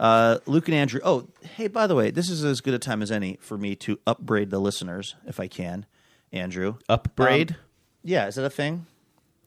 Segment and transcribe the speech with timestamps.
[0.00, 1.00] Uh, Luke and Andrew.
[1.04, 3.76] Oh, hey, by the way, this is as good a time as any for me
[3.76, 5.84] to upbraid the listeners, if I can.
[6.32, 7.50] Andrew, Upbraid?
[7.50, 7.56] Um,
[8.02, 8.86] yeah, is that a thing?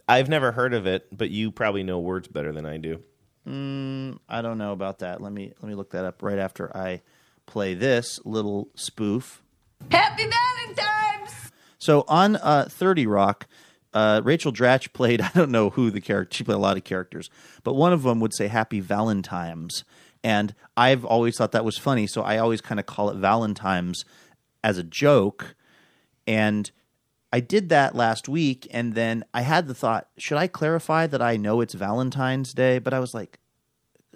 [0.08, 3.02] I've never heard of it, but you probably know words better than I do.
[3.46, 5.22] I don't know about that.
[5.22, 7.02] Let me let me look that up right after I
[7.46, 9.42] play this little spoof.
[9.92, 11.52] Happy Valentine's!
[11.78, 13.48] So on uh, 30 Rock,
[13.94, 16.84] uh, Rachel Dratch played, I don't know who the character, she played a lot of
[16.84, 17.30] characters,
[17.64, 19.84] but one of them would say Happy Valentine's.
[20.24, 22.08] And I've always thought that was funny.
[22.08, 24.06] So I always kind of call it Valentine's
[24.64, 25.56] as a joke.
[26.26, 26.72] And
[27.34, 28.68] I did that last week.
[28.72, 32.80] And then I had the thought, should I clarify that I know it's Valentine's Day?
[32.80, 33.40] But I was like,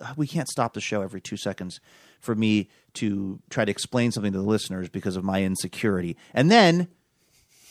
[0.02, 1.80] uh, we can't stop the show every two seconds
[2.20, 6.16] for me to try to explain something to the listeners because of my insecurity.
[6.34, 6.88] And then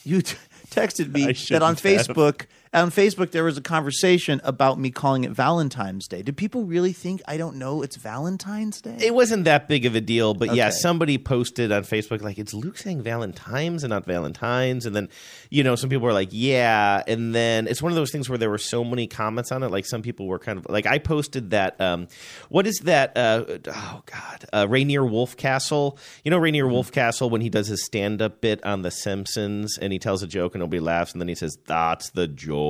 [0.05, 0.37] you t-
[0.71, 1.77] texted me that on.
[1.77, 6.21] Facebook on Facebook there was a conversation about me calling it Valentine's Day.
[6.21, 8.99] Do people really think I don't know it's Valentine's Day?
[9.01, 12.53] It wasn't that big of a deal, but yeah, somebody posted on Facebook like it's
[12.53, 15.09] Luke saying Valentine's and not Valentine's, and then
[15.49, 18.37] you know some people were like, yeah, and then it's one of those things where
[18.37, 19.71] there were so many comments on it.
[19.71, 21.81] Like some people were kind of like I posted that.
[21.81, 22.09] Um,
[22.51, 23.17] what is that?
[23.17, 25.97] Uh, oh God, uh, Rainier Wolfcastle.
[26.25, 29.95] You know Rainier Wolfcastle when he does his stand up bit on The Simpsons and
[29.95, 32.66] he tells a joke and nobody laughs, and then he says that's the joke.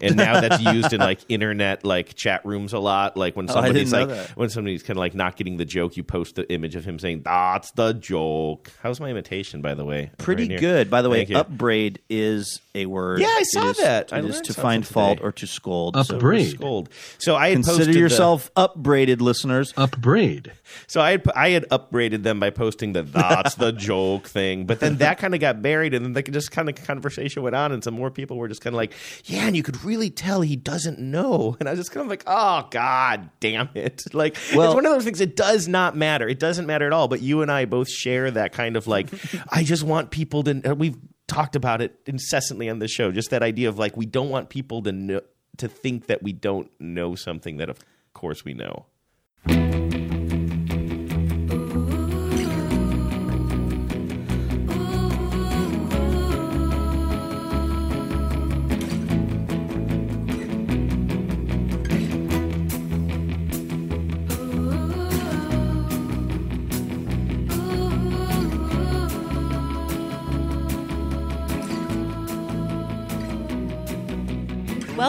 [0.00, 3.16] And now that's used in like internet like chat rooms a lot.
[3.16, 4.36] Like when Oh, I didn't somebody's know like that.
[4.36, 6.98] when somebody's kind of like not getting the joke, you post the image of him
[6.98, 10.10] saying, "That's the joke." How's my imitation, by the way?
[10.18, 10.90] Pretty Right good.
[10.90, 13.20] By the way, upbraid is a word.
[13.20, 14.12] Yeah, I saw is- that.
[14.12, 14.94] I It is learned to something find today.
[14.94, 15.96] fault or to scold.
[16.06, 16.50] So Upbraid.
[16.50, 16.88] Scold.
[17.18, 19.72] So I had consider posted the- yourself upbraided, listeners.
[19.76, 20.52] Upbraid.
[20.88, 24.80] so I had I had upbraided them by posting the "That's the joke" thing, but
[24.80, 27.70] then that kind of got buried, and then they just kind of conversation went on,
[27.70, 28.92] and some more people were just kind of like,
[29.24, 32.10] "Yeah," and you could really tell he doesn't know, and I was just kind of
[32.10, 35.20] like, "Oh God, damn it!" Like Well- it's one of those things.
[35.20, 36.28] It does not matter.
[36.28, 37.08] It doesn't matter at all.
[37.08, 39.08] But you and I both share that kind of like,
[39.50, 40.74] I just want people to.
[40.76, 43.10] We've talked about it incessantly on the show.
[43.12, 45.20] Just that idea of like, we don't want people to know
[45.56, 47.78] to think that we don't know something that, of
[48.12, 48.86] course, we know.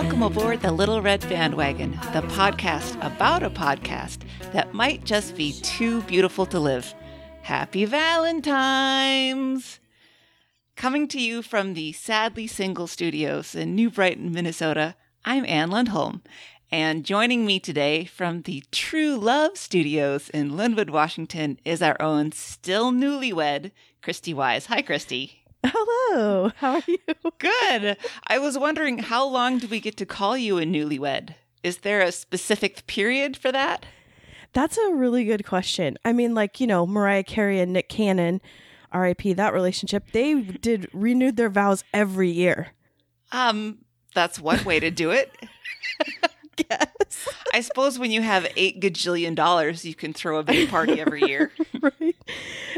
[0.06, 4.20] Welcome aboard the Little Red Bandwagon, the podcast about a podcast
[4.54, 6.94] that might just be too beautiful to live.
[7.42, 9.80] Happy Valentine's!
[10.76, 14.94] Coming to you from the Sadly Single Studios in New Brighton, Minnesota,
[15.26, 16.22] I'm Ann Lundholm.
[16.72, 22.32] And joining me today from the True Love Studios in Lynnwood, Washington, is our own
[22.32, 23.72] still newlywed,
[24.04, 24.68] Christy Wise.
[24.68, 25.45] Hi, Christy.
[25.68, 27.00] Hello, how are you?
[27.40, 27.98] Good.
[28.28, 31.34] I was wondering how long do we get to call you a newlywed?
[31.64, 33.86] Is there a specific period for that?
[34.54, 35.98] That's a really good question.
[36.06, 38.40] I mean, like, you know, Mariah Carey and Nick Cannon,
[38.94, 42.68] RIP, that relationship, they did renewed their vows every year.
[43.32, 43.80] Um,
[44.14, 45.34] that's one way to do it.
[46.70, 47.28] Yes.
[47.54, 51.22] I suppose when you have eight gajillion dollars, you can throw a big party every
[51.22, 51.52] year.
[51.82, 52.16] right.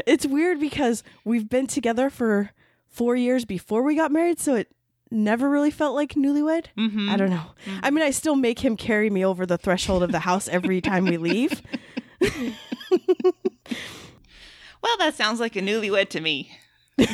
[0.06, 2.52] It's weird because we've been together for
[2.98, 4.70] four years before we got married, so it
[5.12, 6.66] never really felt like newlywed.
[6.78, 7.10] Mhm.
[7.10, 7.44] I don't know.
[7.84, 10.82] I mean, I still make him carry me over the threshold of the house every
[10.82, 11.62] time we leave.
[14.84, 16.52] Well, that sounds like a newlywed to me.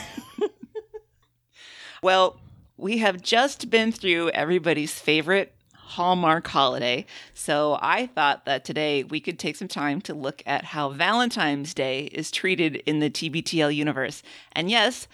[2.03, 2.39] well,
[2.77, 9.19] we have just been through everybody's favorite Hallmark holiday, so I thought that today we
[9.19, 13.73] could take some time to look at how Valentine's Day is treated in the TBTL
[13.75, 14.21] universe.
[14.51, 15.07] And yes,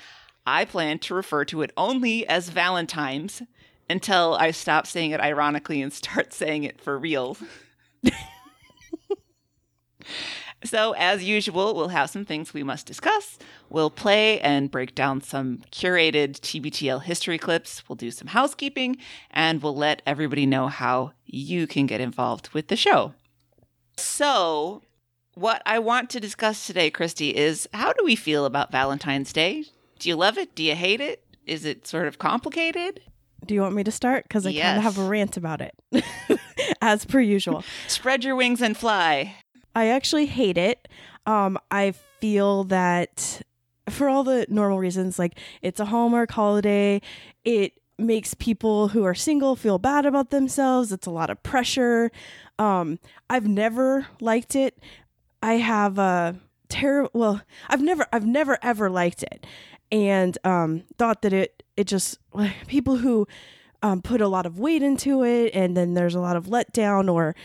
[0.50, 3.44] I plan to refer to it only as Valentine's
[3.88, 7.38] until I stop saying it ironically and start saying it for real.
[10.66, 13.38] So, as usual, we'll have some things we must discuss.
[13.70, 17.88] We'll play and break down some curated TBTL history clips.
[17.88, 18.98] We'll do some housekeeping,
[19.32, 23.14] and we'll let everybody know how you can get involved with the show.
[23.96, 24.82] So,
[25.34, 29.64] what I want to discuss today, Christy, is how do we feel about Valentine's Day?
[30.00, 30.56] Do you love it?
[30.56, 31.24] Do you hate it?
[31.46, 33.02] Is it sort of complicated?
[33.46, 34.24] Do you want me to start?
[34.24, 35.74] Because I kind of have a rant about it,
[36.82, 37.64] as per usual.
[37.88, 39.36] Spread your wings and fly.
[39.76, 40.88] I actually hate it.
[41.26, 43.42] Um, I feel that
[43.90, 47.02] for all the normal reasons, like it's a Hallmark holiday,
[47.44, 50.92] it makes people who are single feel bad about themselves.
[50.92, 52.12] It's a lot of pressure.
[52.58, 53.00] Um,
[53.30, 54.78] I've never liked it.
[55.42, 56.36] I have a
[56.68, 57.12] terrible.
[57.14, 59.46] Well, I've never, I've never ever liked it,
[59.92, 62.20] and um, thought that it, it just
[62.68, 63.28] people who
[63.82, 67.12] um, put a lot of weight into it, and then there's a lot of letdown,
[67.12, 67.36] or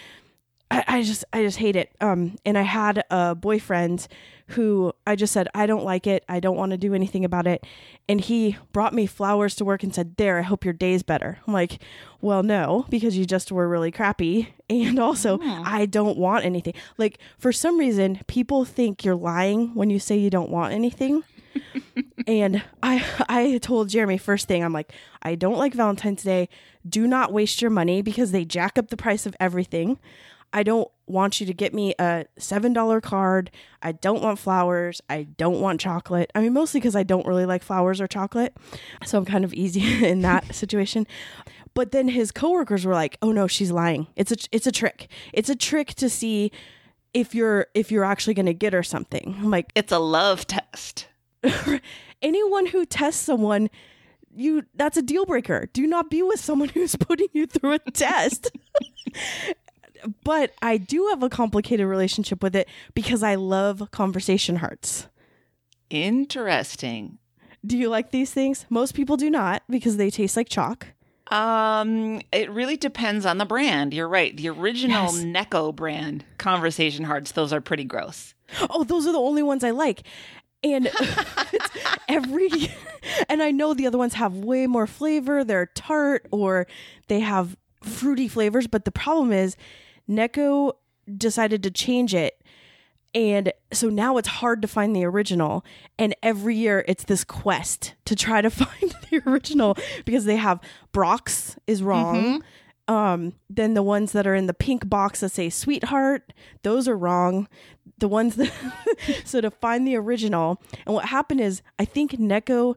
[0.70, 1.94] I, I just, I just hate it.
[2.00, 4.08] Um, and I had a boyfriend
[4.48, 6.24] who I just said I don't like it.
[6.28, 7.64] I don't want to do anything about it,
[8.08, 11.38] and he brought me flowers to work and said, "There, I hope your day's better."
[11.46, 11.80] I'm like,
[12.20, 17.18] "Well, no, because you just were really crappy, and also I don't want anything." Like
[17.38, 21.24] for some reason, people think you're lying when you say you don't want anything.
[22.26, 24.92] And I I told Jeremy first thing I'm like
[25.22, 26.48] I don't like Valentine's Day.
[26.88, 29.98] Do not waste your money because they jack up the price of everything.
[30.52, 33.50] I don't want you to get me a $7 card.
[33.82, 35.00] I don't want flowers.
[35.10, 36.30] I don't want chocolate.
[36.34, 38.56] I mean mostly cuz I don't really like flowers or chocolate.
[39.04, 41.06] So I'm kind of easy in that situation.
[41.74, 44.06] But then his coworkers were like, "Oh no, she's lying.
[44.14, 45.08] It's a it's a trick.
[45.32, 46.52] It's a trick to see
[47.12, 50.46] if you're if you're actually going to get her something." I'm like, It's a love
[50.46, 51.08] test.
[52.22, 53.68] anyone who tests someone
[54.36, 57.78] you that's a deal breaker do not be with someone who's putting you through a
[57.92, 58.50] test
[60.24, 65.06] but i do have a complicated relationship with it because i love conversation hearts
[65.90, 67.18] Interesting.
[67.64, 70.88] do you like these things most people do not because they taste like chalk
[71.30, 73.94] Um, it really depends on the brand.
[73.94, 74.36] You're right.
[74.36, 75.22] The original Yes.
[75.24, 78.34] Necco brand conversation hearts, those are pretty gross.
[78.68, 80.02] oh those are the only ones i like
[80.64, 80.86] and
[81.52, 81.68] it's
[82.08, 82.48] every
[83.28, 85.44] and i know the other ones have way more flavor.
[85.44, 86.66] They're tart or
[87.08, 89.56] they have fruity flavors but the problem is
[90.08, 90.72] Necco
[91.16, 92.40] decided to change it.
[93.14, 95.64] And so now it's hard to find the original.
[95.98, 100.60] And every year it's this quest to try to find the original because they have
[100.92, 102.42] Brach's is wrong.
[102.88, 106.32] Um then the ones that are in the pink box that say sweetheart
[106.62, 107.48] those are wrong
[107.98, 108.52] the ones that
[109.24, 110.60] so to find the original.
[110.86, 112.74] And what happened is i think Necco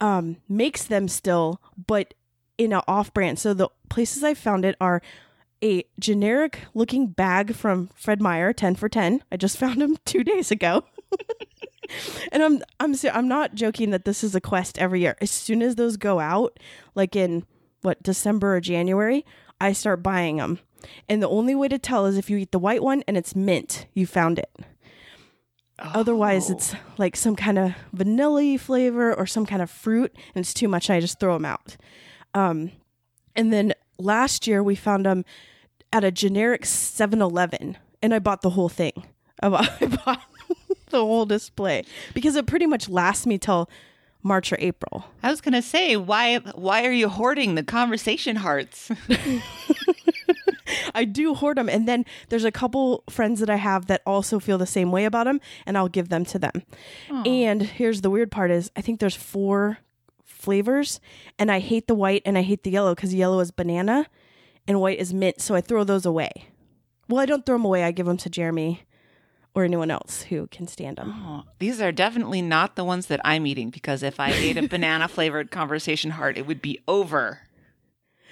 [0.00, 2.14] um makes them still but
[2.56, 3.38] in an off brand.
[3.38, 5.02] So the places i found it are
[5.62, 10.24] a generic looking bag from fred meyer 10 for 10 i just found them two
[10.24, 10.84] days ago.
[12.32, 15.16] And i'm i'm i'm not joking that this is a quest every year.
[15.22, 16.58] As soon as those go out
[16.94, 17.44] like in
[17.80, 19.24] what december or january
[19.58, 20.58] i start buying them
[21.08, 23.34] and the only way to tell is if you eat the white one and it's
[23.34, 24.50] mint you found it.
[25.78, 30.54] Otherwise it's like some kind of vanilla flavor or some kind of fruit and it's
[30.54, 31.76] too much and i just throw them out.
[32.34, 32.72] Um,
[33.36, 35.24] and then last year we found them
[35.92, 39.04] at a generic 7-eleven and i bought the whole thing.
[39.40, 40.22] I bought, I bought
[40.90, 43.70] the whole display because it pretty much lasts me till
[44.22, 45.04] march or april.
[45.22, 48.90] I was gonna say, why why are you hoarding the conversation hearts?
[50.94, 54.38] I do hoard them, and then there's a couple friends that I have that also
[54.38, 56.62] feel the same way about them, and I'll give them to them.
[57.24, 59.78] And here's the weird part: is I think there's four
[60.24, 61.00] flavors,
[61.38, 64.06] and I hate the white and I hate the yellow because yellow is banana,
[64.66, 65.40] and white is mint.
[65.40, 66.30] So I throw those away.
[67.08, 67.84] Well, I don't throw them away.
[67.84, 68.82] I give them to Jeremy
[69.54, 71.12] or anyone else who can stand them.
[71.26, 74.68] Oh, these are definitely not the ones that I'm eating because if I ate a
[74.68, 77.40] banana flavored conversation heart, it would be over.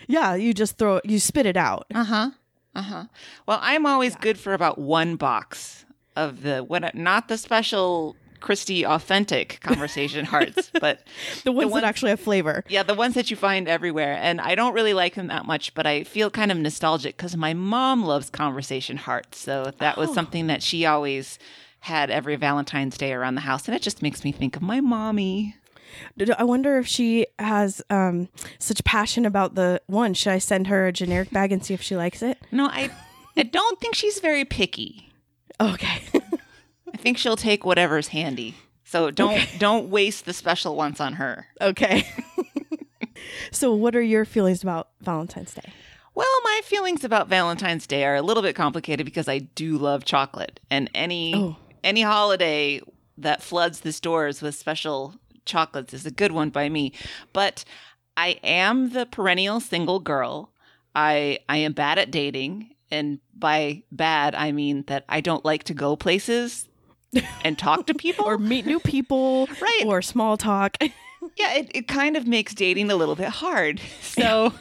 [0.06, 1.86] Yeah, you just throw it, you spit it out.
[1.94, 2.30] Uh huh.
[2.76, 3.04] Uh huh.
[3.46, 5.84] Well, I'm always good for about one box
[6.14, 11.00] of the what not the special Christie authentic conversation hearts, but
[11.44, 12.62] The ones one- that actually have flavor.
[12.68, 14.16] yeah, the ones that you find everywhere.
[14.20, 17.36] And I don't really like them that much, but I feel kind of nostalgic because
[17.36, 19.38] my mom loves conversation hearts.
[19.40, 21.38] So that was something that she always
[21.80, 24.80] had every Valentine's Day around the house, and it just makes me think of my
[24.80, 25.56] mommy.
[26.38, 28.28] I wonder if she has um,
[28.58, 30.14] such passion about the one.
[30.14, 32.38] Should I send her a generic bag and see if she likes it?
[32.52, 32.90] No, I,
[33.36, 35.12] I don't think she's very picky.
[35.60, 36.02] Okay.
[36.92, 38.54] I think she'll take whatever's handy.
[38.84, 41.46] So don't don't waste the special ones on her.
[41.60, 42.06] okay.
[43.50, 45.72] so, what are your feelings about Valentine's Day?
[46.14, 50.04] Well, my feelings about Valentine's Day are a little bit complicated because I do love
[50.04, 51.56] chocolate, and any Oh.
[51.84, 52.80] any holiday
[53.18, 55.14] that floods the stores with special
[55.46, 56.92] chocolates is a good one by me.
[57.32, 57.64] But
[58.16, 60.52] I am the perennial single girl.
[60.94, 65.64] I I am bad at dating, and by bad I mean that I don't like
[65.64, 66.68] to go places
[67.44, 68.24] and talk to people.
[68.24, 69.82] Or meet new people, Right.
[69.86, 70.76] Or small talk.
[71.36, 73.80] yeah, it, it kind of makes dating a little bit hard.
[74.00, 74.52] So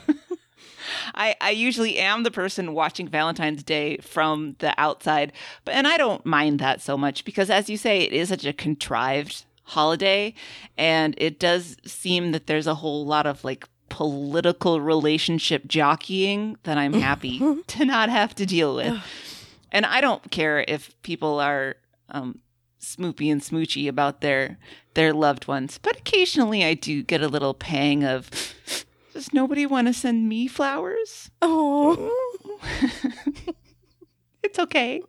[1.13, 5.31] I I usually am the person watching Valentine's Day from the outside,
[5.63, 8.45] but and I don't mind that so much because as you say, it is such
[8.45, 10.33] a contrived holiday
[10.77, 16.77] and it does seem that there's a whole lot of like political relationship jockeying that
[16.77, 19.01] I'm happy to not have to deal with.
[19.71, 21.75] And I don't care if people are
[22.09, 22.39] um,
[22.79, 24.57] smoopy and smoochy about their
[24.93, 28.29] their loved ones, but occasionally I do get a little pang of.
[29.13, 31.31] Does nobody want to send me flowers?
[31.41, 32.11] Oh,
[34.45, 35.01] It's okay.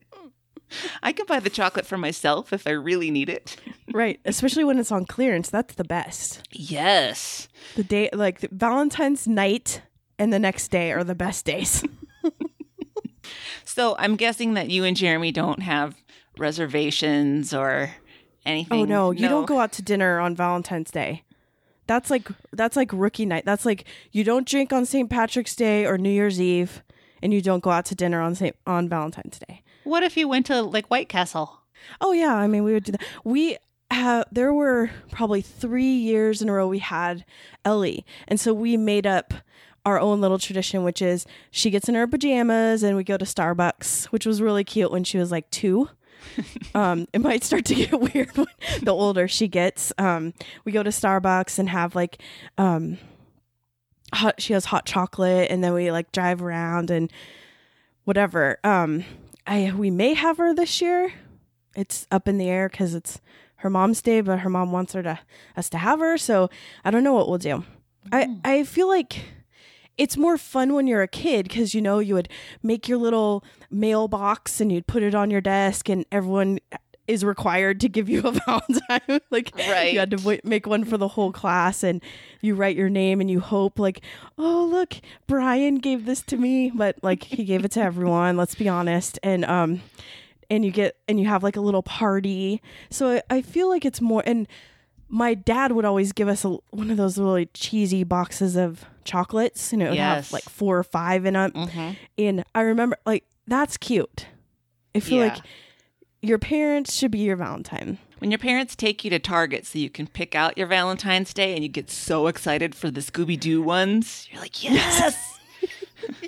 [1.02, 3.56] I can buy the chocolate for myself if I really need it.
[3.92, 4.20] right.
[4.24, 5.48] Especially when it's on clearance.
[5.50, 6.42] That's the best.
[6.50, 7.48] Yes.
[7.76, 9.82] The day, like the Valentine's night
[10.18, 11.84] and the next day are the best days.
[13.76, 15.96] So I'm guessing that you and Jeremy don't have
[16.38, 17.90] reservations or
[18.46, 18.80] anything.
[18.80, 21.24] Oh no, you don't go out to dinner on Valentine's Day.
[21.86, 23.44] That's like that's like rookie night.
[23.44, 25.10] That's like you don't drink on St.
[25.10, 26.82] Patrick's Day or New Year's Eve,
[27.22, 28.56] and you don't go out to dinner on St.
[28.66, 29.62] on Valentine's Day.
[29.86, 31.60] What if you went to like White Castle?
[32.00, 33.02] Oh yeah, I mean we would do that.
[33.22, 33.56] We
[33.92, 37.24] have there were probably three years in a row we had
[37.64, 39.32] Ellie, and so we made up
[39.84, 43.24] our own little tradition, which is she gets in her pajamas and we go to
[43.24, 45.88] Starbucks, which was really cute when she was like two.
[46.74, 48.48] um, it might start to get weird when,
[48.82, 49.92] the older she gets.
[49.98, 52.20] Um, we go to Starbucks and have like
[52.58, 52.98] um,
[54.12, 54.42] hot.
[54.42, 57.12] She has hot chocolate, and then we like drive around and
[58.02, 58.58] whatever.
[58.64, 59.04] Um,
[59.46, 61.12] I we may have her this year.
[61.76, 63.20] It's up in the air because it's
[63.56, 65.18] her mom's day, but her mom wants her to
[65.56, 66.18] us to have her.
[66.18, 66.50] So
[66.84, 67.64] I don't know what we'll do.
[68.12, 68.40] I mm.
[68.44, 69.20] I feel like
[69.98, 72.28] it's more fun when you're a kid because you know you would
[72.62, 76.58] make your little mailbox and you'd put it on your desk, and everyone
[77.08, 79.20] is required to give you a Valentine.
[79.30, 79.92] like Right.
[79.92, 82.02] you had to w- make one for the whole class, and
[82.40, 84.00] you write your name and you hope like,
[84.38, 84.94] oh look,
[85.26, 88.36] Brian gave this to me, but like he gave it to everyone.
[88.36, 89.82] Let's be honest, and um,
[90.50, 92.60] and you get and you have like a little party.
[92.90, 94.46] So I, I feel like it's more and.
[95.08, 99.72] My dad would always give us a, one of those really cheesy boxes of chocolates,
[99.72, 100.24] and it would Yes.
[100.26, 101.52] have like four or five in them.
[101.52, 101.90] Mm-hmm.
[102.18, 104.26] And I remember, like, that's cute.
[104.96, 105.34] I feel Yeah.
[105.34, 105.44] like
[106.22, 107.98] your parents should be your Valentine.
[108.18, 111.54] When your parents take you to Target so you can pick out your Valentine's Day
[111.54, 115.32] and you get so excited for the Scooby Doo ones, you're like, yes.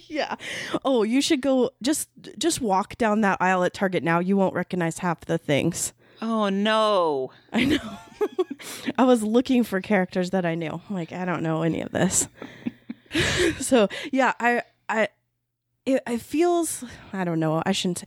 [0.09, 0.37] Yeah.
[0.85, 4.19] Oh, you should go just just walk down that aisle at Target now.
[4.19, 5.93] You won't recognize half the things.
[6.23, 7.31] oh no.
[7.53, 7.99] I know.
[8.97, 10.81] I was looking for characters that I knew.
[10.89, 12.27] I'm like, I don't know any of this.
[13.61, 15.09] so yeah, I I
[15.87, 17.63] it, it feels I don't know.
[17.65, 17.99] I shouldn't.
[17.99, 18.07] say.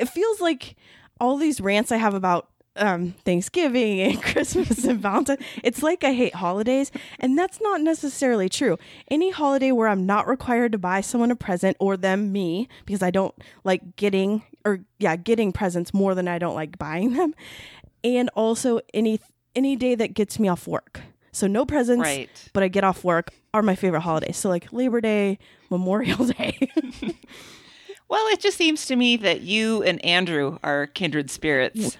[0.00, 0.74] It feels like
[1.20, 5.38] all these rants I have about um, Thanksgiving and Christmas and Valentine.
[5.64, 8.78] It's like I hate holidays, and that's not necessarily true.
[9.10, 13.02] Any holiday where I'm not required to buy someone a present or them me because
[13.02, 13.34] I don't
[13.64, 17.34] like getting or yeah getting presents more than I don't like buying them,
[18.04, 19.20] and also any
[19.56, 21.00] any day that gets me off work.
[21.32, 22.30] So no presents, Right.
[22.52, 24.36] but I get off work are my favorite holidays.
[24.36, 25.38] So like Labor Day,
[25.70, 26.70] Memorial Day.
[28.08, 31.74] Well, it just seems to me that you and Andrew are kindred spirits.
[31.76, 31.96] This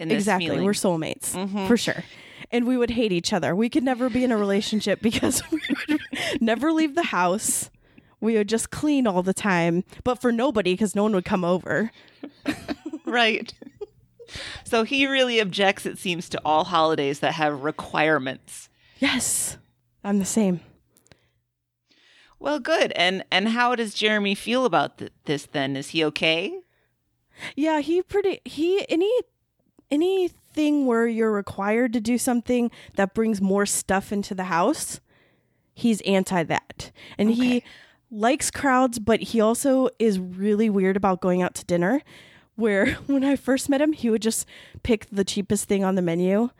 [0.00, 0.46] exactly.
[0.46, 0.64] feeling.
[0.64, 1.66] We're soulmates mm-hmm.
[1.66, 2.04] for sure.
[2.50, 3.54] And we would hate each other.
[3.54, 6.00] We could never be in a relationship because we would
[6.40, 7.70] never leave the house.
[8.20, 11.44] We would just clean all the time, but for nobody because no one would come
[11.44, 11.90] over.
[13.08, 13.52] Right.
[14.64, 18.68] So he really objects, it seems, to all holidays that have requirements.
[18.98, 19.56] Yes,
[20.04, 20.60] I'm the same.
[22.40, 22.92] Well, good.
[22.92, 25.76] And and how does Jeremy feel about th- this then?
[25.76, 26.60] Is he okay?
[27.56, 29.12] Yeah, he pretty he any
[29.90, 35.00] anything where you're required to do something that brings more stuff into the house,
[35.74, 36.90] he's anti that.
[37.16, 37.62] And he
[38.10, 42.02] likes crowds, but he also is really weird about going out to dinner.
[42.56, 44.46] Where when I first met him, he would just
[44.82, 46.50] pick the cheapest thing on the menu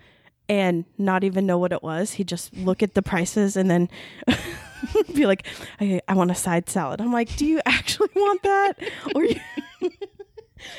[0.49, 2.13] and not even know what it was.
[2.13, 3.89] He'd just look at the prices and then
[5.15, 5.47] be like,
[5.81, 7.01] I, I want a side salad.
[7.01, 8.73] I'm like, do you actually want that?
[9.15, 9.41] Or you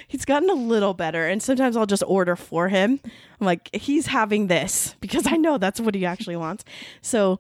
[0.08, 3.00] He's gotten a little better, and sometimes I'll just order for him.
[3.40, 6.66] I'm like, he's having this because I know that's what he actually wants.
[7.02, 7.40] So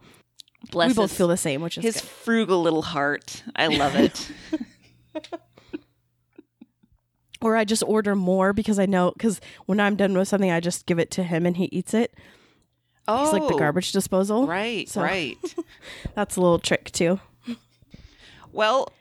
[0.71, 2.03] Bless we both his, feel the same, which is his good.
[2.03, 3.43] frugal little heart.
[3.55, 4.31] I love it.
[7.41, 10.59] Or I just order more because I know because when I'm done with something, I
[10.59, 12.13] just give it to him and he eats it.
[13.07, 14.47] Oh, He's like the garbage disposal.
[14.47, 15.37] Right, So- right.
[16.15, 17.19] That's a little trick too.
[18.51, 18.91] Well,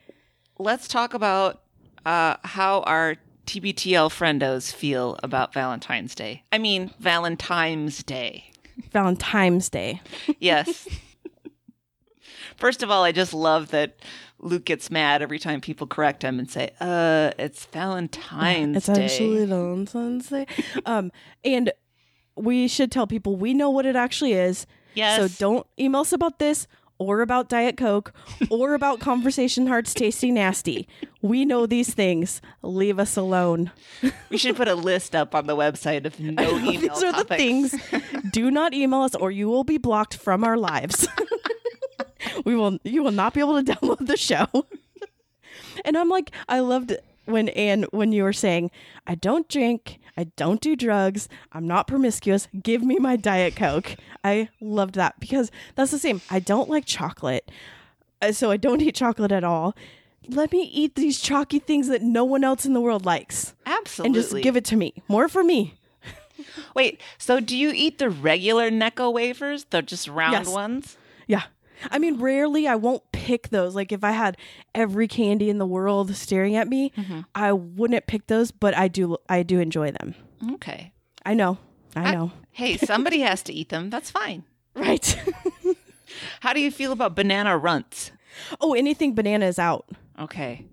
[0.59, 1.63] let's talk about
[2.05, 6.43] uh, how our TBTL friendos feel about Valentine's Day.
[6.53, 8.51] I mean, Valentine's Day.
[8.93, 10.03] Valentine's Day.
[10.39, 10.87] Yes.
[12.57, 13.97] First of all, I just love that
[14.41, 19.05] Luke gets mad every time people correct him and say, "Uh, it's Valentine's It's Day."
[19.05, 20.47] actually Valentine's Day.
[20.85, 21.11] Um,
[21.45, 21.73] and
[22.39, 24.67] we should tell people we know what it actually is.
[24.95, 25.17] Yes.
[25.17, 26.67] So don't email us about this
[26.99, 28.13] or about Diet Coke
[28.51, 30.89] or about Conversation Hearts tasting nasty.
[31.23, 32.41] We know these things.
[32.63, 33.71] Leave us alone.
[34.31, 37.25] We should put a list up on the website of no email These are the
[37.25, 37.75] things.
[38.33, 41.07] Do not email us or you will be blocked from our lives.
[42.45, 44.47] we will you will not be able to download the show.
[45.85, 46.97] and I'm like, I loved
[47.29, 48.71] when Anne when you were saying,
[49.07, 53.97] I don't drink, I don't do drugs, I'm not promiscuous, give me my Diet Coke.
[54.25, 56.21] I loved that because that's the same.
[56.31, 57.51] I don't like chocolate.
[58.23, 59.77] uh, So I don't eat chocolate at all.
[60.29, 63.55] Let me eat these chalky things that no one else in the world likes.
[63.65, 64.07] Absolutely.
[64.07, 64.93] And just give it to me.
[65.09, 65.75] More for me.
[66.75, 70.49] Wait, so do you eat the regular Necco wafers, the just round Yes.
[70.49, 70.97] ones?
[71.27, 71.45] Yeah.
[71.91, 73.75] I mean, rarely I won't pick those.
[73.75, 74.37] Like if I had
[74.75, 77.21] every candy in the world staring at me, mm-hmm.
[77.35, 80.15] I wouldn't pick those, but I do I do enjoy them.
[80.55, 80.93] Okay.
[81.25, 81.59] I know.
[81.97, 82.33] I know.
[82.51, 83.91] Hey, somebody has to eat them.
[83.91, 84.45] That's fine.
[84.75, 85.17] right.
[86.41, 88.11] How do you feel about banana runts?
[88.61, 89.89] oh, anything banana is out.
[90.19, 90.65] Okay.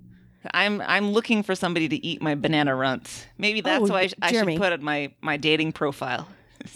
[0.54, 3.26] I'm I'm looking for somebody to eat my banana runts.
[3.38, 6.28] Maybe that's Oh, why I, sh- I should put it my my dating profile.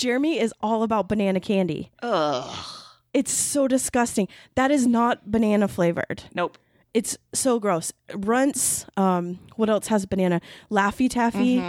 [0.00, 1.90] Jeremy is all about banana candy.
[2.02, 2.66] Ugh.
[3.12, 4.28] It's so disgusting.
[4.54, 6.24] That is not banana flavored.
[6.34, 6.56] Nope.
[6.94, 7.92] It's so gross.
[8.14, 10.40] Runts, um, what else has banana?
[10.70, 11.60] Laffy Taffy,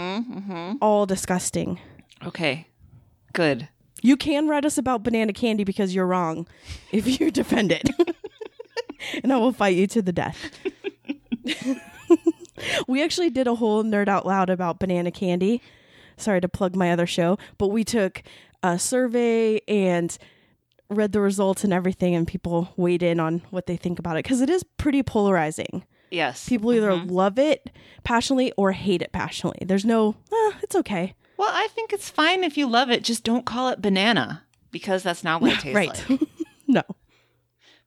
[0.80, 1.78] all disgusting.
[2.26, 2.66] Okay.
[3.32, 3.68] Good.
[4.02, 6.48] You can write us about banana candy because you're wrong
[6.92, 7.88] if you defend it.
[9.22, 10.50] and I will fight you to the death.
[12.88, 15.60] we actually did a whole nerd out loud about banana candy.
[16.16, 18.22] Sorry to plug my other show, but we took
[18.62, 20.16] a survey and
[20.88, 24.24] read the results and everything, and people weighed in on what they think about it
[24.24, 25.84] because it is pretty polarizing.
[26.10, 26.46] Yes.
[26.48, 27.70] People either love it
[28.04, 29.64] passionately or hate it passionately.
[29.66, 31.14] There's no, eh, it's okay.
[31.38, 33.02] Well, I think it's fine if you love it.
[33.02, 35.88] Just don't call it banana because that's not what it tastes like.
[36.08, 36.10] right.
[36.10, 36.28] like.
[36.68, 36.82] no.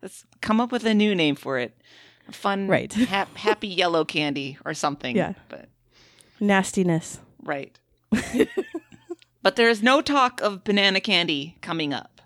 [0.02, 1.80] Let's come up with a new name for it.
[2.28, 2.92] A fun, Right.
[2.92, 5.16] hap- happy yellow candy or something.
[5.16, 5.34] Yeah.
[5.48, 5.70] But
[6.40, 7.20] Nastiness.
[7.44, 7.78] right.
[9.42, 12.22] but there is no talk of banana candy coming up.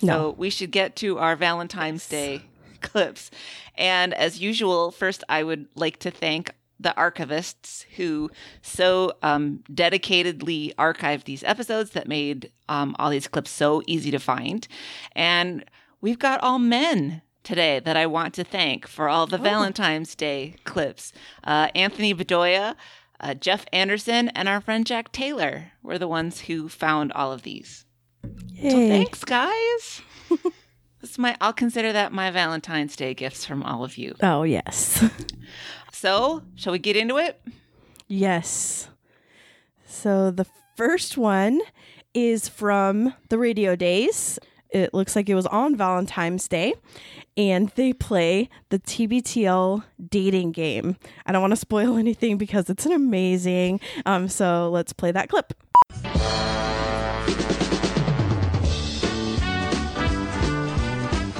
[0.00, 0.30] So No.
[0.36, 2.42] we should get to our Valentine's Day
[2.80, 3.30] clips.
[3.76, 8.30] And as usual, first I would like to thank the archivists who
[8.62, 14.18] so um, dedicatedly archived these episodes that made um, all these clips so easy to
[14.20, 14.68] find.
[15.16, 15.64] And
[16.00, 20.54] we've got all men today that I want to thank for all the Valentine's Day
[20.64, 21.12] clips.
[21.42, 22.76] Uh, Anthony Bedoya,
[23.20, 27.42] uh, Jeff Anderson, and our friend Jack Taylor were the ones who found all of
[27.42, 27.84] these.
[28.22, 30.02] So thanks, guys.
[31.00, 31.36] That's my.
[31.40, 34.14] I'll consider that my Valentine's Day gifts from all of you.
[34.22, 35.04] Oh, yes.
[35.90, 37.40] So, shall we get into it?
[38.06, 38.88] yes.
[39.84, 41.60] So the first one
[42.14, 44.38] is from the radio days.
[44.70, 46.74] It looks like it was on Valentine's Day,
[47.36, 50.96] and they play the TBTL dating game.
[51.24, 53.80] I don't want to spoil anything because it's an amazing.
[54.04, 55.54] Um, so let's play that clip.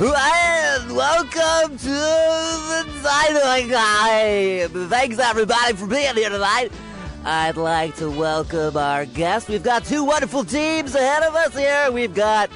[0.00, 4.68] And welcome to the Dynamite Guy.
[4.88, 6.70] Thanks everybody for being here tonight.
[7.24, 9.48] I'd like to welcome our guests.
[9.48, 11.90] We've got two wonderful teams ahead of us here.
[11.90, 12.48] We've got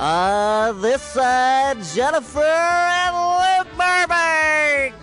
[0.00, 4.94] uh this side Jennifer and Luke Burbank.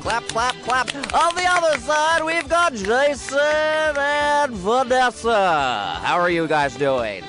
[0.00, 0.94] Clap, clap, clap.
[1.14, 5.98] On the other side, we've got Jason and Vanessa.
[6.02, 7.24] How are you guys doing?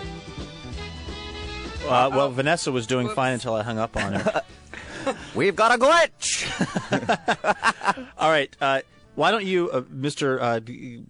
[1.87, 4.43] Uh, well, Vanessa was doing fine until I hung up on her.
[5.35, 6.43] We've got a glitch.
[8.17, 8.53] All right.
[8.59, 8.81] Uh,
[9.15, 10.37] why don't you, uh, Mr.
[10.41, 11.01] Uh, G-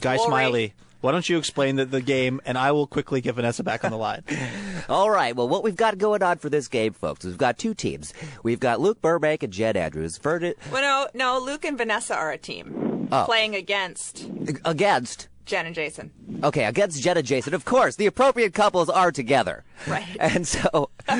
[0.00, 0.74] Guy Smiley,
[1.06, 3.92] why don't you explain the, the game, and I will quickly get Vanessa back on
[3.92, 4.24] the line.
[4.88, 5.36] All right.
[5.36, 8.12] Well, what we've got going on for this game, folks, is we've got two teams.
[8.42, 10.40] We've got Luke Burbank and Jed Andrews for
[10.72, 11.38] Well, no, no.
[11.38, 13.22] Luke and Vanessa are a team oh.
[13.24, 14.28] playing against
[14.64, 15.28] against.
[15.44, 16.10] Jen and Jason.
[16.42, 17.54] Okay, against Jed and Jason.
[17.54, 19.62] Of course, the appropriate couples are together.
[19.86, 20.04] Right.
[20.18, 20.90] And so,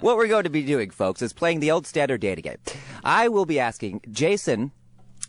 [0.00, 2.58] what we're going to be doing, folks, is playing the old standard dating game.
[3.02, 4.70] I will be asking Jason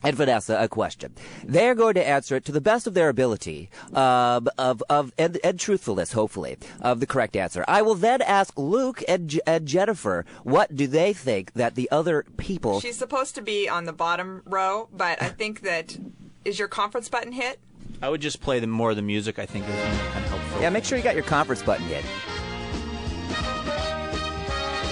[0.03, 1.13] and Vanessa a question.
[1.43, 5.39] They're going to answer it to the best of their ability, um, of of and,
[5.43, 7.63] and truthfulness, hopefully, of the correct answer.
[7.67, 11.89] I will then ask Luke and, J- and Jennifer what do they think that the
[11.91, 12.79] other people.
[12.79, 15.97] She's supposed to be on the bottom row, but I think that
[16.45, 17.59] is your conference button hit?
[18.01, 19.39] I would just play the more of the music.
[19.39, 20.61] I think is kind of helpful.
[20.61, 22.03] yeah, make sure you got your conference button hit.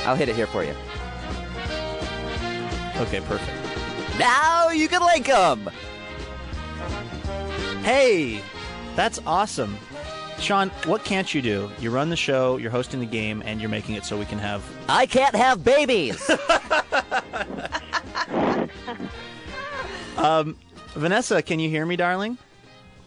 [0.07, 0.73] I'll hit it here for you.
[3.01, 3.60] Okay, perfect.
[4.21, 5.67] Now you can like them.
[7.81, 8.39] Hey,
[8.95, 9.75] that's awesome.
[10.37, 11.71] Sean, what can't you do?
[11.79, 14.37] You run the show, you're hosting the game, and you're making it so we can
[14.37, 14.63] have.
[14.87, 16.29] I can't have babies.
[20.17, 20.55] um,
[20.93, 22.37] Vanessa, can you hear me, darling?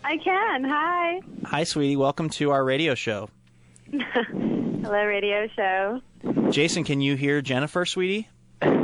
[0.03, 0.65] I can.
[0.65, 1.21] Hi.
[1.45, 1.95] Hi, sweetie.
[1.95, 3.31] Welcome to our radio show.
[3.93, 6.01] Hello, radio show.
[6.51, 8.29] Jason, can you hear Jennifer, sweetie?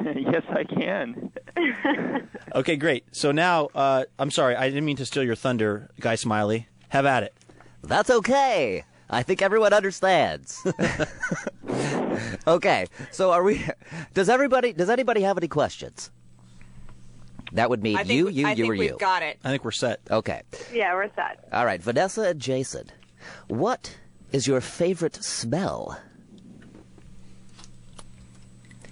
[0.17, 1.33] yes, I can.
[2.55, 3.05] Okay, great.
[3.13, 6.67] So now, uh, I'm sorry, I didn't mean to steal your thunder, Guy Smiley.
[6.89, 7.33] Have at it.
[7.83, 8.85] That's okay.
[9.09, 10.61] I think everyone understands.
[12.47, 13.65] okay, so are we?
[14.15, 14.73] Does everybody?
[14.73, 16.11] Does anybody have any questions?
[17.53, 18.97] That would mean I think, you, we- you, I you, think or we've you.
[18.99, 19.39] got it.
[19.45, 20.01] I think we're set.
[20.11, 20.43] Okay.
[20.73, 21.49] Yeah, we're set.
[21.53, 22.87] All right, Vanessa and Jason,
[23.49, 23.97] what
[24.33, 26.01] is your favorite smell?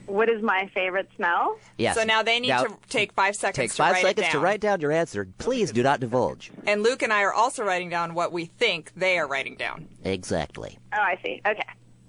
[0.08, 1.58] What is my favorite smell?
[1.76, 1.94] Yes.
[1.94, 4.30] So now they need Now, to take five seconds take to five write seconds it
[4.30, 4.42] to down.
[4.42, 5.28] write down your answer.
[5.38, 6.50] Please do not divulge.
[6.66, 9.86] And Luke and I are also writing down what we think they are writing down.
[10.04, 10.78] Exactly.
[10.92, 11.40] Oh, I see.
[11.46, 11.62] Okay.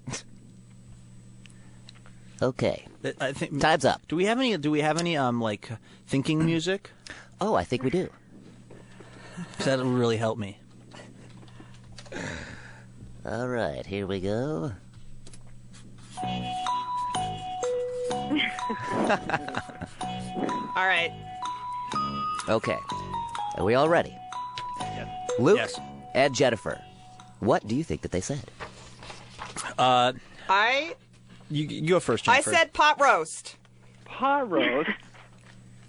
[2.42, 2.86] Okay.
[3.20, 3.60] I think.
[3.60, 4.00] Time's up.
[4.08, 4.56] Do we have any?
[4.56, 5.68] Do we have any um like
[6.06, 6.90] thinking music?
[7.38, 8.08] Oh, I think we do.
[9.58, 10.58] 'Cause That'll really help me.
[13.26, 14.72] All right, here we go.
[20.76, 21.10] All right.
[22.48, 22.78] Okay.
[23.56, 24.16] Are we all ready?
[25.38, 25.78] Luke Yes.
[26.14, 26.80] and Jennifer,
[27.40, 28.42] what do you think that they said?
[29.78, 30.12] Uh,
[30.48, 30.94] I
[31.50, 33.56] you, you go first, I said pot roast.
[34.04, 34.90] Pot roast.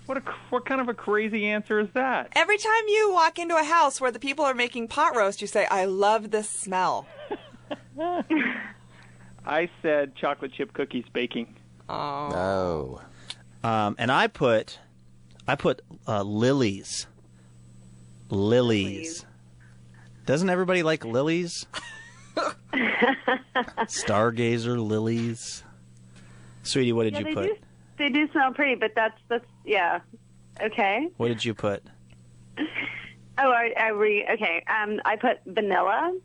[0.08, 2.30] What a what kind of a crazy answer is that?
[2.36, 5.47] Every time you walk into a house where the people are making pot roast, you
[5.47, 7.08] say, "I love this smell."
[9.45, 11.56] I said chocolate chip cookies baking.
[11.93, 13.01] Oh.
[13.63, 14.80] Um, and I put,
[15.47, 17.08] I put uh, lilies.
[18.30, 19.25] Lilies.
[20.25, 21.65] Doesn't everybody like lilies?
[23.84, 25.63] Stargazer lilies.
[26.63, 27.45] Sweetie, what did Yeah, you they put?
[27.47, 27.56] do.
[27.97, 29.99] They do smell pretty, but that's that's yeah.
[30.62, 31.10] Okay.
[31.17, 31.84] What did you put?
[33.38, 34.63] Oh, I, I re okay.
[34.67, 36.15] Um, I put vanilla.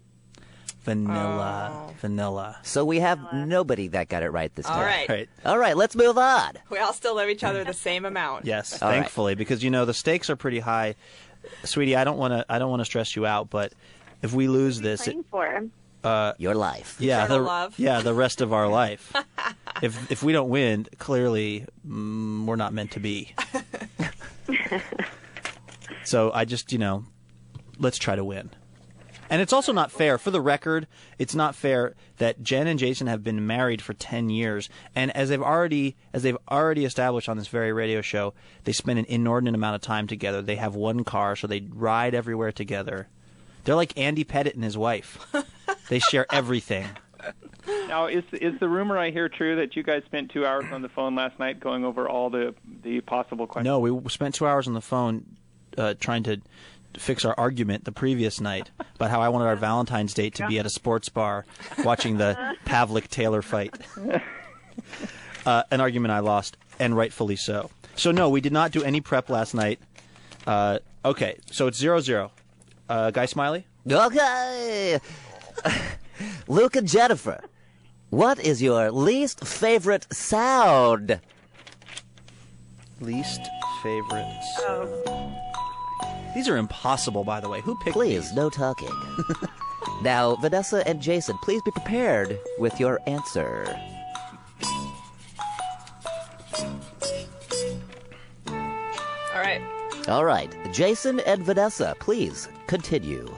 [0.86, 1.92] Vanilla.
[2.00, 2.56] Vanilla.
[2.62, 4.78] So we have nobody that got it right this time.
[4.78, 5.08] All right.
[5.08, 5.28] Right.
[5.44, 6.52] All right, let's move on.
[6.70, 8.44] We all still love each other the same amount.
[8.44, 9.00] Yes, All right.
[9.00, 10.94] thankfully, because you know the stakes are pretty high.
[11.64, 12.46] Sweetie, I don't want to.
[12.48, 13.72] I don't want to stress you out, but
[14.22, 15.70] if we lose this, it, Playing
[16.04, 16.34] for.
[16.38, 16.98] Your life.
[17.00, 17.76] yeah, the love.
[17.80, 19.12] yeah the rest of our life.
[19.82, 23.34] if if we don't win, clearly mm, we're not meant to be.
[26.04, 27.04] so I just you know,
[27.80, 28.50] let's try to win.
[29.28, 30.18] And it's also not fair.
[30.18, 30.86] For the record,
[31.18, 35.28] it's not fair that Jen and Jason have been married for ten years, and as
[35.28, 38.34] they've already as they've already established on this very radio show,
[38.64, 40.42] they spend an inordinate amount of time together.
[40.42, 43.08] They have one car, so they ride everywhere together.
[43.64, 45.18] They're like Andy Pettitte and his wife.
[45.88, 46.86] they share everything.
[47.88, 50.82] Now, is is the rumor I hear true that you guys spent two hours on
[50.82, 53.64] the phone last night going over all the the possible questions?
[53.64, 55.36] No, we spent two hours on the phone
[55.76, 56.40] uh, trying to
[56.98, 60.58] fix our argument the previous night about how I wanted our Valentine's date to be
[60.58, 61.44] at a sports bar
[61.84, 63.74] watching the Pavlik Taylor fight.
[65.46, 67.70] uh, an argument I lost, and rightfully so.
[67.94, 69.80] So, no, we did not do any prep last night.
[70.46, 72.30] Uh, okay, so it's zero zero.
[72.88, 73.66] Uh, Guy Smiley?
[73.90, 75.00] Okay.
[76.48, 77.42] Luke and Jennifer,
[78.10, 81.20] what is your least favorite sound?
[83.00, 83.40] Least
[83.82, 84.42] favorite.
[86.36, 87.62] These are impossible, by the way.
[87.62, 88.36] Who picked Please, these?
[88.36, 88.90] no talking.
[90.02, 93.64] now, Vanessa and Jason, please be prepared with your answer.
[98.46, 99.62] All right.
[100.08, 103.34] All right, Jason and Vanessa, please continue.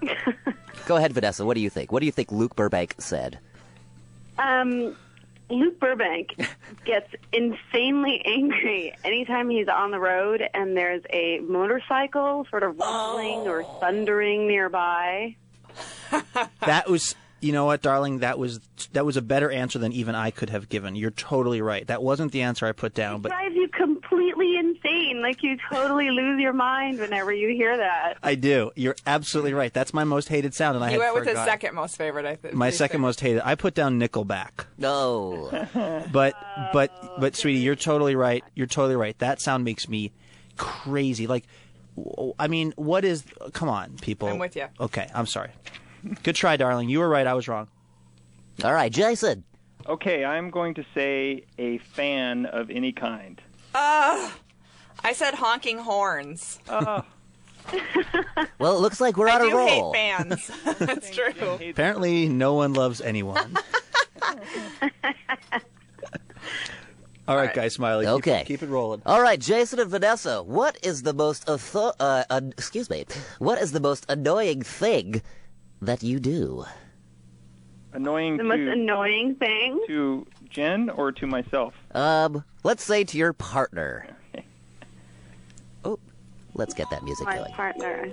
[0.86, 1.44] Go ahead, Vanessa.
[1.44, 1.92] What do you think?
[1.92, 3.40] What do you think Luke Burbank said?
[4.38, 4.96] Um,
[5.50, 6.34] Luke Burbank
[6.84, 13.46] gets insanely angry anytime he's on the road and there's a motorcycle sort of rustling
[13.46, 13.78] or oh.
[13.80, 15.36] thundering nearby.
[16.64, 18.20] That was, you know what, darling?
[18.20, 18.60] That was
[18.92, 20.96] that was a better answer than even I could have given.
[20.96, 21.86] You're totally right.
[21.86, 23.93] That wasn't the answer I put down, but drives you completely
[24.40, 25.20] insane.
[25.22, 28.18] Like you totally lose your mind whenever you hear that.
[28.22, 28.70] I do.
[28.74, 29.72] You're absolutely right.
[29.72, 32.26] That's my most hated sound, and I He had went with his second most favorite,
[32.26, 32.54] I think.
[32.54, 33.06] My second favorite.
[33.06, 33.42] most hated.
[33.44, 35.50] I put down Nickelback, No.
[36.12, 36.34] but
[36.72, 38.44] but but sweetie, you're totally right.
[38.54, 39.18] You're totally right.
[39.18, 40.12] That sound makes me
[40.56, 41.26] crazy.
[41.26, 41.44] Like,
[42.38, 43.24] I mean, what is?
[43.52, 44.28] Come on, people.
[44.28, 44.68] I'm with ya.
[44.80, 45.50] Okay, I'm sorry.
[46.22, 46.88] Good try, darling.
[46.88, 47.26] You were right.
[47.26, 47.68] I was wrong.
[48.62, 49.44] All right, Jason.
[49.86, 53.40] Okay, I'm going to say a fan of any kind.
[53.74, 56.58] I said honking horns.
[58.58, 59.92] Well, it looks like we're I on a do roll.
[59.94, 60.50] hate fans.
[60.78, 61.32] That's true.
[61.70, 63.56] Apparently, no one loves anyone.
[67.26, 68.04] All right, guys, Smiley.
[68.04, 68.44] keep it- Okay.
[68.46, 69.00] keep, it rolling.
[69.06, 73.06] All right, Jason and Vanessa, what is the most author- uh, uh, excuse me?
[73.38, 75.22] What is the most annoying thing
[75.80, 76.66] that you do?
[77.94, 79.82] Annoying The most to, annoying thing.
[79.86, 81.72] to Jen or to myself?
[81.92, 84.08] Um, let's say to your partner.
[85.86, 85.98] Oh,
[86.54, 87.52] let's get that music My going.
[87.52, 88.08] partner.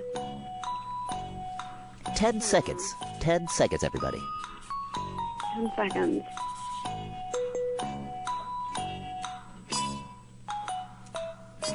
[2.14, 2.94] Ten seconds.
[3.18, 4.20] Ten seconds, everybody.
[5.54, 6.22] Ten seconds.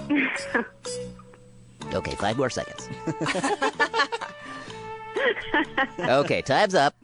[1.93, 2.89] Okay, five more seconds.
[5.99, 6.95] okay, time's up.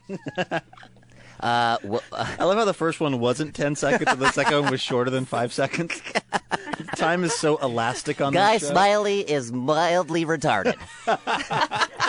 [1.44, 4.62] Uh, wh- uh, I love how the first one wasn't 10 seconds and the second
[4.64, 6.02] one was shorter than five seconds.
[6.96, 8.72] Time is so elastic on Guy this show.
[8.74, 10.76] Smiley is mildly retarded.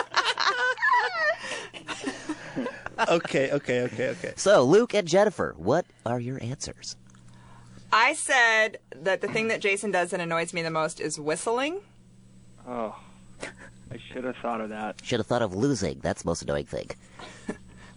[3.09, 4.33] Okay, okay, okay, okay.
[4.37, 6.95] So, Luke and Jennifer, what are your answers?
[7.91, 11.81] I said that the thing that Jason does that annoys me the most is whistling.
[12.65, 12.95] Oh,
[13.91, 15.01] I should have thought of that.
[15.03, 15.99] Should have thought of losing.
[15.99, 16.89] That's the most annoying thing.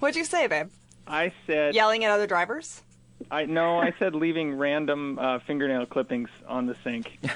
[0.00, 0.68] What'd you say, babe?
[1.08, 2.82] I said Yelling at other drivers?
[3.30, 7.18] I no, I said leaving random uh, fingernail clippings on the sink.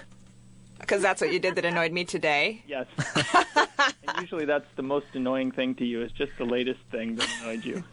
[0.83, 2.65] Because that's what you did that annoyed me today.
[2.67, 2.87] Yes.
[4.09, 6.03] and usually that's the most annoying thing to you.
[6.03, 7.85] Is just the latest thing that annoyed you.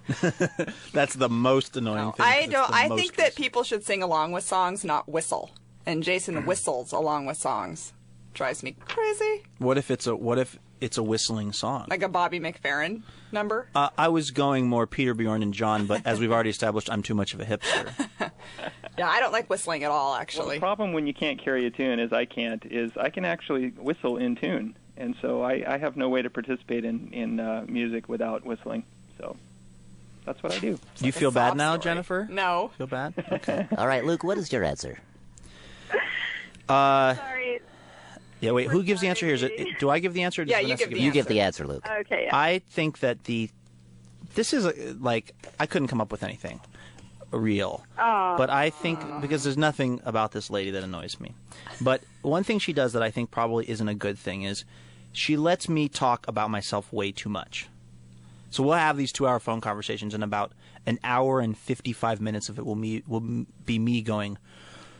[0.91, 2.25] That's the most annoying thing.
[2.25, 2.69] I don't.
[2.73, 5.51] I think that people should sing along with songs, not whistle.
[5.85, 7.93] And Jason whistles along with songs.
[8.33, 9.43] Drives me crazy.
[9.59, 11.87] What if it's a what if it's a whistling song?
[11.89, 13.67] Like a Bobby McFerrin number.
[13.75, 17.03] uh, I was going more Peter Bjorn and John, but as we've already established, I'm
[17.03, 18.07] too much of a hipster.
[18.97, 20.11] Yeah, I don't like whistling at all.
[20.37, 23.23] Well, the problem when you can't carry a tune, as I can't, is I can
[23.23, 27.39] actually whistle in tune, and so I, I have no way to participate in in
[27.39, 28.83] uh, music without whistling.
[29.17, 29.37] So
[30.25, 30.77] that's what I do.
[30.97, 31.83] Do you feel bad now, story.
[31.83, 32.27] Jennifer?
[32.29, 32.71] no.
[32.77, 33.13] Feel bad?
[33.31, 33.67] Okay.
[33.77, 34.99] All right, Luke, what is your answer?
[36.67, 37.59] Uh, Sorry.
[38.39, 38.51] Yeah.
[38.51, 38.67] Wait.
[38.67, 39.35] Who gives the answer here?
[39.35, 39.79] Is it?
[39.79, 40.41] Do I give the answer?
[40.41, 41.33] Or does Yeah, you Vanessa give the the You give answer.
[41.33, 41.85] the answer, Luke.
[42.01, 42.23] Okay.
[42.25, 42.35] Yeah.
[42.35, 43.49] I think that the
[44.35, 46.59] this is a, like I couldn't come up with anything
[47.31, 51.35] real, but I think because there's nothing about this lady that annoys me.
[51.81, 54.65] But one thing she does that I think probably isn't a good thing is
[55.11, 57.67] she lets me talk about myself way too much.
[58.51, 60.53] So we'll have these two-hour phone conversations, and about
[60.87, 64.39] an hour and fifty-five minutes of it will me will be me going.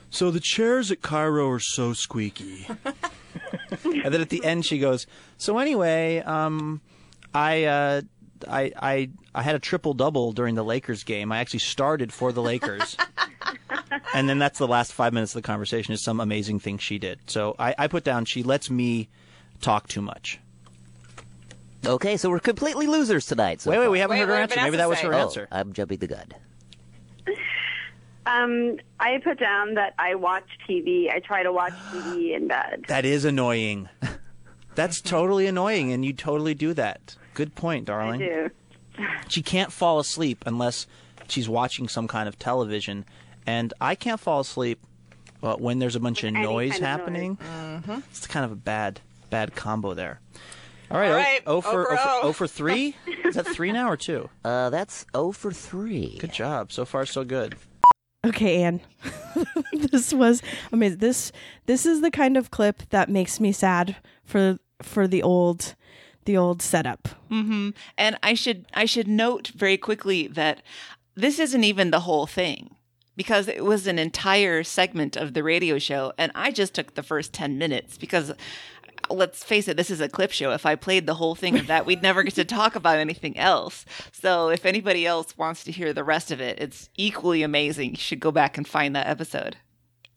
[0.09, 2.67] So the chairs at KIRO are so squeaky.
[4.03, 5.05] and then at the end she goes,
[5.37, 6.81] "So anyway, um,
[7.33, 8.01] I, uh,
[8.47, 11.31] I, I, I had a triple double during the Lakers game.
[11.31, 12.97] I actually started for the Lakers."
[14.13, 16.97] and then that's the last five minutes of the conversation is some amazing thing she
[16.97, 17.19] did.
[17.27, 19.09] So I, I put down she lets me
[19.61, 20.39] talk too much.
[21.85, 23.61] Okay, so we're completely losers tonight.
[23.61, 23.91] So Wait, wait, far.
[23.91, 24.61] we haven't Wait, heard her what answer.
[24.61, 25.47] Maybe that was her Oh, answer.
[25.51, 26.25] I'm jumping the gun.
[28.25, 31.11] Um, I put down that I watch TV.
[31.11, 32.85] I try to watch TV in bed.
[32.87, 33.89] That is annoying.
[34.75, 37.15] That's totally annoying, and you totally do that.
[37.33, 38.21] Good point, darling.
[38.21, 38.49] I darling.
[38.97, 39.05] do.
[39.27, 40.85] she can't fall asleep unless
[41.27, 43.05] she's watching some kind of television,
[43.47, 44.79] and I can't fall asleep
[45.41, 47.37] uh, when there's a bunch of noise kind of happening.
[48.11, 50.19] It's kind of a bad bad combo there.
[50.91, 52.95] All right, All oh- right, oh, for, oh for oh for oh for three.
[53.25, 54.29] Is that three now or two?
[54.43, 56.17] Uh, that's 0 for 3.
[56.19, 56.71] Good job.
[56.71, 57.55] So far, so good.
[58.25, 58.81] Okay, Anne.
[59.73, 60.99] this was amazing.
[60.99, 61.31] This
[61.67, 65.75] this is the kind of clip that makes me sad for for the old
[66.25, 67.07] the old setup.
[67.31, 67.69] Mm-hmm.
[67.97, 70.61] And I should I should note very quickly that
[71.15, 72.75] this isn't even the whole thing
[73.15, 77.03] because it was an entire segment of the radio show and I just took the
[77.03, 78.31] first 10 minutes because
[79.09, 81.67] let's face it this is a clip show if I played the whole thing of
[81.67, 83.85] that we'd never get to talk about anything else.
[84.11, 87.91] So if anybody else wants to hear the rest of it it's equally amazing.
[87.91, 89.57] You should go back and find that episode.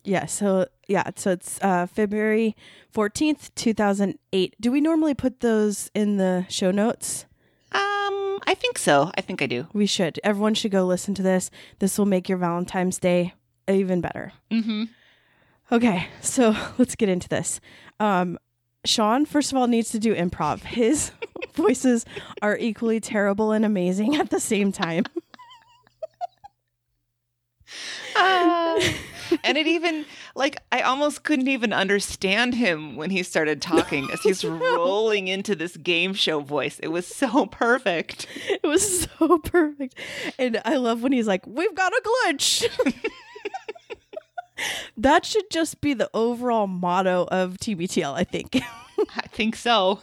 [0.03, 2.55] Yeah, so yeah, so it's uh February
[2.93, 4.55] 14th, 2008.
[4.59, 7.25] Do we normally put those in the show notes?
[7.71, 9.11] Um I think so.
[9.17, 9.67] I think I do.
[9.73, 10.19] We should.
[10.23, 11.49] Everyone should go listen to this.
[11.79, 13.33] This will make your Valentine's Day
[13.67, 14.33] even better.
[14.51, 14.89] Mhm.
[15.71, 17.59] Okay, so let's get into this.
[17.99, 18.37] Um,
[18.85, 20.61] Sean, first of all, needs to do improv.
[20.63, 21.11] His
[21.53, 22.05] voices
[22.41, 25.05] are equally terrible and amazing at the same time.
[28.15, 28.79] Ah.
[29.43, 34.21] and it even like I almost couldn't even understand him when he started talking as
[34.21, 36.77] he's rolling into this game show voice.
[36.83, 38.27] It was so perfect.
[38.47, 39.95] It was so perfect.
[40.37, 42.69] And I love when he's like, We've got a glitch.
[44.97, 48.55] That should just be the overall motto of TBTL, I think.
[49.15, 49.99] I think so.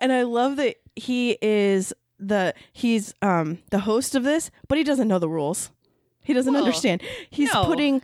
[0.00, 4.84] and I love that he is the he's um the host of this, but he
[4.84, 5.70] doesn't know the rules.
[6.22, 7.02] He doesn't Well, understand.
[7.30, 7.64] He's no.
[7.64, 8.02] putting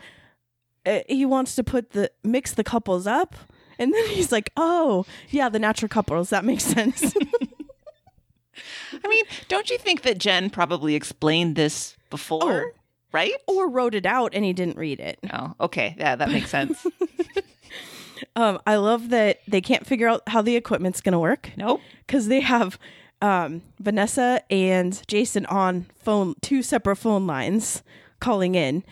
[0.86, 3.34] uh, he wants to put the mix the couples up
[3.78, 6.30] and then he's like, "Oh, yeah, the natural couples.
[6.30, 7.14] That makes sense."
[9.04, 12.66] I mean, don't you think that Jen probably explained this before?
[12.66, 12.70] Oh.
[13.14, 13.33] Right?
[13.46, 15.18] or wrote it out and he didn't read it.
[15.33, 15.94] Oh, okay.
[15.98, 16.85] Yeah, that makes sense.
[18.37, 21.50] Um, I love that they can't figure out how the equipment's going to work.
[21.57, 21.81] nope.
[22.07, 22.79] because they have
[23.20, 27.83] um, Vanessa and Jason on phone, two separate phone lines
[28.20, 28.83] calling in,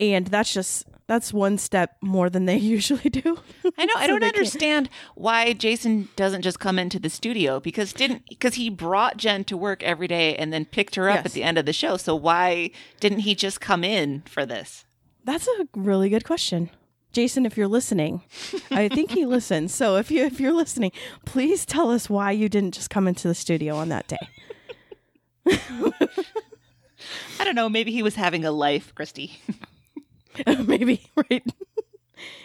[0.00, 3.38] and that's just that's one step more than they usually do.
[3.78, 3.92] I know.
[3.96, 8.22] I don't they can't- understand why Jason doesn't just come into the studio because didn't
[8.28, 11.26] because he brought Jen to work every day and then picked her up Yes.
[11.26, 11.96] at the end of the show.
[11.96, 14.84] So why didn't he just come in for this?
[15.24, 16.70] That's a really good question.
[17.12, 18.22] Jason, if you're listening,
[18.70, 19.74] I think he listens.
[19.74, 20.92] So if you if you're listening,
[21.24, 24.18] please tell us why you didn't just come into the studio on that day.
[27.38, 27.68] I don't know.
[27.68, 29.38] Maybe he was having a life, Christy.
[30.66, 31.44] Maybe, right?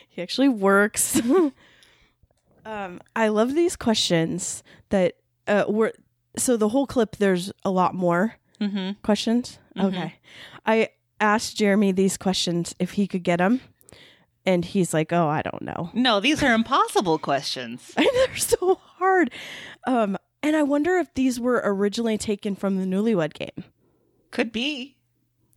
[0.09, 1.21] he actually works.
[2.65, 5.15] um, I love these questions that
[5.47, 5.93] uh, were
[6.37, 7.17] so the whole clip.
[7.17, 8.91] There's a lot more mm-hmm.
[9.03, 9.59] questions.
[9.79, 10.15] Okay,
[10.65, 13.61] I asked Jeremy these questions if he could get them,
[14.45, 17.93] and he's like, "Oh, I don't know." No, these are impossible questions.
[17.97, 19.31] And they're so hard.
[19.87, 23.65] Um, and I wonder if these were originally taken from the Newlywed Game.
[24.31, 24.95] Could be.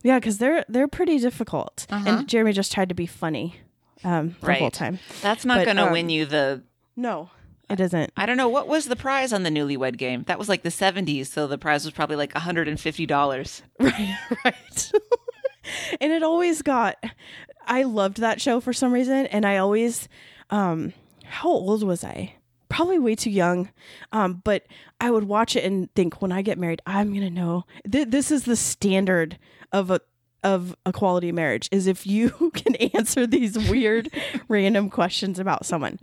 [0.05, 1.87] Yeah, because they're they're pretty difficult.
[1.89, 2.07] Uh-huh.
[2.07, 3.55] And Jeremy just tried to be funny
[4.03, 4.99] um, the whole time.
[5.23, 6.61] That's not going to um, win you the.
[6.95, 7.31] No,
[7.71, 8.11] it isn't.
[8.15, 10.21] I don't know what was the prize on the Newlywed Game.
[10.27, 13.63] That was like the '70s, so the prize was probably like 150 dollars.
[13.79, 14.15] Right,
[14.45, 14.91] right.
[15.99, 17.03] and it always got.
[17.65, 20.07] I loved that show for some reason, and I always.
[20.51, 22.35] Um, how old was I?
[22.69, 23.69] Probably way too young.
[24.11, 24.67] Um, but
[25.01, 27.65] I would watch it and think, when I get married, I'm gonna know.
[27.91, 29.39] Th- this is the standard
[29.75, 29.99] of a
[30.41, 34.09] of a quality marriage is if you can answer these weird
[34.47, 35.99] random questions about someone.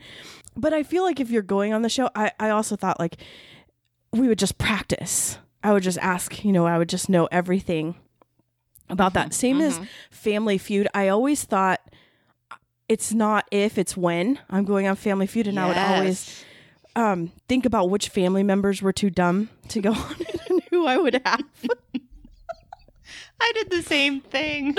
[0.54, 3.16] But I feel like if you're going on the show, I, I also thought like
[4.12, 5.38] we would just practice.
[5.64, 7.94] I would just ask, you know, I would just know everything
[8.90, 9.32] about that.
[9.32, 9.80] Same as
[10.10, 10.88] Family Feud.
[10.92, 11.80] I always thought
[12.88, 16.44] it's not if, it's when I'm going on Family Feud, and I would always
[16.96, 20.84] um, think about which family members were too dumb to go on it and who
[20.86, 21.44] I would have.
[23.44, 24.76] I did the same thing.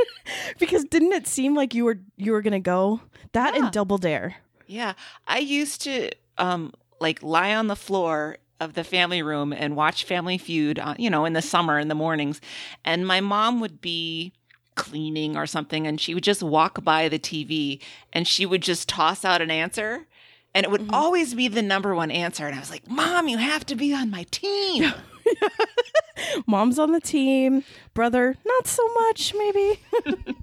[0.58, 3.00] because didn't it seem like you were you were gonna go
[3.32, 3.64] that Yeah.
[3.64, 4.36] and Double Dare?
[4.66, 4.94] Yeah,
[5.26, 10.04] I used to um like lie on the floor of the family room and watch
[10.04, 12.40] Family Feud, uh, you know, in the summer in the mornings,
[12.84, 14.32] and my mom would be
[14.74, 17.80] cleaning or something, and she would just walk by the TV
[18.12, 20.06] and she would just toss out an answer.
[20.54, 22.46] And it would always be the number one answer.
[22.46, 24.92] And I was like, Mom, you have to be on my team.
[26.46, 27.64] Mom's on the team,
[27.94, 29.80] brother not so much maybe.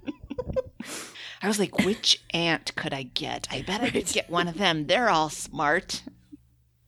[1.42, 3.46] I was like, which aunt could I get?
[3.50, 4.86] I bet I could get one of them.
[4.86, 6.02] They're all smart.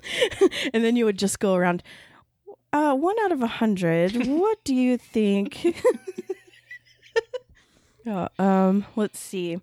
[0.72, 1.82] and then you would just go around.
[2.72, 4.26] Uh, one out of a hundred.
[4.26, 5.66] what do you think?
[8.08, 9.58] Uh, um, let's see.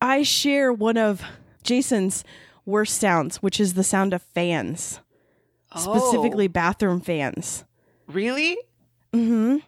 [0.00, 1.22] I share one of
[1.62, 2.24] Jason's
[2.64, 5.00] worst sounds, which is the sound of fans,
[5.76, 7.64] specifically bathroom fans.
[8.08, 8.56] Oh, really?
[9.12, 9.58] Mm-hmm.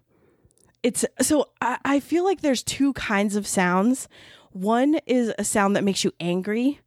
[0.83, 4.09] It's so I, I feel like there's two kinds of sounds.
[4.53, 6.81] One is a sound that makes you angry,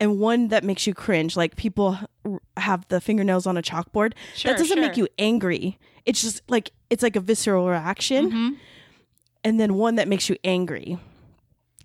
[0.00, 1.36] and one that makes you cringe.
[1.36, 4.14] Like people r- have the fingernails on a chalkboard.
[4.34, 5.78] Sure, that doesn't make you angry.
[6.04, 8.28] It's just like it's like a visceral reaction.
[8.28, 8.54] Mm-hmm.
[9.44, 10.98] And then one that makes you angry.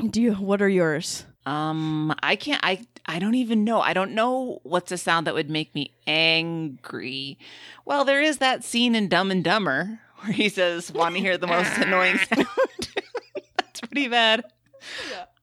[0.10, 0.34] Do you?
[0.34, 1.26] What are yours?
[1.46, 2.60] Um, I can't.
[2.64, 3.82] I I don't even know.
[3.82, 7.38] I don't know what's a sound that would make me angry.
[7.86, 11.38] Well, there is that scene in Dumb and Dumber where he says, "Want to hear
[11.38, 12.48] the most annoying sound?"
[13.58, 14.44] That's pretty bad.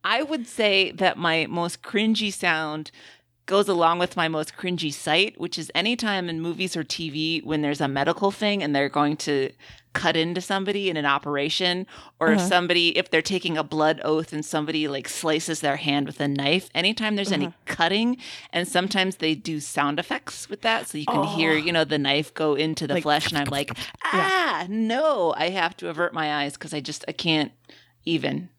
[0.04, 2.90] I would say that my most cringy sound
[3.46, 7.62] goes along with my most cringy sight, which is anytime in movies or TV when
[7.62, 9.50] there's a medical thing and they're going to
[9.92, 11.86] cut into somebody in an operation,
[12.20, 16.06] or if somebody, if they're taking a blood oath and somebody like slices their hand
[16.06, 18.16] with a knife, anytime there's any cutting,
[18.52, 20.88] and sometimes they do sound effects with that.
[20.88, 23.48] So you can hear, you know, the knife go into the Like- flesh, and I'm
[23.48, 23.70] like,
[24.04, 27.52] ah, no, I have to avert my eyes because I just, I can't
[28.04, 28.50] even.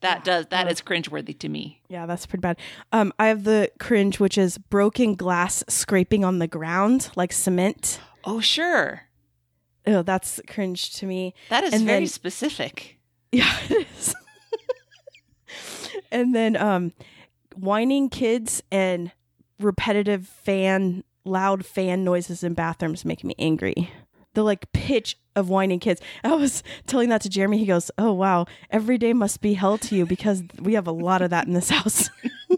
[0.00, 1.80] That does, that is cringeworthy to me.
[1.88, 2.56] Yeah, that's pretty bad.
[2.92, 7.98] Um, I have the cringe, which is broken glass scraping on the ground like cement.
[8.22, 9.07] Oh, sure.
[9.88, 11.34] Oh, that's cringe to me.
[11.50, 12.94] That is And very then- specific.
[13.32, 14.14] Yeah, it is.
[16.10, 16.92] and then um
[17.56, 19.12] whining kids and
[19.60, 23.90] repetitive fan loud fan noises in bathrooms make me angry.
[24.34, 26.00] The like pitch of whining kids.
[26.24, 27.58] I was telling that to Jeremy.
[27.58, 30.92] He goes, "Oh wow, every day must be hell to you because we have a
[30.92, 32.08] lot of that in this house."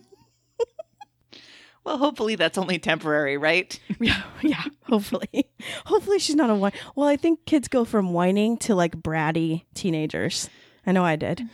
[1.84, 3.78] Well, hopefully that's only temporary, right?
[4.00, 4.64] yeah, yeah.
[4.84, 5.48] Hopefully,
[5.86, 6.72] hopefully she's not a whine.
[6.94, 10.50] Well, I think kids go from whining to like bratty teenagers.
[10.86, 11.48] I know I did.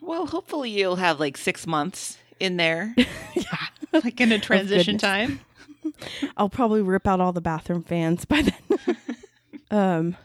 [0.00, 2.94] Well, hopefully you'll have like six months in there,
[3.34, 3.44] yeah,
[3.92, 5.40] like in a transition time.
[6.36, 8.96] I'll probably rip out all the bathroom fans by then.
[9.70, 10.16] um,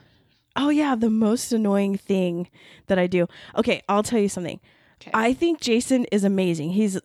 [0.55, 2.49] oh yeah, the most annoying thing
[2.87, 3.27] that I do.
[3.55, 4.59] Okay, I'll tell you something.
[5.01, 5.11] Okay.
[5.13, 6.71] I think Jason is amazing.
[6.71, 6.99] He's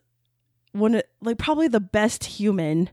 [0.75, 2.89] one of like probably the best human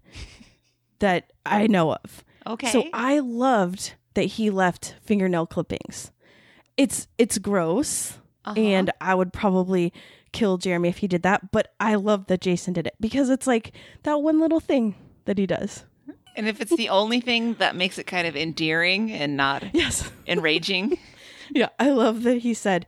[1.00, 2.24] that I know of.
[2.46, 2.68] Okay.
[2.68, 6.10] So I loved that he left fingernail clippings.
[6.76, 8.58] It's it's gross Uh-huh.
[8.60, 9.92] and I would probably
[10.32, 13.46] kill Jeremy if he did that, but I love that Jason did it because it's
[13.46, 13.72] like
[14.04, 14.94] that one little thing
[15.26, 15.84] that he does.
[16.34, 20.10] and if it's the only thing that makes it kind of endearing and not Yes.
[20.26, 20.98] enraging,
[21.54, 22.86] Yeah, I love that he said,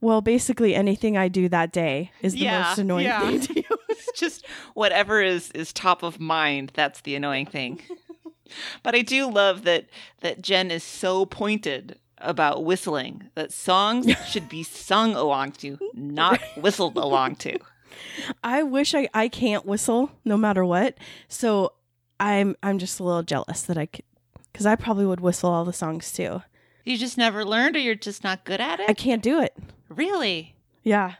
[0.00, 3.20] "Well, basically anything I do that day is the Yeah, most annoying yeah.
[3.28, 6.72] thing to you." it's just whatever is is top of mind.
[6.74, 7.80] That's the annoying thing.
[8.82, 9.86] but I do love that
[10.20, 16.38] that Jen is so pointed about whistling that songs should be sung along to, not
[16.56, 17.58] whistled along to.
[18.44, 20.96] I wish I I can't whistle no matter what.
[21.28, 21.72] So
[22.18, 24.04] I'm I'm just a little jealous that I could
[24.52, 26.42] cuz I probably would whistle all the songs too.
[26.84, 28.88] You just never learned, or you're just not good at it.
[28.88, 29.54] I can't do it.
[29.90, 30.54] Really?
[30.82, 31.14] Yeah.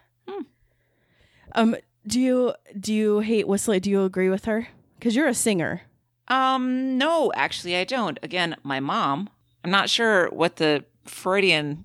[1.52, 3.80] Um do you do you hate Whistler?
[3.80, 4.68] Do you agree with her?
[5.00, 5.82] Cuz you're a singer.
[6.30, 8.18] Um, no, actually, I don't.
[8.22, 9.28] Again, my mom.
[9.64, 11.84] I'm not sure what the Freudian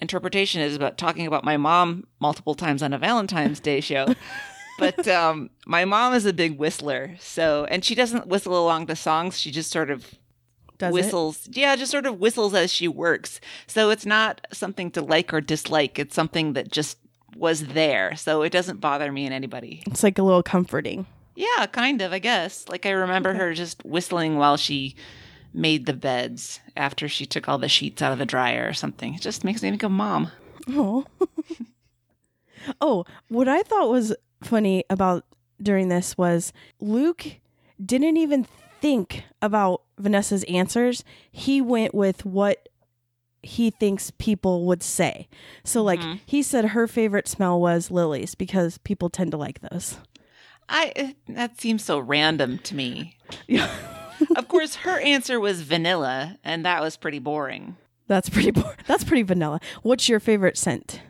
[0.00, 4.14] interpretation is about talking about my mom multiple times on a Valentine's Day show.
[4.78, 8.96] but um, my mom is a big whistler, so and she doesn't whistle along to
[8.96, 9.38] songs.
[9.38, 10.14] She just sort of
[10.78, 10.94] Does it?
[10.94, 11.48] whistles.
[11.50, 13.40] Yeah, just sort of whistles as she works.
[13.66, 15.98] So it's not something to like or dislike.
[15.98, 16.98] It's something that just
[17.36, 18.16] was there.
[18.16, 19.82] So it doesn't bother me and anybody.
[19.86, 21.06] It's like a little comforting.
[21.34, 22.68] Yeah, kind of, I guess.
[22.68, 24.96] Like I remember her just whistling while she
[25.52, 29.14] made the beds after she took all the sheets out of the dryer or something.
[29.14, 30.30] It just makes me think of mom.
[30.68, 31.04] Oh.
[32.80, 35.24] oh, what I thought was funny about
[35.60, 37.26] during this was Luke
[37.84, 38.46] didn't even
[38.80, 41.04] think about Vanessa's answers.
[41.30, 42.68] He went with what
[43.42, 45.28] he thinks people would say.
[45.64, 46.16] So like mm-hmm.
[46.26, 49.98] he said her favorite smell was lilies because people tend to like those.
[50.68, 53.16] I that seems so random to me.
[53.46, 53.70] Yeah.
[54.36, 57.76] of course, her answer was vanilla, and that was pretty boring.
[58.08, 59.60] That's pretty bo- that's pretty vanilla.
[59.82, 61.00] What's your favorite scent?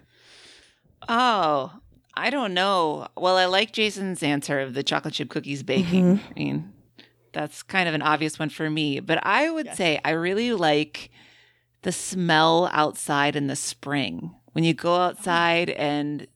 [1.08, 1.72] Oh,
[2.14, 3.08] I don't know.
[3.16, 6.18] Well, I like Jason's answer of the chocolate chip cookies baking.
[6.18, 6.26] Mm-hmm.
[6.28, 6.72] I mean,
[7.36, 8.98] that's kind of an obvious one for me.
[8.98, 11.10] But I would say I really like
[11.82, 14.34] the smell outside in the spring.
[14.52, 16.26] When you go outside and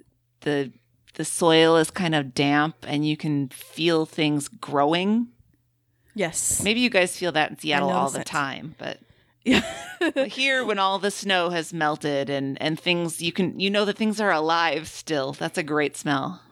[0.42, 0.72] the
[1.14, 5.28] the soil is kind of damp and you can feel things growing.
[6.14, 6.62] Yes.
[6.62, 8.26] Maybe you guys feel that in Seattle all the it.
[8.26, 8.98] time, but
[9.42, 9.62] Yeah.
[10.28, 13.96] here when all the snow has melted and and things you can you know that
[13.96, 15.32] things are alive still.
[15.32, 16.42] That's a great smell.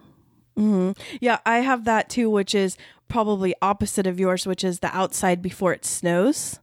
[0.57, 2.79] hmm Yeah, I have that too, which is
[3.09, 6.59] probably opposite of yours, which is the outside before it snows.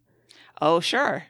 [0.62, 1.26] Oh, sure.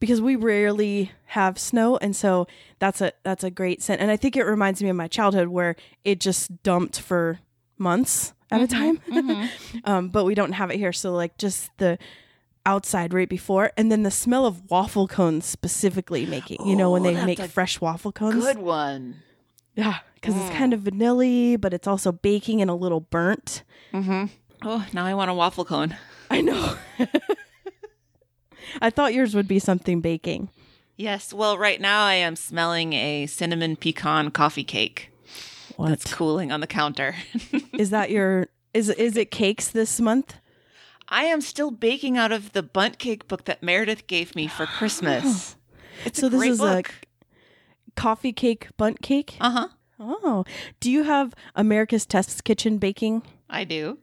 [0.00, 2.48] Because we rarely have snow, and so
[2.80, 4.00] that's a that's a great scent.
[4.00, 7.38] And I think it reminds me of my childhood where it just dumped for
[7.78, 9.00] months at a mm-hmm, time.
[9.12, 9.78] Mm-hmm.
[9.84, 11.98] um, but we don't have it here, so like just the
[12.66, 16.66] outside right before, and then the smell of waffle cones specifically making.
[16.66, 18.44] You know when Oh, they make fresh waffle cones.
[18.44, 19.22] Good one.
[19.74, 20.56] Yeah, because it's mm.
[20.56, 23.62] kind of vanilla, but it's also baking and a little burnt.
[23.92, 24.26] Mm-hmm.
[24.64, 25.96] Oh, now I want a waffle cone.
[26.30, 26.76] I know.
[28.80, 30.48] I thought yours would be something baking.
[30.96, 31.32] Yes.
[31.32, 35.10] Well, right now I am smelling a cinnamon pecan coffee cake
[35.76, 37.14] What that's cooling on the counter.
[37.72, 38.10] is that?
[38.10, 40.36] Your is is it cakes this month?
[41.08, 44.66] I am still baking out of the Bundt cake book that Meredith gave me for
[44.78, 45.56] Christmas.
[46.06, 46.88] It's So this is book.
[46.88, 49.36] a coffee cake Bundt cake.
[49.40, 49.68] Uh huh.
[50.00, 50.44] Oh,
[50.80, 53.22] do you have America's Test Kitchen baking?
[53.50, 53.98] I do.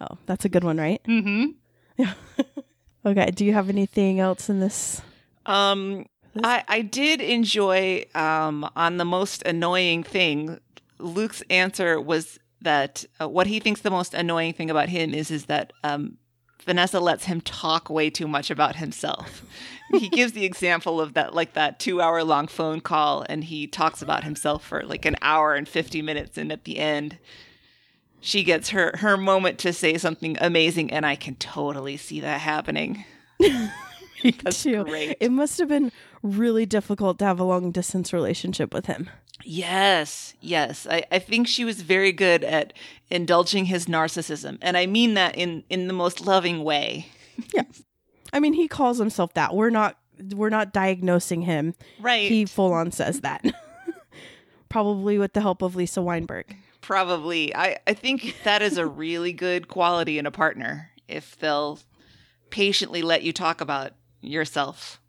[0.00, 1.02] Oh, that's a good one, right?
[1.04, 1.46] Mm-hmm.
[1.96, 2.14] Yeah.
[3.06, 3.30] okay.
[3.30, 5.02] Do you have anything else in this?
[5.46, 6.06] Um,
[6.42, 10.58] I I did enjoy um on the most annoying thing.
[10.98, 15.30] Luke's answer was that uh, what he thinks the most annoying thing about him is
[15.30, 16.16] is that um
[16.62, 19.44] Vanessa lets him talk way too much about himself.
[19.92, 23.66] he gives the example of that like that 2 hour long phone call and he
[23.66, 27.18] talks about himself for like an hour and 50 minutes and at the end
[28.20, 32.40] she gets her her moment to say something amazing, and I can totally see that
[32.40, 33.04] happening.
[34.42, 34.84] That's too.
[34.84, 35.16] great.
[35.20, 35.92] It must have been
[36.22, 39.08] really difficult to have a long distance relationship with him.
[39.42, 40.86] Yes, yes.
[40.88, 42.74] I, I think she was very good at
[43.08, 47.06] indulging his narcissism, and I mean that in in the most loving way.
[47.54, 47.82] Yes.
[48.34, 49.54] I mean, he calls himself that.
[49.54, 49.96] We're not
[50.34, 51.74] we're not diagnosing him.
[51.98, 52.28] Right.
[52.28, 53.42] He full on says that.
[54.68, 56.54] Probably with the help of Lisa Weinberg.
[56.90, 57.54] Probably.
[57.54, 61.78] I, I think that is a really good quality in a partner if they'll
[62.50, 65.00] patiently let you talk about yourself.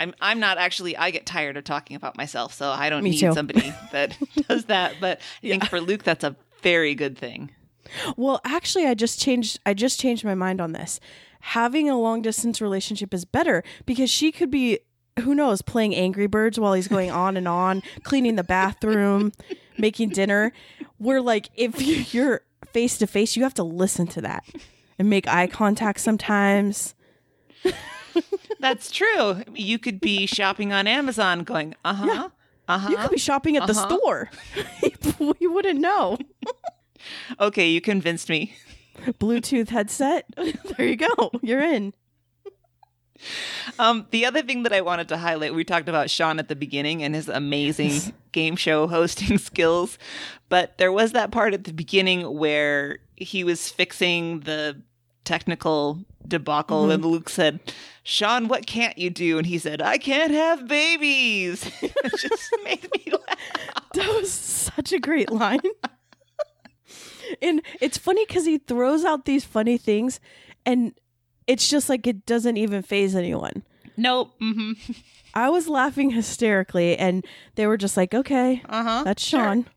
[0.00, 3.10] I'm I'm not actually I get tired of talking about myself, so I don't Me
[3.10, 3.34] need too.
[3.34, 4.16] somebody that
[4.48, 4.94] does that.
[4.98, 7.50] But I think for Luke that's a very good thing.
[8.16, 11.00] Well, actually I just changed I just changed my mind on this.
[11.40, 14.78] Having a long distance relationship is better because she could be
[15.20, 19.32] who knows, playing Angry Birds while he's going on and on, cleaning the bathroom,
[19.78, 20.52] making dinner.
[20.98, 24.44] Where like if you- you're face to face, you have to listen to that
[24.98, 26.94] and make eye contact sometimes.
[28.60, 29.42] That's true.
[29.54, 32.30] You could be shopping on Amazon going, uh-huh.
[32.68, 32.88] Uh-huh.
[32.90, 33.88] You could be shopping at the Uh-huh.
[33.88, 34.30] store.
[35.38, 36.16] you wouldn't know.
[37.38, 38.54] Okay, you convinced me.
[39.20, 40.24] Bluetooth headset.
[40.36, 41.30] there you go.
[41.42, 41.92] You're in.
[43.78, 46.56] Um, the other thing that I wanted to highlight, we talked about Sean at the
[46.56, 49.98] beginning and his amazing game show hosting skills,
[50.48, 54.80] but there was that part at the beginning where he was fixing the
[55.24, 57.60] technical debacle, and Luke said,
[58.02, 62.88] "Sean, what can't you do?" And he said, "I can't have babies." it just made
[62.94, 63.38] me laugh.
[63.94, 65.60] That was such a great line.
[67.42, 70.20] and it's funny because he throws out these funny things,
[70.64, 70.94] and
[71.46, 73.62] it's just like it doesn't even phase anyone.
[73.96, 74.34] Nope.
[74.40, 74.72] hmm
[75.34, 77.24] I was laughing hysterically, and
[77.56, 79.02] they were just like, "Okay, Uh huh.
[79.04, 79.66] that's Sean."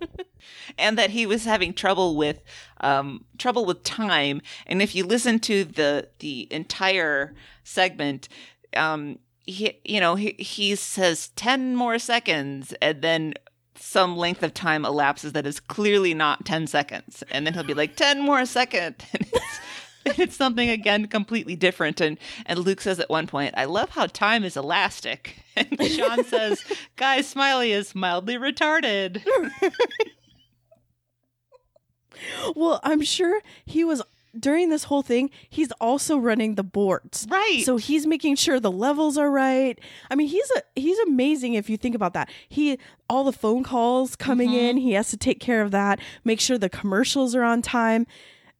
[0.78, 2.40] and that he was having trouble with
[2.80, 4.40] um, trouble with time.
[4.66, 8.28] And if you listen to the the entire segment,
[8.76, 13.34] um, he you know he he says ten more seconds, and then
[13.74, 17.74] some length of time elapses that is clearly not ten seconds, and then he'll be
[17.74, 18.96] like ten more second.
[20.18, 22.00] It's, something again completely different.
[22.00, 26.24] And and Luke says at one point, "I love how time is elastic." And Sean
[26.36, 26.64] says,
[26.96, 29.22] "Guy Smiley is mildly retarded."
[32.54, 34.02] Well, I'm sure he was
[34.38, 35.30] during this whole thing.
[35.48, 37.62] He's also running the boards, Right.
[37.64, 39.78] So he's making sure the levels are right.
[40.10, 42.30] I mean, he's a he's amazing if you think about that.
[42.48, 44.86] He all the phone calls coming in, mm-hmm.
[44.86, 45.98] he has to take care of that.
[46.24, 48.06] Make sure the commercials are on time.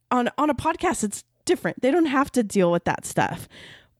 [0.09, 1.81] On on a podcast, it's different.
[1.81, 3.47] They don't have to deal with that stuff,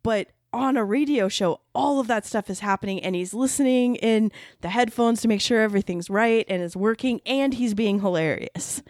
[0.04, 0.28] but.
[0.54, 4.68] On a radio show, all of that stuff is happening, and he's listening in the
[4.68, 8.84] headphones to make sure everything's right and is working, and he's being hilarious.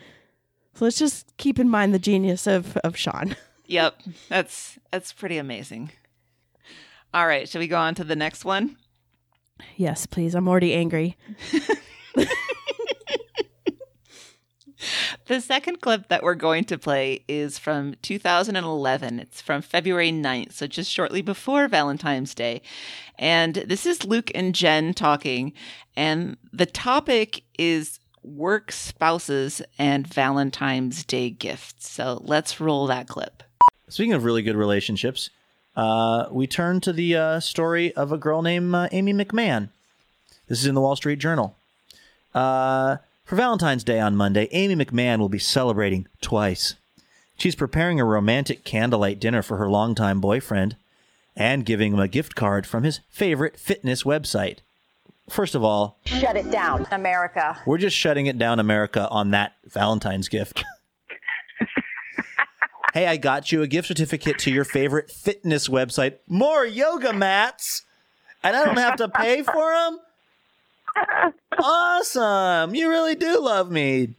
[0.74, 3.36] So let's just keep in mind the genius of, of Sean.
[3.68, 5.92] Yep, that's that's pretty amazing.
[7.14, 8.76] All right, shall we go on to the next one?
[9.78, 10.34] Yes, please.
[10.34, 11.16] I'm already angry.
[15.32, 19.18] The second clip that we're going to play is from 2011.
[19.18, 22.62] It's from February 9th, so just shortly before Valentine's Day.
[23.18, 25.54] And this is Luke and Jen talking,
[25.96, 31.88] and the topic is work spouses and Valentine's Day gifts.
[31.88, 33.42] So let's roll that clip.
[33.88, 35.30] Speaking of really good relationships,
[35.78, 39.70] uh, we turn to the uh, story of a girl named uh, Amy McMahon.
[40.50, 41.56] This is in the Wall Street Journal.
[42.36, 42.98] Uh,
[43.32, 46.76] for Valentine's Day on Monday, Amy McMahon will be celebrating twice.
[47.38, 50.76] She's preparing a romantic candlelight dinner for her longtime boyfriend
[51.34, 54.58] and giving him a gift card from his favorite fitness website.
[55.30, 57.58] First of all, Shut it down, America.
[57.66, 60.66] we're just shutting it down, America, on that Valentine's gift.
[62.94, 66.18] hey, I got you a gift certificate to your favorite fitness website.
[66.28, 67.84] More yoga mats,
[68.44, 70.00] and I don't have to pay for them.
[71.58, 72.74] Awesome!
[72.76, 74.16] You really do love me.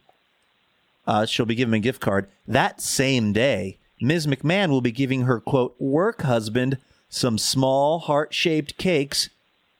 [1.05, 3.77] Uh, she'll be giving him a gift card that same day.
[3.99, 4.27] Ms.
[4.27, 6.77] McMahon will be giving her quote work husband
[7.09, 9.29] some small heart shaped cakes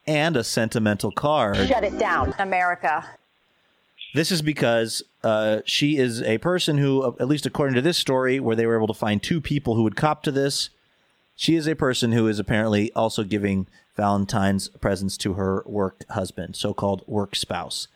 [0.05, 1.67] and a sentimental card.
[1.67, 3.05] Shut it down, America.
[4.13, 8.39] This is because uh, she is a person who, at least according to this story,
[8.39, 10.69] where they were able to find two people who would cop to this,
[11.35, 16.55] she is a person who is apparently also giving Valentine's presents to her work husband,
[16.55, 17.87] so called work spouse.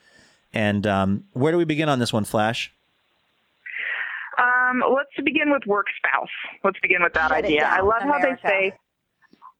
[0.53, 2.71] And um, where do we begin on this one, Flash?
[4.37, 6.29] Um, let's begin with work spouse.
[6.63, 7.65] Let's begin with that Shut idea.
[7.65, 8.73] I love how they say.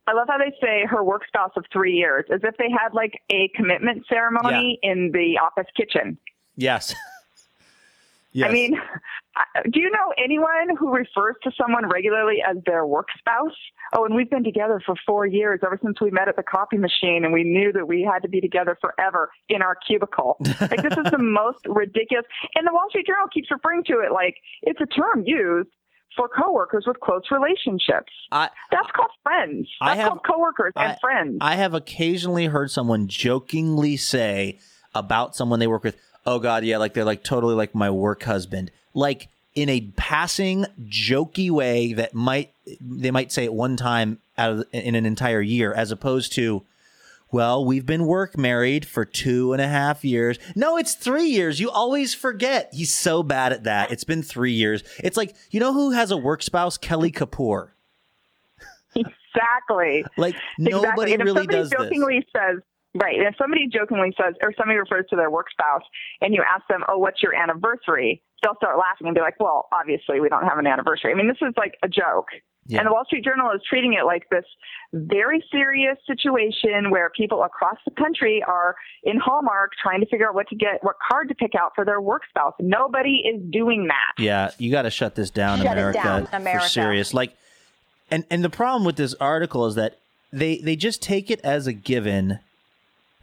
[0.06, 2.94] I love how they say her work spouse of three years, as if they had
[2.94, 6.18] like a commitment ceremony in the office kitchen.
[6.56, 6.94] Yes.
[8.34, 8.50] Yes.
[8.50, 9.00] I mean, I-
[9.72, 13.56] do you know anyone who refers to someone regularly as their work spouse?
[13.94, 16.78] Oh, and we've been together for four years, ever since we met at the coffee
[16.78, 20.38] machine, and we knew that we had to be together forever in our cubicle.
[20.62, 22.26] like, this is the most ridiculous.
[22.56, 25.70] And the Wall Street Journal keeps referring to it like it's a term used
[26.16, 28.12] for coworkers with close relationships.
[28.32, 29.68] I, That's called friends.
[29.82, 31.38] I That's have- called coworkers and I- friends.
[31.42, 34.60] I have occasionally heard someone jokingly say
[34.96, 38.24] about someone they work with, "Oh God, yeah, like they're like totally like my work
[38.24, 44.20] husband." Like in a passing, jokey way that might they might say it one time
[44.38, 46.64] out of in an entire year, as opposed to,
[47.32, 51.60] "Well, we've been work married for two and a half years." No, it's three years.
[51.60, 52.70] You always forget.
[52.74, 53.92] He's so bad at that.
[53.92, 54.84] It's been three years.
[55.04, 56.78] It's like you know who has a work spouse?
[56.78, 57.70] Kelly Kapoor.
[58.96, 60.04] Exactly.
[60.18, 60.88] Like Exactly.
[60.90, 61.80] nobody and if really somebody does this.
[61.80, 62.62] jokingly says,
[62.96, 65.84] right, and if somebody jokingly says, or somebody refers to their work spouse,
[66.22, 68.22] and you ask them, oh, what's your anniversary?
[68.44, 71.12] They'll start laughing and be like, well, obviously we don't have an anniversary.
[71.12, 72.28] I mean, this is like a joke.
[72.70, 72.80] Yeah.
[72.80, 74.44] And the Wall Street Journal is treating it like this
[74.94, 80.36] very serious situation where people across the country are in Hallmark trying to figure out
[80.36, 82.54] what to get, what card to pick out for their work spouse.
[82.60, 84.22] Nobody is doing that.
[84.22, 86.68] Yeah, you got to shut this down, Shut it America, down, for America.
[86.70, 87.14] serious.
[87.14, 87.36] Like,
[88.12, 89.98] and and the problem with this article is that
[90.34, 92.40] they they just take it as a given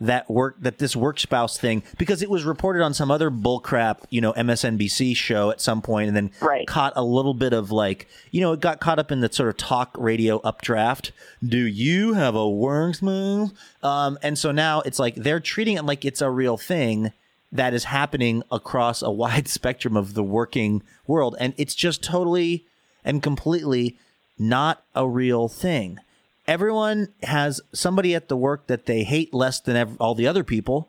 [0.00, 3.98] that work that this work spouse thing because it was reported on some other bullcrap
[4.10, 6.66] you know MSNBC show at some point and then Right.
[6.66, 9.48] caught a little bit of like you know it got caught up in the sort
[9.50, 11.12] of talk radio updraft.
[11.46, 13.52] Do you have a work spouse?
[13.84, 17.12] Um, and so now it's like they're treating it like it's a real thing
[17.52, 22.66] that is happening across a wide spectrum of the working world and it's just totally
[23.04, 23.96] and completely
[24.40, 26.00] not a real thing
[26.46, 30.44] everyone has somebody at the work that they hate less than ev- all the other
[30.44, 30.88] people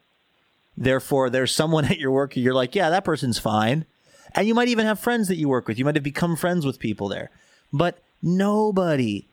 [0.77, 3.85] therefore there's someone at your work you're like yeah that person's fine
[4.33, 6.65] and you might even have friends that you work with you might have become friends
[6.65, 7.29] with people there
[7.71, 9.25] but nobody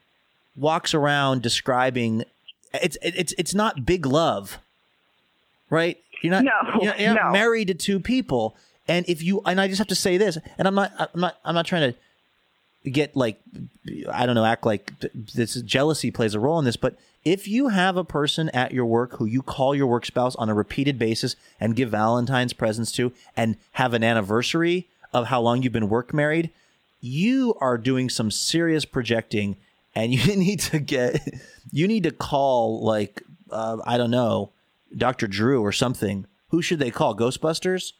[0.56, 2.24] walks around describing
[2.74, 4.58] it's it's it's not big love
[5.70, 5.96] right?
[6.22, 6.52] You're not, No,
[6.82, 7.32] you're, you're not no.
[7.32, 8.54] married to two people.
[8.86, 11.38] And if you, and I just have to say this, and I'm not, I'm not,
[11.46, 11.98] I'm not trying to
[12.84, 13.40] get like,
[14.10, 14.92] I don't know, act like
[15.34, 18.86] this jealousy plays a role in this, but if you have a person at your
[18.86, 22.90] work who you call your work spouse on a repeated basis and give Valentine's presents
[22.92, 26.50] to and have an anniversary of how long you've been work married,
[27.00, 29.56] you are doing some serious projecting
[29.94, 31.20] and you need to get,
[31.70, 34.50] you need to call like, uh, I don't know,
[34.96, 35.28] Dr.
[35.28, 36.26] Drew or something.
[36.48, 37.16] Who should they call?
[37.16, 37.92] Ghostbusters?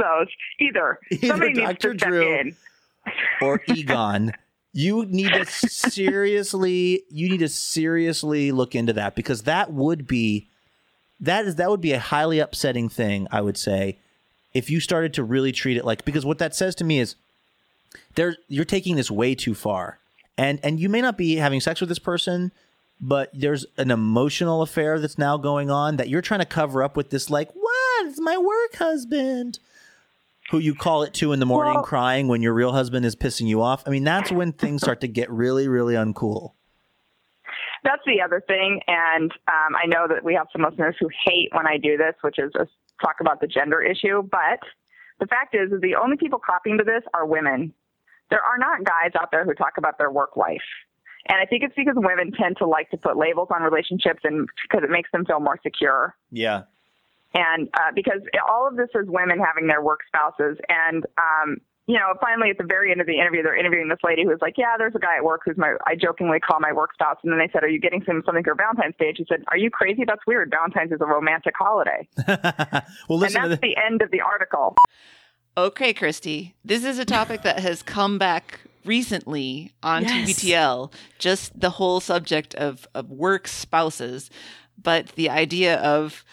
[0.00, 0.28] Those.
[0.60, 0.98] Either.
[1.10, 1.92] Either Somebody needs Dr.
[1.92, 2.56] to step Drew in.
[3.42, 4.32] or Egon.
[4.72, 10.48] you need to seriously you need to seriously look into that because that would be
[11.20, 13.98] that is that would be a highly upsetting thing, I would say,
[14.54, 17.16] if you started to really treat it like because what that says to me is
[18.14, 19.98] there you're taking this way too far.
[20.38, 22.52] And and you may not be having sex with this person,
[23.00, 26.96] but there's an emotional affair that's now going on that you're trying to cover up
[26.96, 28.06] with this like, what?
[28.06, 29.58] It's my work husband
[30.50, 33.16] who you call at two in the morning Well- crying when your real husband is
[33.16, 33.82] pissing you off.
[33.86, 36.52] I mean, that's when things start to get really, really uncool.
[37.82, 41.48] That's the other thing, and um, I know that we have some listeners who hate
[41.52, 42.70] when I do this, which is just
[43.02, 44.22] talk about the gender issue.
[44.22, 44.60] But
[45.18, 47.72] the fact is, is the only people copying to this are women.
[48.28, 50.60] There are not guys out there who talk about their work life.
[51.28, 54.48] And I think it's because women tend to like to put labels on relationships and
[54.62, 56.14] because it makes them feel more secure.
[56.30, 56.62] Yeah.
[57.34, 60.58] And uh, because all of this is women having their work spouses.
[60.68, 63.98] And, um, you know, finally at the very end of the interview, they're interviewing this
[64.04, 66.72] lady who's like, yeah, there's a guy at work who's my, I jokingly call my
[66.72, 67.18] work spouse.
[67.22, 69.08] And then they said, are you getting some, something for Valentine's Day?
[69.08, 70.02] And She said, are you crazy?
[70.06, 70.50] That's weird.
[70.50, 72.08] Valentine's is a romantic holiday.
[72.28, 74.76] well, and listen to that's the, the end of the article.
[75.56, 80.30] Okay, Christy, this is a topic that has come back recently on Yes.
[80.30, 84.30] TBTL, just the whole subject of, of work spouses,
[84.80, 86.24] but the idea of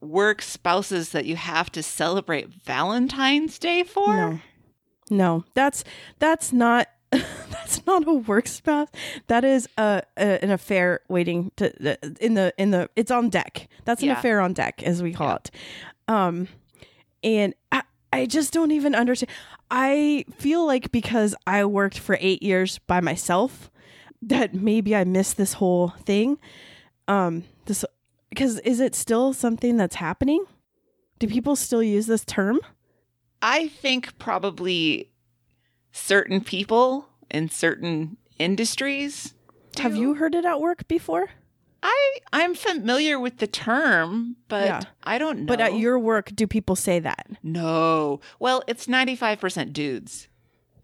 [0.00, 4.16] work spouses that you have to celebrate Valentine's Day for?
[4.16, 4.40] No.
[5.08, 5.84] No, that's
[6.18, 8.88] that's not that's not a work spouse.
[9.28, 13.68] That is a, a an affair waiting to in the in the it's on deck.
[13.84, 14.18] That's an Yeah.
[14.18, 15.50] affair on deck as we call it.
[16.08, 16.48] Um
[17.22, 17.82] and I
[18.12, 19.30] I just don't even understand.
[19.70, 23.70] I feel like because I worked for 8 years by myself
[24.22, 26.38] that maybe I missed this whole thing.
[27.06, 27.84] Um this
[28.36, 30.44] because is it still something that's happening?
[31.18, 32.60] Do people still use this term?
[33.40, 35.10] I think probably
[35.90, 39.32] certain people in certain industries.
[39.78, 41.30] Have you heard it at work before?
[41.82, 44.80] I I'm familiar with the term, but Yeah.
[45.02, 45.46] I don't know.
[45.46, 47.26] But at your work, do people say that?
[47.42, 48.20] no.
[48.38, 50.28] Well, it's 95% dudes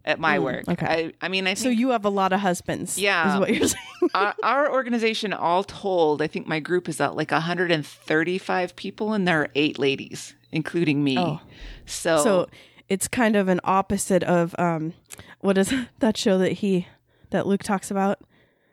[0.04, 0.64] at my Mm, work.
[0.68, 0.86] okay.
[1.20, 2.98] I I mean, I So you have a lot of husbands.
[2.98, 3.34] Yeah.
[3.34, 4.10] Is what you're saying.
[4.14, 9.26] our, our organization all told, I think my group is at like 135 people and
[9.26, 11.18] there are 8 ladies, including me.
[11.18, 11.40] Oh.
[11.86, 12.48] So, So
[12.88, 14.94] it's kind of an opposite of um,
[15.40, 16.86] what is that show that he
[17.30, 18.18] that Luke talks about?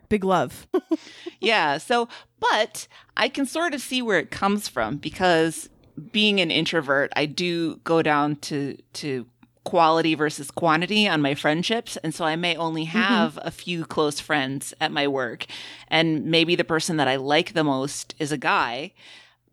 [0.10, 0.68] Big Love.
[1.40, 2.10] yeah, so
[2.40, 5.70] but I can sort of see where it comes from because
[6.12, 9.28] being an introvert, I do go down to to
[9.70, 14.20] quality versus quantity on my friendships and so I may only have a few close
[14.20, 15.46] friends at my work
[15.88, 18.94] and maybe the person that I like the most is a guy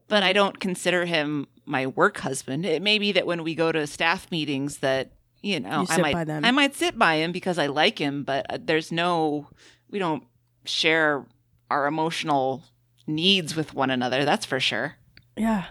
[0.09, 2.65] but I don't consider him my work husband.
[2.65, 5.11] It may be that when we go to staff meetings that
[5.43, 6.31] you know You I might.
[6.31, 9.49] I might sit by him because I like him, but uh, there's no
[9.91, 10.23] we don't
[10.65, 11.27] share
[11.71, 12.63] our emotional
[13.07, 14.25] needs with one another.
[14.25, 14.95] That's for sure.
[15.37, 15.65] yeah.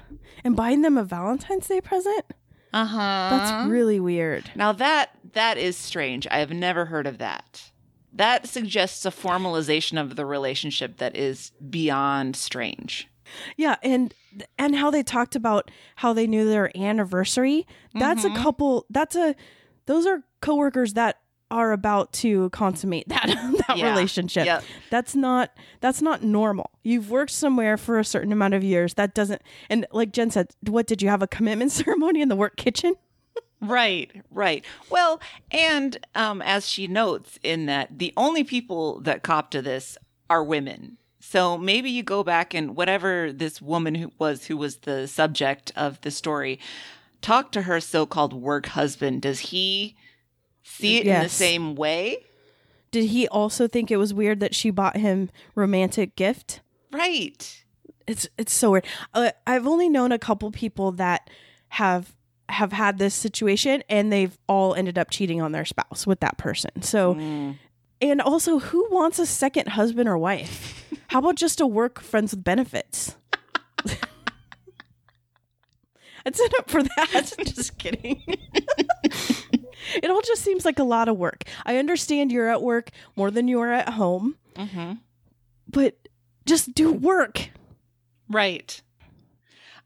[0.44, 2.26] And buying them a Valentine's Day present?
[2.76, 2.98] Uh huh.
[3.32, 4.52] That's really weird.
[4.56, 6.28] now that that is strange.
[6.30, 7.72] I have never heard of that.
[8.14, 13.08] That suggests a formalization of the relationship that is beyond strange.
[13.58, 14.14] Yeah, and
[14.58, 17.66] and how they talked about how they knew their anniversary.
[17.94, 18.36] That's Mm-hmm.
[18.36, 19.36] a couple that's a
[19.86, 21.20] those are coworkers that
[21.52, 23.26] are about to consummate that
[23.68, 23.90] that Yeah.
[23.90, 24.46] relationship.
[24.46, 24.64] Yep.
[24.90, 26.72] That's not that's not normal.
[26.84, 28.96] You've worked somewhere for a certain amount of years.
[28.96, 32.36] That doesn't and like Jen said, what did you have a commitment ceremony in the
[32.36, 32.96] work kitchen?
[33.62, 34.66] Right, right.
[34.90, 35.20] Well,
[35.50, 39.98] and um, as she notes in that the only people that cop to this
[40.30, 40.98] are women.
[41.20, 45.72] So maybe you go back and whatever this woman who was who was the subject
[45.76, 46.60] of the story,
[47.22, 49.22] talk to her so-called work husband.
[49.24, 49.96] Does he
[50.66, 52.26] see it in the same way?
[52.92, 56.62] Did he also think it was weird that she bought him romantic gift?
[56.92, 57.64] Right.
[58.08, 58.86] it's it's so weird.
[59.14, 61.30] Uh, I've only known a couple people that
[61.70, 62.16] have
[62.48, 66.38] have had this situation and they've all ended up cheating on their spouse with that
[66.38, 66.82] person.
[66.82, 67.16] So
[68.02, 70.86] and also who wants a second husband or wife?
[71.08, 73.16] How about just a work friends with benefits?
[76.28, 77.34] I'd sign up for that.
[77.46, 78.24] just kidding.
[79.94, 81.44] it all just seems like a lot of work.
[81.66, 84.94] I understand you're at work more than you are at home, Mm-hmm.
[85.68, 85.98] but
[86.46, 87.50] just do work.
[88.30, 88.82] Right.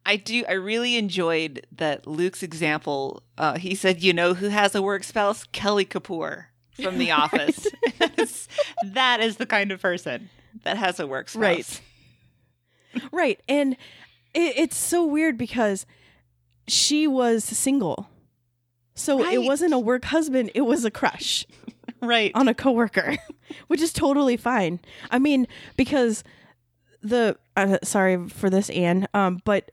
[0.06, 0.44] I do.
[0.48, 3.22] I really enjoyed that Luke's example.
[3.38, 5.44] Uh, he said, "You know who has a work spouse?
[5.52, 6.46] Kelly Kapoor
[6.82, 7.68] from The Office.
[8.84, 10.30] That is the kind of person
[10.64, 11.82] that has a work spouse.
[12.94, 13.04] Right.
[13.12, 13.74] right and
[14.34, 15.86] it, it's so weird because
[16.68, 18.10] she was single
[19.00, 21.46] so it wasn't a work husband it was a crush.
[22.02, 22.32] Right.
[22.34, 23.18] on a coworker
[23.68, 24.80] which is totally fine.
[25.12, 26.24] I mean because
[27.02, 29.72] the uh, sorry for this anne um but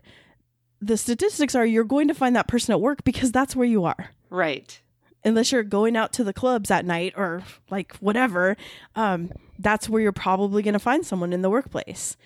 [0.80, 3.84] the statistics are you're going to find that person at work because that's where you
[3.84, 4.10] are.
[4.28, 4.80] Right.
[5.24, 8.56] unless you're going out to the clubs at night or like whatever
[8.96, 12.16] um that's where you're probably going to find someone in the workplace.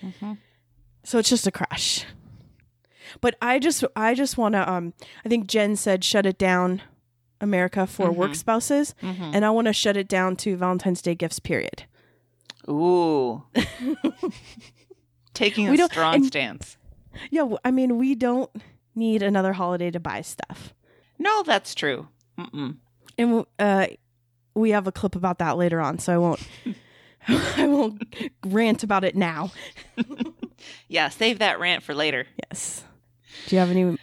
[1.04, 2.06] So it's just a crush.
[3.20, 4.94] But i just i just want to um
[5.26, 6.80] i think jen said shut it down
[7.40, 11.38] america for work spouses and i want to shut it down to valentine's day gifts
[11.38, 11.84] period
[12.68, 13.42] Ooh.
[15.34, 16.76] Taking a strong and- stance.
[17.30, 18.50] yeah I mean we don't
[18.94, 20.74] need another holiday to buy stuff
[21.18, 22.08] No, that's true.
[22.38, 22.76] Mm-mm.
[23.18, 23.86] and uh
[24.54, 26.46] we have a clip about that later on so i won't
[27.28, 28.02] i won't
[28.44, 29.50] rant about it now
[30.88, 32.26] Yeah, save that rant for later.
[32.44, 32.84] Yes.
[33.46, 33.96] Do you have any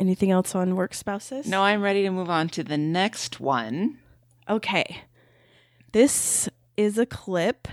[0.00, 1.46] anything else on work spouses?
[1.46, 3.98] No, I'm ready to move on to the next one.
[4.48, 5.02] Okay.
[5.92, 7.68] This is a clip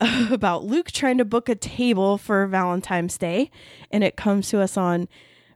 [0.30, 3.50] about Luke trying to book a table for Valentine's Day,
[3.90, 5.08] and it comes to us on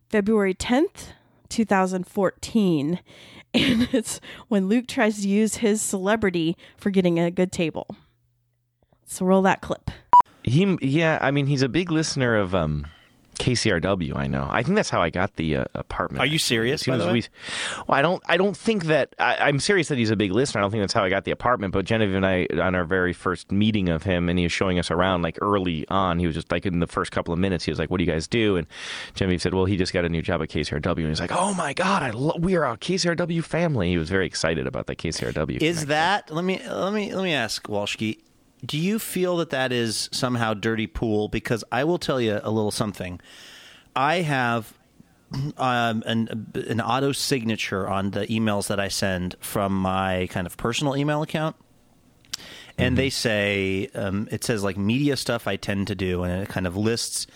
[0.09, 1.12] February 10th,
[1.49, 3.01] 2014.
[3.55, 7.86] And it's when Luke tries to use his celebrity for getting a good table.
[9.07, 9.90] So roll that clip.
[10.42, 12.86] He, yeah, I mean, he's a big listener of um,
[13.39, 14.16] KCRW.
[14.16, 14.47] I know.
[14.51, 16.20] I think that's how I got the uh, apartment.
[16.20, 17.12] Are you serious, As soon by the as way?
[17.14, 18.22] we- well, I don't.
[18.26, 19.14] I don't think that.
[19.18, 20.61] I, I'm serious that he's a big listener.
[20.61, 21.72] I don't think that's how I got the apartment.
[21.72, 24.78] But Genevieve and I, on our very first meeting of him, and he was showing
[24.78, 26.18] us around like early on.
[26.18, 27.64] He was just like in the first couple of minutes.
[27.64, 28.66] He was like, "What do you guys do?" And
[29.14, 31.55] Genevieve said, "Well, he just got a new job at KCRW." And he's like, "Oh
[31.55, 34.97] my god, I lo- we are a KCRW family." He was very excited about the
[34.97, 35.57] KCRW.
[35.62, 35.89] Is connection.
[35.89, 38.18] that let me let me let me ask Walshke?
[38.64, 41.28] Do you feel that that is somehow dirty pool?
[41.28, 43.20] Because I will tell you a little something.
[43.94, 44.72] I have
[45.57, 50.57] um, an an auto signature on the emails that I send from my kind of
[50.57, 51.57] personal email account,
[52.78, 56.48] and they say um, it says like media stuff I tend to do, and it
[56.48, 57.26] kind of lists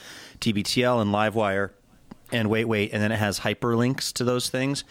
[0.40, 1.70] TBTL and Livewire
[2.32, 4.84] and wait wait, and then it has hyperlinks to those things,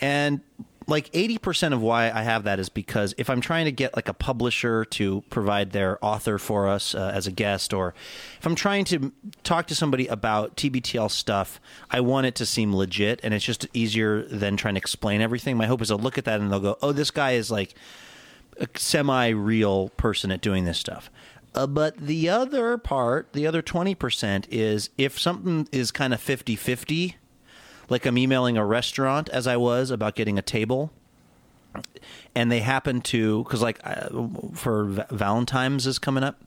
[0.00, 0.40] and
[0.86, 4.08] like 80% of why I have that is because if I'm trying to get like
[4.08, 7.94] a publisher to provide their author for us uh, as a guest, or
[8.38, 9.12] if I'm trying to
[9.42, 11.60] talk to somebody about TBTL stuff,
[11.90, 15.56] I want it to seem legit and it's just easier than trying to explain everything.
[15.56, 17.74] My hope is they'll look at that and they'll go, oh, this guy is like
[18.58, 21.10] a semi real person at doing this stuff.
[21.54, 26.56] Uh, but the other part, the other 20%, is if something is kind of 50
[26.56, 27.16] 50,
[27.88, 30.90] like I'm emailing a restaurant as I was about getting a table,
[32.34, 34.08] and they happen to because like uh,
[34.54, 36.40] for v- Valentine's is coming up,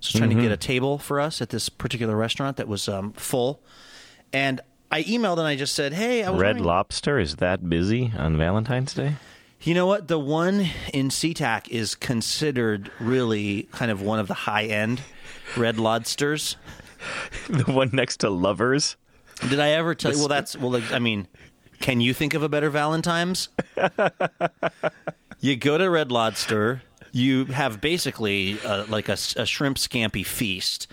[0.00, 0.36] so trying Mhm.
[0.36, 3.60] to get a table for us at this particular restaurant that was um, full,
[4.32, 4.60] and
[4.90, 8.94] I emailed and I just said, "Hey, Red wondering- Lobster is that busy on Valentine's
[8.94, 9.14] Day?
[9.60, 10.06] you know what?
[10.06, 15.00] The one in SeaTac is considered really kind of one of the high end
[15.56, 16.56] red lobsters.
[17.48, 18.96] the one next to Lovers.
[19.40, 20.18] Did I ever tell you?
[20.18, 20.70] Well, that's well.
[20.72, 21.28] Like, I mean,
[21.80, 23.48] can you think of a better Valentine's?
[25.40, 26.82] you go to Red Lobster.
[27.12, 30.86] You have basically uh, like a shrimp scampi feast,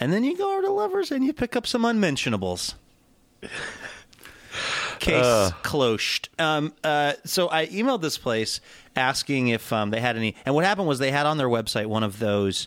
[0.00, 2.74] and then you go over to Lovers and you pick up some unmentionables.
[4.98, 5.54] Case Ugh.
[5.62, 6.28] closed.
[6.38, 8.60] Um, uh, so I emailed this place
[8.96, 10.34] asking if um, they had any.
[10.44, 12.66] And what happened was they had on their website one of those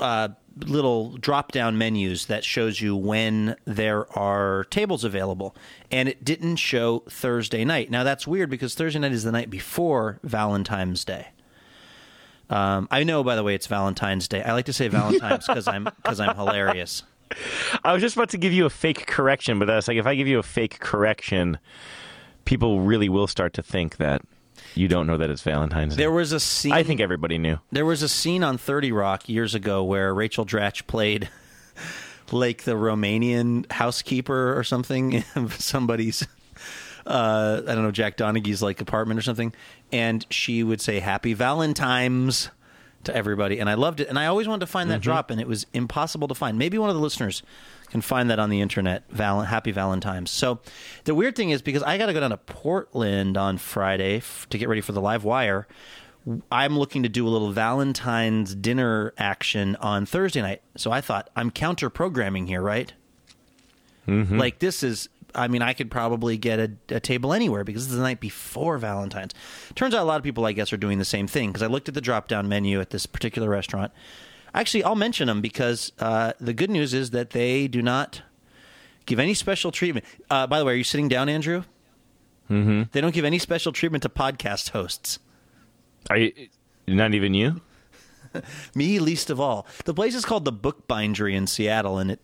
[0.00, 0.28] uh,
[0.58, 5.54] little drop down menus that shows you when there are tables available.
[5.90, 7.90] And it didn't show Thursday night.
[7.90, 11.28] Now, that's weird because Thursday night is the night before Valentine's Day.
[12.50, 14.42] Um, I know, by the way, it's Valentine's Day.
[14.42, 17.02] I like to say Valentine's because I'm because I'm hilarious.
[17.84, 20.14] I was just about to give you a fake correction, but that's like if I
[20.14, 21.58] give you a fake correction,
[22.44, 24.20] people really will start to think that
[24.74, 26.02] you don't know that it's Valentine's Day.
[26.04, 26.72] There was a scene.
[26.72, 27.58] I think everybody knew.
[27.70, 31.28] There was a scene on 30 Rock years ago where Rachel Dratch played
[32.32, 36.26] like the Romanian housekeeper or something in somebody's
[37.06, 39.52] uh, I don't know Jack Donaghy's like apartment or something
[39.90, 42.48] and she would say happy Valentine's
[43.04, 45.04] to everybody and I loved it and I always wanted to find that Mhm.
[45.04, 46.56] drop and it was impossible to find.
[46.58, 47.42] Maybe one of the listeners
[47.92, 49.04] can find that on the internet.
[49.10, 50.30] Val- happy Valentine's.
[50.30, 50.60] So
[51.04, 54.46] the weird thing is because I got to go down to Portland on Friday f-
[54.50, 55.68] to get ready for the live wire.
[56.50, 60.62] I'm looking to do a little Valentine's dinner action on Thursday night.
[60.76, 62.92] So I thought I'm counter programming here, right?
[64.08, 64.38] Mm-hmm.
[64.38, 67.92] Like this is I mean, I could probably get a, a table anywhere because this
[67.92, 69.32] is the night before Valentine's.
[69.74, 71.66] Turns out a lot of people, I guess, are doing the same thing because I
[71.68, 73.92] looked at the drop down menu at this particular restaurant.
[74.54, 78.22] Actually, I'll mention them because uh, the good news is that they do not
[79.06, 80.04] give any special treatment.
[80.30, 81.64] Uh, by the way, are you sitting down, Andrew?
[82.50, 82.82] Mm-hmm.
[82.92, 85.18] They don't give any special treatment to podcast hosts.
[86.10, 86.48] Are you
[86.86, 87.60] not even you?
[88.74, 89.66] Me least of all.
[89.84, 92.20] The place is called the Book Bindery in Seattle, and it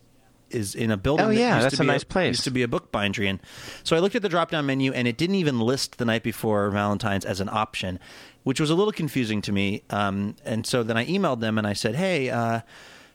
[0.51, 1.25] is in a building.
[1.25, 2.27] Oh, that yeah, used that's to a nice place.
[2.27, 3.39] Used to be a book bindery, and
[3.83, 6.23] so I looked at the drop down menu, and it didn't even list the night
[6.23, 7.99] before Valentine's as an option,
[8.43, 9.83] which was a little confusing to me.
[9.89, 12.61] Um, and so then I emailed them and I said, "Hey, uh,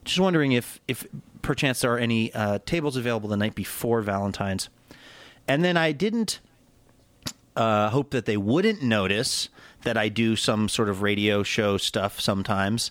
[0.05, 1.07] just wondering if if
[1.43, 4.69] perchance there are any uh, tables available the night before Valentine's."
[5.47, 6.41] And then I didn't
[7.57, 9.49] uh, hope that they wouldn't notice
[9.83, 12.91] that I do some sort of radio show stuff sometimes.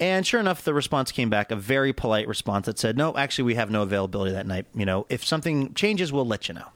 [0.00, 3.44] And sure enough, the response came back a very polite response that said, "No, actually,
[3.44, 4.66] we have no availability that night.
[4.74, 6.68] You know, if something changes, we'll let you know."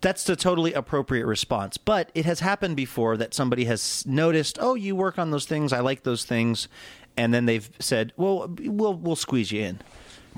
[0.00, 1.76] That's the totally appropriate response.
[1.76, 5.72] But it has happened before that somebody has noticed, "Oh, you work on those things.
[5.72, 6.68] I like those things,"
[7.16, 9.80] and then they've said, "Well, we'll we'll squeeze you in."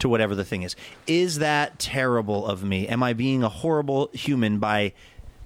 [0.00, 0.74] To whatever the thing is,
[1.06, 2.88] is that terrible of me?
[2.88, 4.94] Am I being a horrible human by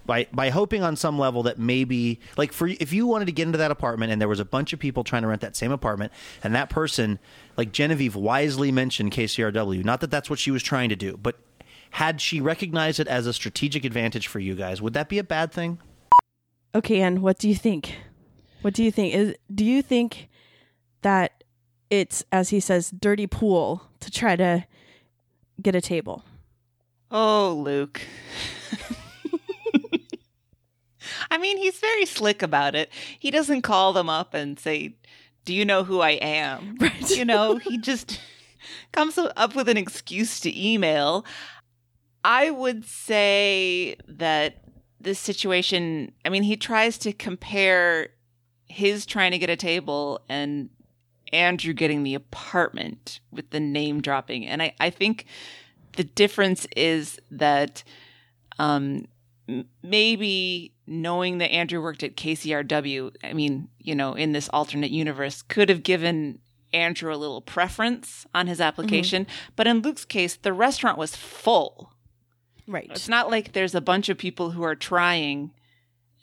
[0.07, 3.47] by by hoping on some level that maybe like for if you wanted to get
[3.47, 5.73] into that apartment and there was a bunch of people trying to rent that same
[5.73, 6.13] apartment
[6.43, 7.19] and that person
[7.57, 11.37] like Genevieve wisely mentioned KCRW not that that's what she was trying to do but
[11.93, 15.25] had she recognized it as a strategic advantage for you guys would that be a
[15.25, 15.79] bad thing
[16.75, 17.95] Okay, Ann, what do you think?
[18.61, 19.15] What do you think?
[19.15, 20.29] Is do you think
[21.01, 21.43] that
[21.89, 24.67] it's as he says dirty pool to try to
[25.63, 26.23] get a table?
[27.11, 28.03] Oh, Luke.
[31.31, 32.91] I mean, he's very slick about it.
[33.19, 34.97] He doesn't call them up and say,
[35.47, 36.77] Do you know who I am?
[36.81, 37.11] Right.
[37.11, 38.21] You know, he just
[38.93, 41.25] comes up with an excuse to email.
[42.27, 44.65] I would say that
[45.01, 48.09] this situation, I mean, he tries to compare
[48.67, 50.69] his trying to get a table and
[51.33, 54.45] Andrew getting the apartment with the name dropping.
[54.45, 55.27] And I, I think
[55.93, 57.85] the difference is that
[58.59, 59.07] um,
[59.49, 64.91] m- maybe knowing that Andrew worked at KCRW, I mean, you know, in this alternate
[64.91, 66.41] universe, could have given
[66.73, 69.29] Andrew a little preference on his application.
[69.55, 71.93] But in Luke's case, the restaurant was full.
[72.69, 72.89] Right.
[72.91, 75.53] It's not like there's a bunch of people who are trying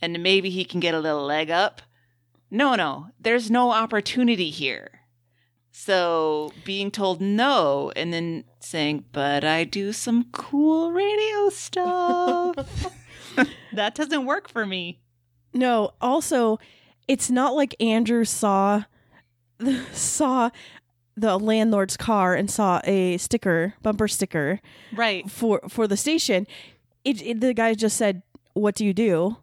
[0.02, 1.82] and maybe he can get a little leg up.
[2.52, 5.00] No, no, there's no opportunity here.
[5.72, 12.94] So being told no and then saying, but I do some cool radio stuff,
[13.74, 15.00] that doesn't work for me.
[15.54, 16.60] No, also,
[17.08, 18.84] it's not like Andrew saw
[19.94, 20.50] saw
[21.16, 24.60] the landlord's car and saw a sticker, bumper sticker,
[24.94, 26.48] right for for the station.
[27.04, 29.38] It, it the guy just said, "What do you do?"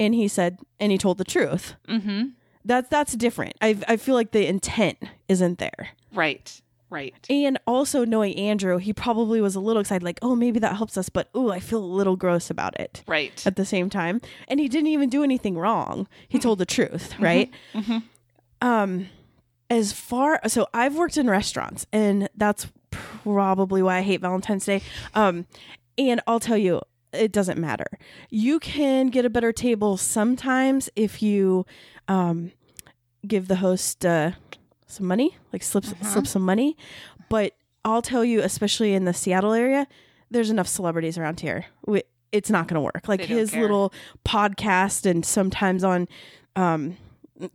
[0.00, 1.74] and he said, and he told the truth.
[1.86, 2.30] Mm-hmm.
[2.64, 3.54] That's that's different.
[3.60, 4.98] I I feel like the intent
[5.28, 5.90] isn't there.
[6.12, 6.60] Right.
[6.88, 7.14] Right.
[7.30, 10.98] And also knowing Andrew, he probably was a little excited, like, oh, maybe that helps
[10.98, 13.04] us, but oh, I feel a little gross about it.
[13.06, 13.46] Right.
[13.46, 14.20] At the same time.
[14.48, 16.08] And he didn't even do anything wrong.
[16.28, 17.50] He told the truth, right?
[17.74, 17.98] Mm-hmm.
[18.66, 19.08] Um
[19.70, 24.82] as far so I've worked in restaurants and that's probably why I hate Valentine's Day.
[25.14, 25.46] Um
[25.96, 26.80] and I'll tell you,
[27.12, 27.86] it doesn't matter.
[28.30, 31.64] You can get a better table sometimes if you
[32.08, 32.52] um
[33.26, 34.32] give the host uh
[34.86, 36.76] some money, like slip slip some money.
[37.28, 37.54] But
[37.84, 39.86] I'll tell you, especially in the Seattle area,
[40.30, 41.66] there's enough celebrities around here.
[41.86, 42.02] We,
[42.32, 43.08] it's not going to work.
[43.08, 43.62] Like his care.
[43.62, 43.92] little
[44.24, 46.08] podcast and sometimes on
[46.56, 46.96] um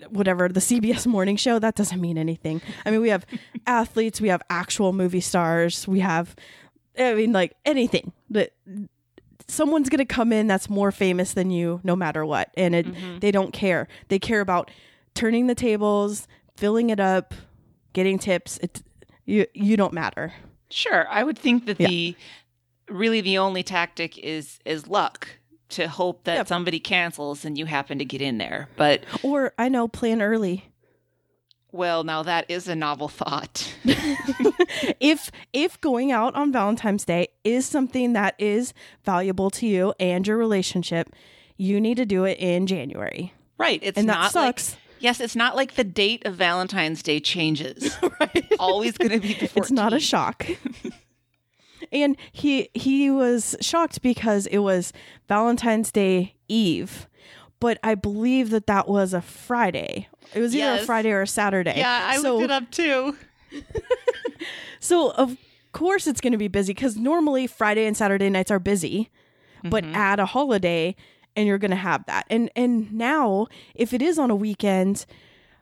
[0.10, 2.62] whatever the CBS morning show that doesn't mean anything.
[2.86, 3.26] I mean, we have
[3.68, 6.36] athletes, we have actual movie stars, we have
[6.98, 8.54] I mean like anything that
[9.48, 12.86] someone's going to come in that's more famous than you no matter what and it
[12.88, 13.20] Mm-hmm.
[13.20, 13.88] they don't care.
[14.08, 14.72] They care about
[15.14, 17.34] turning the tables, filling it up,
[17.94, 18.58] getting tips.
[18.60, 18.82] It
[19.26, 20.34] you you don't matter.
[20.70, 21.08] Sure.
[21.10, 22.16] I would think that the
[22.90, 25.28] really the only tactic is is luck
[25.70, 28.70] to hope that somebody cancels and you happen to get in there.
[28.78, 30.66] But Or I know plan early.
[31.72, 33.74] well, now that is a novel thought.
[35.00, 40.26] if if going out on Valentine's Day is something that is valuable to you and
[40.28, 41.10] your relationship,
[41.58, 43.34] you need to do it in January.
[43.58, 43.80] Right.
[43.82, 44.72] It's And that not sucks.
[44.74, 47.96] like Yes, it's not like the date of Valentine's Day changes.
[48.20, 48.46] right.
[48.58, 49.58] Always going to be the 14th.
[49.58, 50.48] It's not a shock.
[51.92, 54.94] and he he was shocked because it was
[55.28, 57.08] Valentine's Day Eve,
[57.60, 60.08] but I believe that that was a Friday.
[60.34, 61.76] It was either a Friday or a Saturday.
[61.78, 63.16] Yeah, I so, looked it up too.
[64.80, 65.38] So of
[65.72, 69.10] course it's going to be busy because normally Friday and Saturday nights are busy,
[69.64, 69.96] but Mm-hmm.
[69.96, 70.96] add a holiday
[71.36, 72.26] and you're going to have that.
[72.30, 75.06] And and now if it is on a weekend,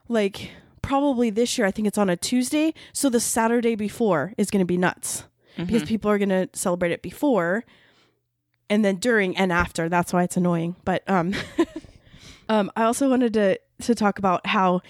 [0.10, 0.52] like
[0.82, 4.60] probably this year I think it's on a Tuesday, so the Saturday before is going
[4.60, 5.24] to be nuts
[5.58, 5.88] because Mhm.
[5.88, 7.64] people are going to celebrate it before
[8.70, 9.90] and then during and after.
[9.90, 10.76] That's why it's annoying.
[10.86, 11.34] But um
[12.50, 14.82] um I also wanted to to talk about how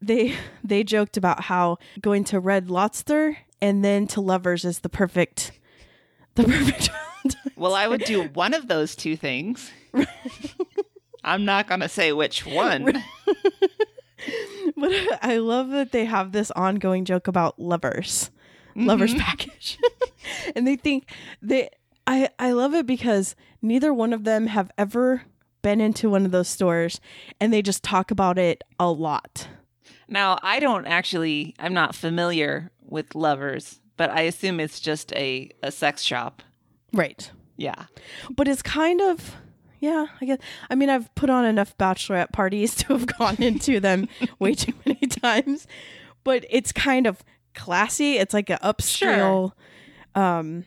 [0.00, 0.34] they
[0.64, 5.52] they joked about how going to Red Lobster and then to Lovers is the perfect
[6.34, 6.90] the perfect
[7.56, 9.70] Well, I would do one of those two things.
[11.24, 13.02] I'm not going to say which one.
[14.76, 14.92] But
[15.22, 18.30] I love that they have this ongoing joke about lovers,
[18.86, 19.18] lovers Mhm.
[19.20, 19.78] package,
[20.56, 21.10] and they think
[21.42, 21.68] they.
[22.06, 25.22] I I love it because neither one of them have ever
[25.62, 27.00] been into one of those stores,
[27.40, 29.48] and they just talk about it a lot.
[30.08, 35.50] Now, I don't actually, I'm not familiar with lovers, but I assume it's just a,
[35.62, 36.42] a sex shop.
[36.94, 37.30] Right.
[37.58, 37.84] Yeah.
[38.34, 39.36] But it's kind of
[39.80, 40.38] yeah, I guess
[40.70, 44.08] I mean I've put on enough bachelorette parties to have gone into them
[44.38, 45.66] way too many times.
[46.24, 47.22] But it's kind of
[47.58, 48.16] classy.
[48.16, 49.52] It's like an upscale
[50.14, 50.64] um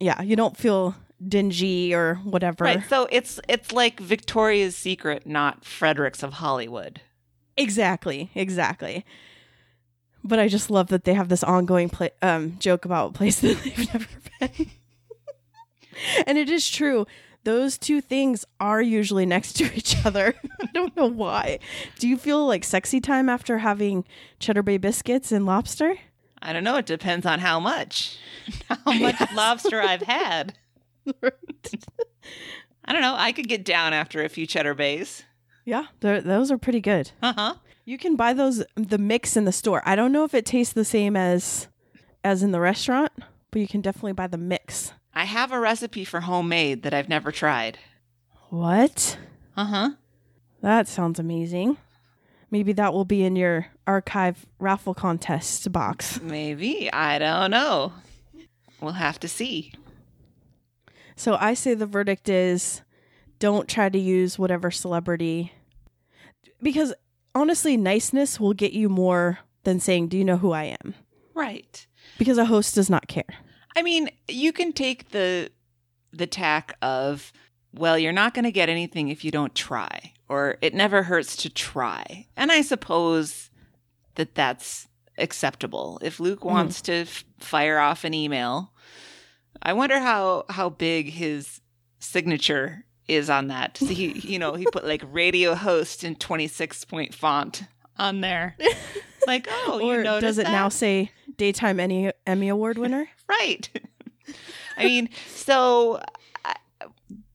[0.00, 0.94] yeah, you don't feel
[1.26, 2.64] dingy or whatever.
[2.64, 2.82] Right.
[2.88, 7.00] So it's it's like Victoria's Secret, not Fredericks of Hollywood.
[7.56, 9.04] Exactly, exactly.
[10.22, 13.40] But I just love that they have this ongoing pla um, joke about a place
[13.40, 14.06] that they've never
[14.40, 14.70] been.
[16.26, 17.06] and it is true.
[17.44, 20.34] Those two things are usually next to each other.
[20.62, 21.58] I don't know why.
[21.98, 24.04] Do you feel like sexy time after having
[24.38, 25.96] Cheddar Bay biscuits and lobster?
[26.44, 26.76] I don't know.
[26.76, 28.16] It depends on how much,
[28.68, 30.54] how much lobster I've had.
[32.84, 33.14] I don't know.
[33.16, 35.24] I could get down after a few cheddar bays.
[35.64, 37.10] Yeah, those are pretty good.
[37.22, 37.54] Uh huh.
[37.86, 39.82] You can buy those the mix in the store.
[39.86, 41.68] I don't know if it tastes the same as
[42.22, 43.12] as in the restaurant,
[43.50, 44.92] but you can definitely buy the mix.
[45.14, 47.78] I have a recipe for homemade that I've never tried.
[48.50, 49.18] What?
[49.56, 49.90] Uh huh.
[50.60, 51.76] That sounds amazing.
[52.54, 56.20] Maybe that will be in your archive raffle contest box.
[56.20, 56.88] Maybe.
[56.92, 57.92] I don't know.
[58.80, 59.72] We'll have to see.
[61.16, 62.82] So I say the verdict is
[63.40, 65.52] don't try to use whatever celebrity
[66.62, 66.94] because
[67.34, 70.94] honestly, niceness will get you more than saying, "Do you know who I am?"
[71.34, 71.84] Right.
[72.18, 73.34] Because a host does not care.
[73.74, 75.50] I mean, you can take the
[76.12, 77.32] the tack of,
[77.76, 81.36] well, you're not going to get anything if you don't try, or it never hurts
[81.36, 82.26] to try.
[82.36, 83.50] And I suppose
[84.14, 85.98] that that's acceptable.
[86.02, 86.48] If Luke hmm.
[86.48, 88.72] wants to f- fire off an email,
[89.62, 91.60] I wonder how how big his
[91.98, 93.76] signature is on that.
[93.76, 97.64] So he, you know, he put like radio host in 26 point font
[97.98, 98.56] on there.
[99.26, 100.52] Like, oh, or does it that?
[100.52, 103.08] now say daytime Emmy Emmy Award winner?
[103.26, 103.70] Right.
[104.76, 105.98] I mean, so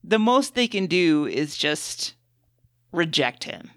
[0.10, 2.16] the most they can do is just
[2.91, 3.70] reject him.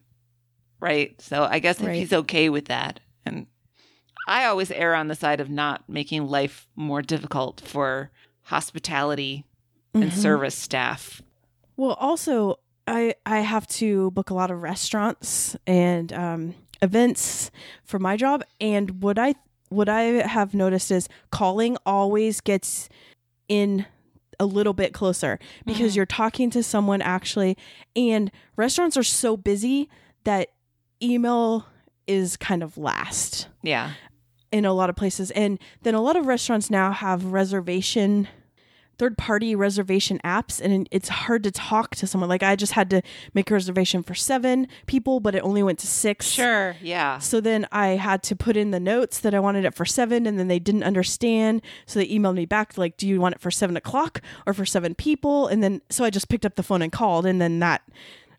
[0.80, 1.20] Right?
[1.20, 1.97] So I guess if Right.
[1.97, 3.01] he's okay with that.
[3.24, 3.47] And
[4.26, 8.11] I always err on the side of not making life more difficult for
[8.45, 9.45] hospitality
[9.95, 10.12] and Mhm.
[10.12, 11.22] service staff.
[11.76, 12.57] Well, also,
[12.87, 17.51] I I have to book a lot of restaurants and um, events
[17.85, 19.35] for my job, and what I
[19.68, 22.89] what I have noticed is calling always gets
[23.49, 23.87] in
[24.43, 25.99] a little bit closer because mm-hmm.
[25.99, 27.57] you're talking to someone actually,
[27.95, 29.88] and restaurants are so busy
[30.24, 30.49] that
[31.01, 31.66] email
[32.07, 33.93] is kind of last Yeah.
[34.51, 35.30] in a lot of places.
[35.30, 38.28] And then a lot of restaurants now have reservation
[39.03, 42.30] third party reservation apps and it's hard to talk to someone.
[42.30, 43.03] Like I just had to
[43.34, 46.24] make a reservation for 7 people but it only went to 6.
[46.24, 47.18] Sure, yeah.
[47.18, 50.24] So then I had to put in the notes that I wanted it for 7
[50.24, 51.62] and then they didn't understand.
[51.84, 54.64] So they emailed me back like, do you want it for 7 o'clock or for
[54.64, 55.48] 7 people?
[55.48, 57.82] And then so I just picked up the phone and called and then that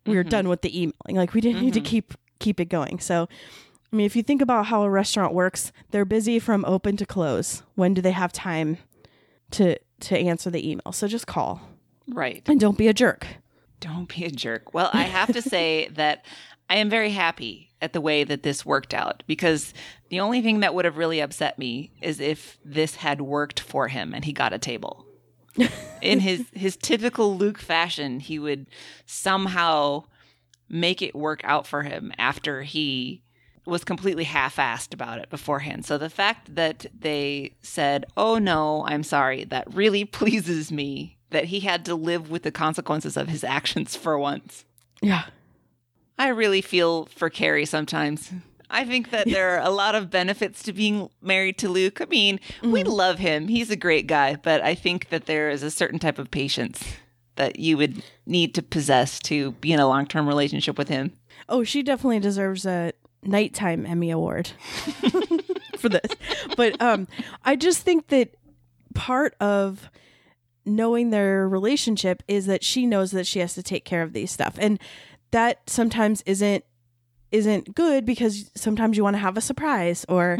[0.06, 0.30] we were mm-hmm.
[0.30, 1.16] done with the emailing.
[1.16, 1.88] Like we didn't need to mm-hmm.
[1.88, 3.00] keep keep it going.
[3.00, 3.28] So
[3.92, 7.04] I mean, if you think about how a restaurant works, they're busy from open to
[7.04, 7.62] close.
[7.74, 8.78] When do they have time
[9.50, 10.92] to to answer the email?
[10.92, 11.60] So just call
[12.08, 12.42] Right.
[12.46, 13.26] and don't be a jerk.
[13.80, 14.72] Don't be a jerk.
[14.72, 16.24] Well, I have to say that
[16.70, 19.74] I am very happy at the way that this worked out because
[20.08, 23.88] the only thing that would have really upset me is if this had worked for
[23.88, 25.04] him and he got a table.
[26.00, 28.66] In his his typical Luke fashion, he would
[29.06, 30.04] somehow
[30.68, 33.22] make it work out for him after he
[33.66, 35.84] was completely half-assed about it beforehand.
[35.84, 41.46] So the fact that they said, "Oh no, I'm sorry," that really pleases me that
[41.46, 44.64] he had to live with the consequences of his actions for once.
[45.02, 45.24] Yeah.
[46.16, 48.30] I really feel for Carrie sometimes.
[48.70, 52.00] I think that there are a lot of benefits to being married to Luke.
[52.00, 52.90] I mean, we mm-hmm.
[52.90, 53.48] love him.
[53.48, 56.82] He's a great guy, but I think that there is a certain type of patience
[57.36, 61.12] that you would need to possess to be in a long-term relationship with him.
[61.48, 62.92] Oh, she definitely deserves a
[63.26, 64.48] nighttime Emmy award
[65.78, 66.10] for this.
[66.56, 67.08] But um
[67.44, 68.34] I just think that
[68.94, 69.88] part of
[70.64, 74.30] knowing their relationship is that she knows that she has to take care of these
[74.30, 74.56] stuff.
[74.58, 74.78] And
[75.30, 76.64] that sometimes isn't
[77.32, 80.38] isn't good because sometimes you want to have a surprise or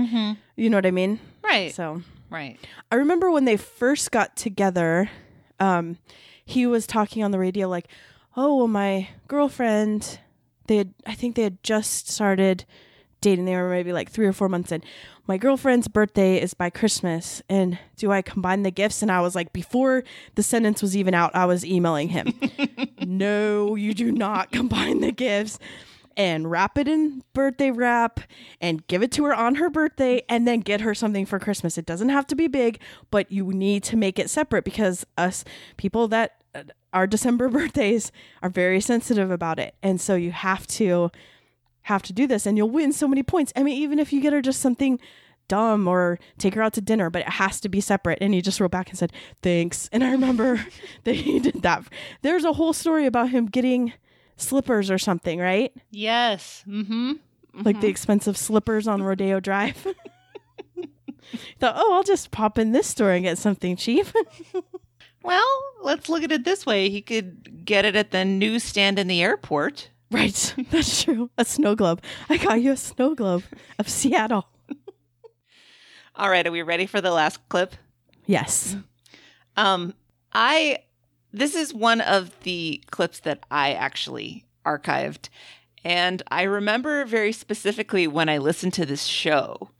[0.56, 1.18] you know what I mean?
[1.42, 1.74] Right.
[1.74, 2.58] So Right.
[2.90, 5.08] I remember when they first got together,
[5.60, 5.98] um,
[6.44, 7.86] he was talking on the radio like,
[8.36, 10.18] "Oh, well, my girlfriend,
[10.66, 12.64] they had, I think they had just started
[13.20, 13.46] dating.
[13.46, 14.82] They were maybe like three or four months in.
[15.26, 19.34] My girlfriend's birthday is by Christmas, and do I combine the gifts?" And I was
[19.34, 20.04] like, before
[20.34, 22.34] the sentence was even out, I was emailing him,
[23.00, 25.58] "No, you do not combine the gifts."
[26.16, 28.20] and wrap it in birthday wrap
[28.60, 31.76] and give it to her on her birthday and then get her something for Christmas.
[31.76, 35.44] It doesn't have to be big, but you need to make it separate because us
[35.76, 36.43] people that
[36.94, 38.10] our December birthdays
[38.42, 39.74] are very sensitive about it.
[39.82, 41.10] And so you have to
[41.82, 43.52] have to do this and you'll win so many points.
[43.54, 44.98] I mean, even if you get her just something
[45.48, 48.18] dumb or take her out to dinner, but it has to be separate.
[48.22, 49.12] And he just wrote back and said,
[49.42, 49.90] thanks.
[49.92, 50.64] And I remember
[51.04, 51.84] that he did that.
[52.22, 53.92] There's a whole story about him getting
[54.36, 55.72] slippers or something, right?
[55.90, 56.64] Yes.
[56.66, 57.12] Mm-hmm.
[57.62, 59.86] Like the expensive slippers on Rodeo Drive.
[61.60, 64.06] Thought, oh, I'll just pop in this store and get something cheap.
[65.24, 66.90] Well, let's look at it this way.
[66.90, 69.88] He could get it at the newsstand in the airport.
[70.10, 70.54] right.
[70.70, 71.30] That's true.
[71.38, 72.02] A snow globe.
[72.28, 73.42] I got you a snow globe
[73.78, 74.46] of Seattle.
[76.14, 77.74] All right, are we ready for the last clip?
[78.26, 78.76] Yes.
[79.56, 79.94] Um,
[80.32, 80.78] I
[81.32, 85.28] this is one of the clips that I actually archived,
[85.82, 89.70] and I remember very specifically when I listened to this show,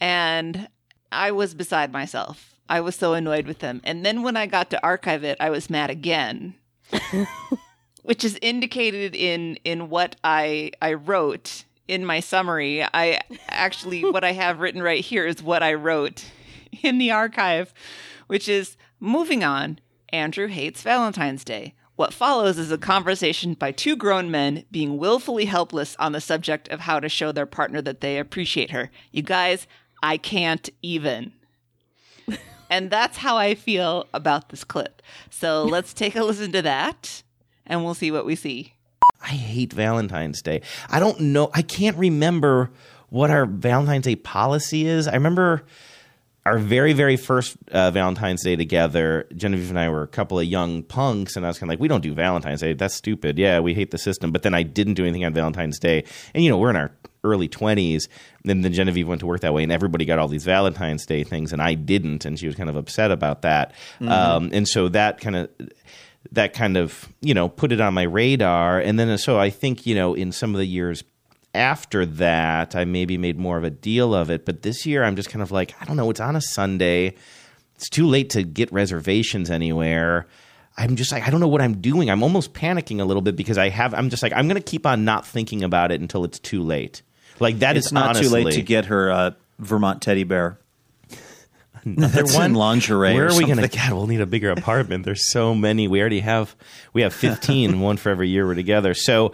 [0.00, 0.68] and
[1.12, 2.53] I was beside myself.
[2.68, 5.50] I was so annoyed with them, and then when I got to archive it, I
[5.50, 6.54] was mad again,
[8.02, 12.82] which is indicated in in what I I wrote in my summary.
[12.82, 16.24] I actually what I have written right here is what I wrote
[16.82, 17.74] in the archive,
[18.26, 19.78] which is moving on.
[20.10, 21.74] Andrew hates Valentine's Day.
[21.96, 26.68] What follows is a conversation by two grown men being willfully helpless on the subject
[26.68, 28.90] of how to show their partner that they appreciate her.
[29.12, 29.66] You guys,
[30.02, 31.32] I can't even.
[32.74, 35.00] And that's how I feel about this clip.
[35.30, 37.22] So let's take a listen to that
[37.66, 38.74] and we'll see what we see.
[39.22, 40.60] I hate Valentine's Day.
[40.90, 41.50] I don't know.
[41.54, 42.70] I can't remember
[43.10, 45.06] what our Valentine's Day policy is.
[45.06, 45.64] I remember
[46.44, 49.28] our very, very first uh, Valentine's Day together.
[49.34, 51.80] Genevieve and I were a couple of young punks, and I was kind of like,
[51.80, 52.74] "We don't do Valentine's Day.
[52.74, 53.38] That's stupid.
[53.38, 56.44] Yeah, we hate the system." But then I didn't do anything on Valentine's Day, and
[56.44, 56.90] you know, we're in our
[57.24, 58.08] early twenties.
[58.46, 61.24] And then Genevieve went to work that way, and everybody got all these Valentine's Day
[61.24, 63.72] things, and I didn't, and she was kind of upset about that.
[64.00, 64.10] Mhm.
[64.10, 65.48] Um, and so that kind of
[66.32, 69.84] that kind of you know put it on my radar and then so i think
[69.84, 71.04] you know in some of the years
[71.54, 75.16] after that i maybe made more of a deal of it but this year i'm
[75.16, 77.14] just kind of like i don't know it's on a sunday
[77.76, 80.26] it's too late to get reservations anywhere
[80.78, 83.36] i'm just like i don't know what i'm doing i'm almost panicking a little bit
[83.36, 86.00] because i have i'm just like i'm going to keep on not thinking about it
[86.00, 87.02] until it's too late
[87.40, 90.58] like that is it's not honestly, too late to get her uh, Vermont teddy bear.
[91.84, 93.80] Another That's in lingerie Where are we going to something.
[93.88, 95.04] God, we'll need a bigger apartment.
[95.04, 95.86] There's so many.
[95.86, 96.54] We already have
[96.94, 98.94] we have 15, one for every year we're together.
[98.94, 99.32] So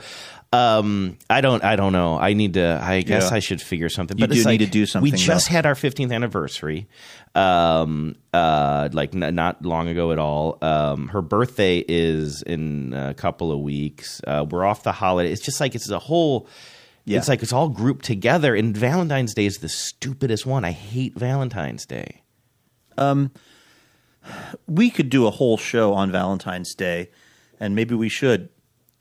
[0.52, 2.18] um, I don't I don't know.
[2.18, 3.36] I need to I guess Yeah.
[3.36, 4.18] I should figure something.
[4.18, 5.52] You but do it's need to do something, We just though.
[5.52, 6.88] had our 15th anniversary.
[7.36, 10.58] Um uh like n- not long ago at all.
[10.60, 14.20] Um her birthday is in a couple of weeks.
[14.26, 15.30] Uh we're off the holiday.
[15.30, 16.48] It's just like it's a whole
[17.04, 17.18] Yeah.
[17.18, 20.64] It's like it's all grouped together and Valentine's Day is the stupidest one.
[20.64, 22.22] I hate Valentine's Day.
[22.96, 23.32] Um,
[24.66, 27.10] we could do a whole show on Valentine's Day,
[27.58, 28.50] and maybe we should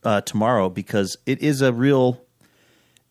[0.03, 2.21] uh, tomorrow because it is a real.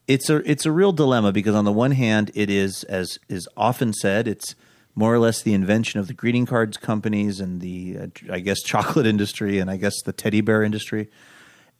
[0.06, 3.46] It's a it's a real dilemma because on the one hand it is as is
[3.58, 4.54] often said it's
[4.94, 8.62] more or less the invention of the greeting cards companies and the uh, I guess
[8.64, 11.10] chocolate industry and I guess the teddy bear industry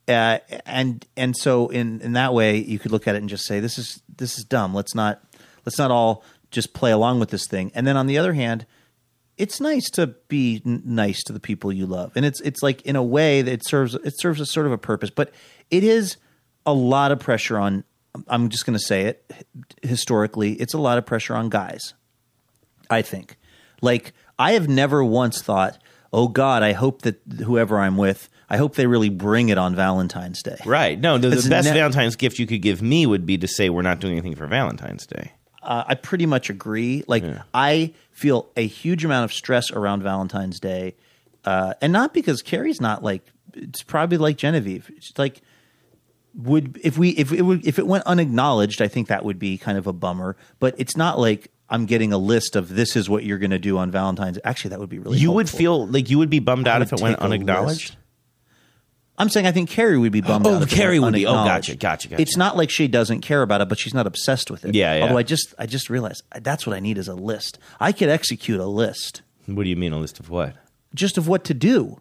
[0.09, 3.45] uh, and and so in in that way you could look at it and just
[3.45, 4.73] say this is this is dumb.
[4.73, 5.23] Let's not
[5.65, 7.71] let's not all just play along with this thing.
[7.75, 8.65] And then on the other hand
[9.37, 12.11] it's nice to be n- nice to the people you love.
[12.15, 14.71] And it's it's like in a way that it serves it serves a sort of
[14.71, 15.11] a purpose.
[15.11, 15.31] But
[15.69, 16.17] it is
[16.65, 17.83] a lot of pressure on
[18.27, 19.31] I'm just going to say it
[19.83, 21.93] historically it's a lot of pressure on guys
[22.89, 23.37] I think.
[23.81, 25.77] Like I have never once thought,
[26.11, 29.75] "Oh God, I hope that whoever I'm with, I hope they really bring it on
[29.75, 30.99] Valentine's Day." Right.
[30.99, 33.69] No, the, the best ne- Valentine's gift you could give me would be to say
[33.69, 35.33] we're not doing anything for Valentine's Day.
[35.61, 37.03] Uh, I pretty much agree.
[37.07, 37.23] Like
[37.53, 40.95] I feel a huge amount of stress around Valentine's Day,
[41.45, 43.23] uh, and not because Carrie's not like.
[43.53, 44.91] It's probably like Genevieve.
[44.95, 45.41] It's like
[46.35, 49.57] would if we if it would if it went unacknowledged, I think that would be
[49.57, 50.37] kind of a bummer.
[50.59, 53.59] But it's not like I'm getting a list of this is what you're going to
[53.59, 54.39] do on Valentine's.
[54.43, 55.17] Actually, that would be really.
[55.17, 57.95] you would feel like you would be bummed I out if it went unacknowledged.
[59.19, 60.63] I'm saying I think Carrie would be bummed Oh, out.
[60.63, 61.25] if it Carrie went would be.
[61.27, 61.67] Oh, unacknowledged.
[61.67, 62.21] gotcha, gotcha, gotcha.
[62.21, 64.73] It's not like she doesn't care about it, but she's not obsessed with it.
[64.73, 65.03] Yeah, yeah.
[65.03, 67.59] Although I just, I just realized that's what I need is a list.
[67.79, 70.55] I could execute a list What do you mean a list of what?
[70.95, 71.99] just of what to do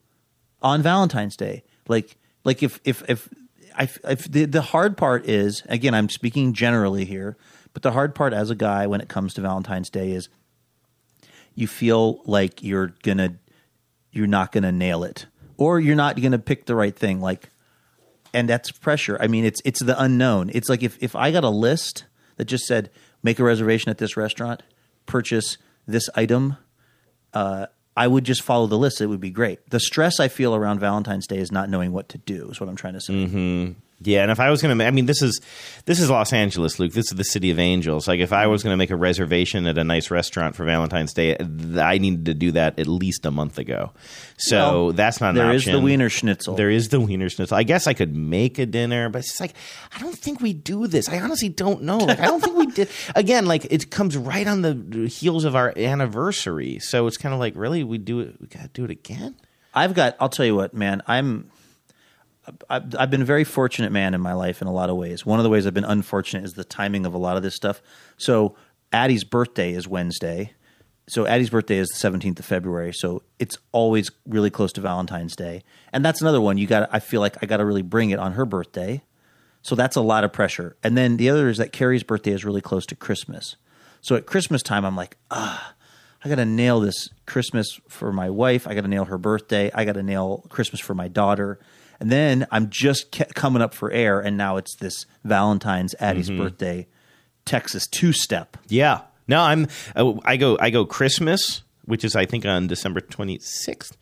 [0.62, 1.62] on Valentine's Day.
[1.88, 3.28] Like, like if if if
[3.76, 7.36] I if the the hard part is again, I'm speaking generally here,
[7.74, 10.28] but the hard part as a guy when it comes to Valentine's Day is
[11.54, 13.34] you feel like you're gonna
[14.12, 15.26] you're not gonna nail it
[15.58, 17.50] or you're not gonna pick the right thing like
[18.32, 21.44] and that's pressure i mean it's it's the unknown it's like if if i got
[21.44, 22.04] a list
[22.36, 22.90] that just said
[23.22, 24.62] make a reservation at this restaurant
[25.04, 26.56] purchase this item
[27.34, 27.66] uh
[27.98, 29.00] I would just follow the list.
[29.00, 29.70] It would be great.
[29.70, 32.48] The stress I feel around Valentine's Day is not knowing what to do.
[32.48, 33.12] Is what I'm trying to say.
[33.12, 33.72] Mm-hmm.
[34.00, 35.40] Yeah, and if I was going to, I mean, this is
[35.84, 36.92] this is Los Angeles, Luke.
[36.92, 38.06] This is the city of angels.
[38.06, 41.12] Like, if I was going to make a reservation at a nice restaurant for Valentine's
[41.12, 41.36] Day,
[41.76, 43.90] I needed to do that at least a month ago.
[44.36, 45.72] So Well, that's not an there is option.
[45.72, 46.54] the Wiener Schnitzel.
[46.54, 47.56] There is the Wiener Schnitzel.
[47.56, 49.54] I guess I could make a dinner, but it's like
[49.92, 51.08] I don't think we do this.
[51.08, 51.98] I honestly don't know.
[51.98, 52.88] Like, I don't think we did.
[53.16, 57.40] Again, like it comes right on the heels of our anniversary, so it's kind of
[57.40, 58.40] like, really, we do it.
[58.40, 59.34] We got to do it again.
[59.74, 60.16] I've got.
[60.20, 61.02] I'll tell you what, man.
[61.08, 61.50] I'm.
[62.68, 65.24] I've, I've been a very fortunate man in my life in a lot of ways.
[65.24, 67.54] One of the ways I've been unfortunate is the timing of a lot of this
[67.54, 67.82] stuff.
[68.16, 68.56] So
[68.92, 70.52] Addie's birthday is Wednesday.
[71.08, 72.92] So Addie's birthday is the 17th of February.
[72.92, 75.62] So it's always really close to Valentine's Day.
[75.92, 78.18] And that's another one you got I feel like I got to really bring it
[78.18, 79.02] on her birthday.
[79.62, 80.76] So that's a lot of pressure.
[80.82, 83.56] And then the other is that Carrie's birthday is really close to Christmas.
[84.00, 85.74] So at Christmas time I'm like, ah,
[86.24, 88.66] I got to nail this Christmas for my wife.
[88.66, 89.70] I got to nail her birthday.
[89.74, 91.58] I got to nail Christmas for my daughter.
[92.00, 96.38] And then I'm just coming up for air, and now it's this Valentine's Addie's Mhm.
[96.38, 96.86] birthday
[97.44, 98.56] Texas two step.
[98.68, 99.00] Yeah.
[99.26, 99.66] No, I'm.
[99.96, 100.56] uh, I go.
[100.60, 103.92] I go Christmas which is I think on December 26th.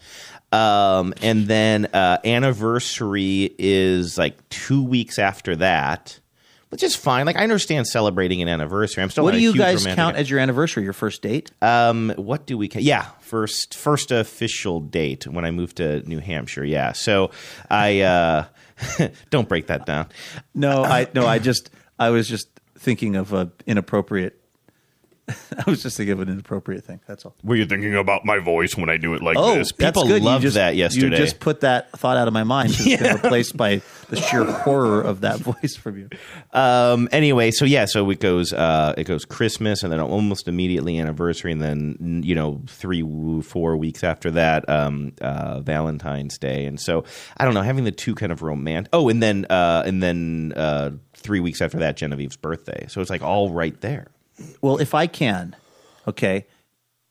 [0.52, 6.18] Um, and then uh, anniversary is like two weeks after that,
[6.70, 7.26] which is fine.
[7.26, 9.02] Like I understand celebrating an anniversary.
[9.02, 10.84] I'm still what do a you guys count as your anniversary?
[10.84, 11.50] Your first date?
[11.62, 12.68] Um, what do we?
[12.68, 16.64] Ca- yeah, first first official date when I moved to New Hampshire.
[16.64, 17.30] Yeah, so
[17.70, 18.46] I uh,
[19.30, 20.08] don't break that down.
[20.54, 22.48] No, I no, I just I was just
[22.78, 24.40] thinking of a inappropriate.
[25.66, 27.00] I was just thinking of an inappropriate thing.
[27.06, 27.34] That's all.
[27.42, 29.72] Were you thinking about my voice when I do it like oh, this?
[29.72, 30.22] that's People good.
[30.22, 31.16] loved you just, that yesterday.
[31.16, 32.70] You just put that thought out of my mind.
[32.78, 36.08] It's been replaced by the sheer horror of that voice from you.
[36.52, 40.98] Um, anyway, so yeah, so it goes uh, it goes Christmas, and then almost immediately
[40.98, 43.02] anniversary, and then you know three
[43.42, 47.04] four weeks after that, um, uh, Valentine's Day, and so
[47.36, 48.90] I don't know, having the two kind of romantic.
[48.92, 52.86] Oh, and then uh, and then uh, three weeks after that, Genevieve's birthday.
[52.88, 54.08] So it's like all right there.
[54.60, 55.56] Well, if I can,
[56.06, 56.46] okay,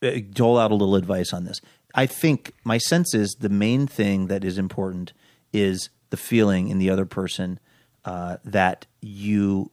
[0.04, 1.62] uh, dole out a little advice on this.
[1.94, 5.14] I think my sense is the main thing that is important
[5.54, 7.60] is the feeling in the other person
[8.04, 9.72] uh, that you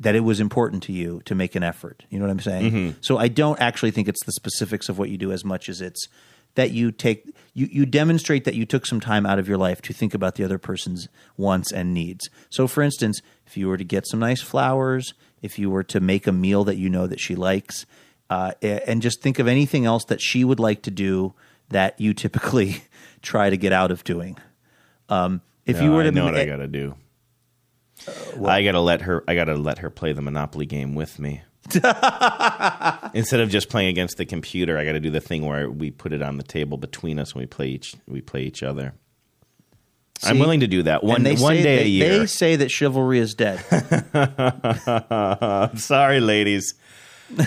[0.00, 2.04] that it was important to you to make an effort.
[2.10, 2.72] You know what I'm saying?
[2.72, 2.94] Mhm.
[3.00, 5.80] So I don't actually think it's the specifics of what you do as much as
[5.80, 6.08] it's
[6.56, 9.82] that you take you you demonstrate that you took some time out of your life
[9.82, 12.28] to think about the other person's wants and needs.
[12.50, 15.14] So for instance, if you were to get some nice flowers,
[15.44, 17.84] if you were to make a meal that you know that she likes,
[18.30, 21.34] uh, and just think of anything else that she would like to do
[21.68, 22.78] that you typically
[23.22, 24.38] try to get out of doing.
[25.10, 26.96] Um, if you were to I know what ma- I got to do.
[28.44, 29.22] I got to let her.
[29.28, 31.42] I got to let her play the Monopoly game with me.
[33.14, 35.90] Instead of just playing against the computer, I got to do the thing where we
[35.90, 38.94] put it on the table between us and we play each we play each other.
[40.22, 42.18] I'm willing to do that one one day they, a year.
[42.20, 43.64] They say that chivalry is dead.
[45.10, 46.74] I'm sorry, ladies.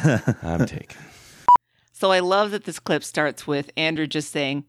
[0.43, 0.97] I'm taken.
[1.93, 4.65] So I love that this clip starts with Andrew just saying,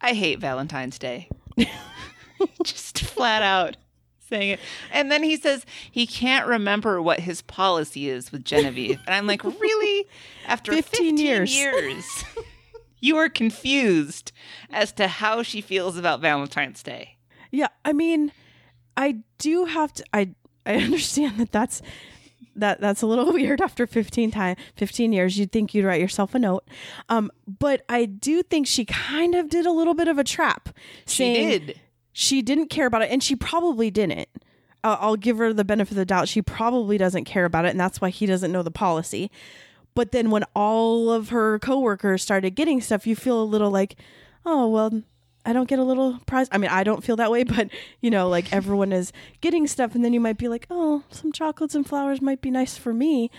[0.00, 1.28] I hate Valentine's Day.
[2.62, 3.76] just flat out
[4.28, 4.60] saying it.
[4.90, 8.98] And then he says he can't remember what his policy is with Genevieve.
[9.06, 10.06] And I'm like, really?
[10.46, 11.54] After 15, 15 years.
[11.54, 12.24] years,
[13.00, 14.32] you are confused
[14.70, 17.13] as to how she feels about Valentine's Day.
[17.54, 18.32] Yeah, I mean,
[18.96, 20.04] I do have to.
[20.12, 20.30] I
[20.66, 21.82] I understand that that's
[22.56, 26.36] that that's a little weird after 15 time 15 years you'd think you'd write yourself
[26.36, 26.62] a note
[27.08, 30.68] um but i do think she kind of did a little bit of a trap
[31.04, 31.80] She did.
[32.12, 34.28] she didn't care about it and she probably didn't
[34.84, 37.70] uh, i'll give her the benefit of the doubt she probably doesn't care about it
[37.70, 39.32] and that's why he doesn't know the policy
[39.96, 43.96] but then when all of her coworkers started getting stuff you feel a little like
[44.46, 45.02] oh well
[45.46, 46.48] I don't get a little prize.
[46.52, 47.68] I mean, I don't feel that way, but
[48.00, 51.32] you know, like everyone is getting stuff, and then you might be like, oh, some
[51.32, 53.30] chocolates and flowers might be nice for me.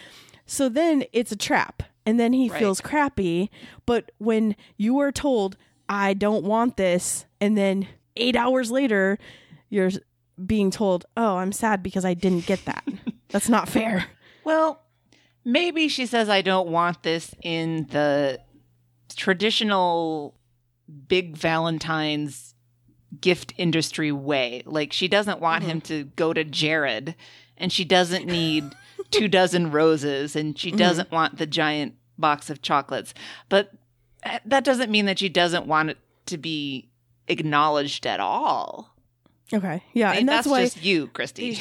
[0.45, 2.60] So then it's a trap, and then he Right.
[2.60, 3.49] feels crappy.
[3.86, 5.57] But when you are told,
[5.90, 9.18] I don't want this, and then eight hours later,
[9.69, 9.91] you're
[10.45, 12.84] being told, oh, I'm sad because I didn't get that.
[13.30, 14.06] That's not fair.
[14.44, 14.82] Well,
[15.44, 18.40] maybe she says I don't want this in the
[19.15, 20.36] traditional
[21.07, 22.53] big Valentine's
[23.22, 24.62] gift industry way.
[24.66, 27.16] Like she doesn't want him to go to Jared
[27.57, 28.66] and she doesn't need
[29.12, 30.78] two dozen roses and she Mhm.
[30.78, 33.14] doesn't want the giant box of chocolates.
[33.49, 33.72] But
[34.24, 35.98] that- that doesn't mean that she doesn't want it
[36.28, 36.90] to be
[37.28, 38.95] acknowledged at all.
[39.53, 39.84] Okay.
[39.94, 40.10] Yeah.
[40.10, 41.60] I mean, and that's, that's why just you, Christy.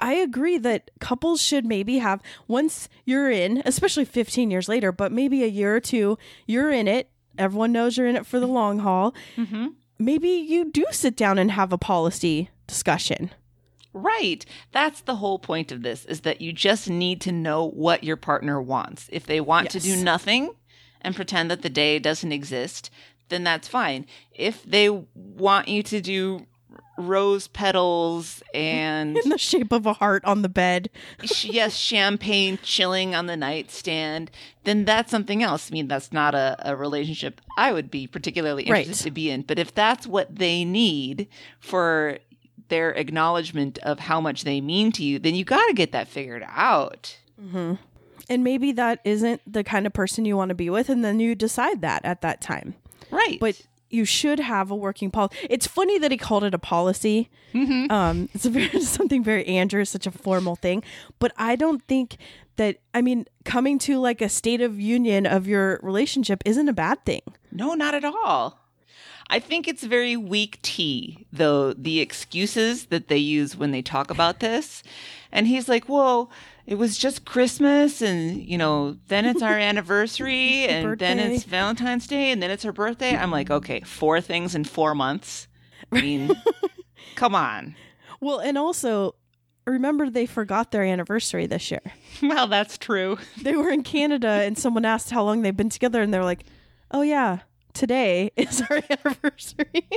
[0.00, 5.12] I agree that couples should maybe have once you're in, especially 15 years later, but
[5.12, 7.08] maybe a year or two, you're in it.
[7.40, 9.14] Everyone knows you're in it for the long haul.
[9.36, 9.68] Mm-hmm.
[9.98, 13.30] Maybe you do sit down and have a policy discussion.
[13.92, 14.44] Right.
[14.72, 18.16] That's the whole point of this is that you just need to know what your
[18.16, 19.08] partner wants.
[19.10, 20.52] If they want to do nothing
[21.00, 22.90] and pretend that the day doesn't exist,
[23.30, 24.06] then that's fine.
[24.32, 26.46] If they want you to do
[27.00, 30.90] rose petals and In the shape of a heart on the bed.
[31.42, 34.30] yes, champagne chilling on the nightstand,
[34.64, 35.70] then that's something else.
[35.70, 38.80] I mean, that's not a, a relationship I would be particularly Right.
[38.82, 39.42] interested to be in.
[39.42, 41.26] But if that's what they need
[41.58, 42.18] for
[42.68, 46.06] their acknowledgement of how much they mean to you, then you got to get that
[46.08, 47.16] figured out.
[47.40, 47.74] hmm
[48.28, 50.88] And maybe that isn't the kind of person you want to be with.
[50.88, 52.74] And then you decide that at that time.
[53.10, 53.38] Right.
[53.40, 53.60] But
[53.90, 55.36] you should have a working policy.
[55.50, 57.28] It's funny that he called it a policy.
[57.90, 60.82] Um, it's a very, something very Andrew, such a formal thing.
[61.18, 62.16] But I don't think
[62.56, 66.72] that, I mean, coming to like a state of union of your relationship isn't a
[66.72, 67.22] bad thing.
[67.50, 68.60] No, not at all.
[69.32, 74.10] I think it's very weak tea, though, the excuses that they use when they talk
[74.10, 74.82] about this.
[75.30, 76.30] And he's like, well,
[76.70, 82.06] it was just Christmas, and, you know, then it's our anniversary, and then it's Valentine's
[82.06, 83.16] Day, and then it's her birthday.
[83.16, 85.48] I'm like, okay, four things in four months.
[85.90, 86.30] I mean,
[87.16, 87.74] come on.
[88.20, 89.16] Well, and also
[89.66, 91.82] remember they forgot their anniversary this year.
[92.22, 93.18] Well, that's true.
[93.42, 96.44] They were in Canada and someone asked how long they've been together and they're like,
[96.90, 97.38] "Oh yeah,
[97.72, 99.88] today is our anniversary."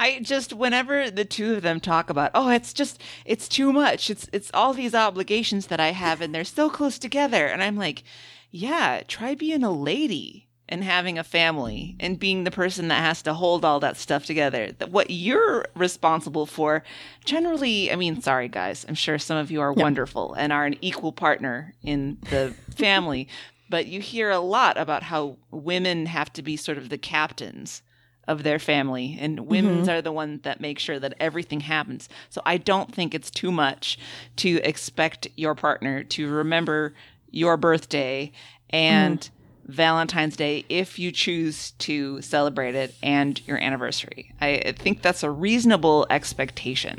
[0.00, 4.08] I just whenever the two of them talk about, oh, it's just it's too much.
[4.08, 7.46] It's it's all these obligations that I have and they're so close together.
[7.46, 8.02] And I'm like,
[8.50, 13.20] yeah, try being a lady and having a family and being the person that has
[13.22, 14.72] to hold all that stuff together.
[14.72, 16.82] That what you're responsible for
[17.26, 20.78] generally, I mean, sorry guys, I'm sure some of you are wonderful and are an
[20.80, 23.28] equal partner in the family,
[23.68, 27.82] but you hear a lot about how women have to be sort of the captains
[28.30, 29.92] of their family and women's Mhm.
[29.94, 33.50] are the ones that make sure that everything happens so i don't think it's too
[33.50, 33.98] much
[34.36, 36.94] to expect your partner to remember
[37.30, 38.30] your birthday
[38.70, 39.30] and
[39.66, 45.22] valentine's day if you choose to celebrate it and your anniversary i I think that's
[45.22, 46.98] a reasonable expectation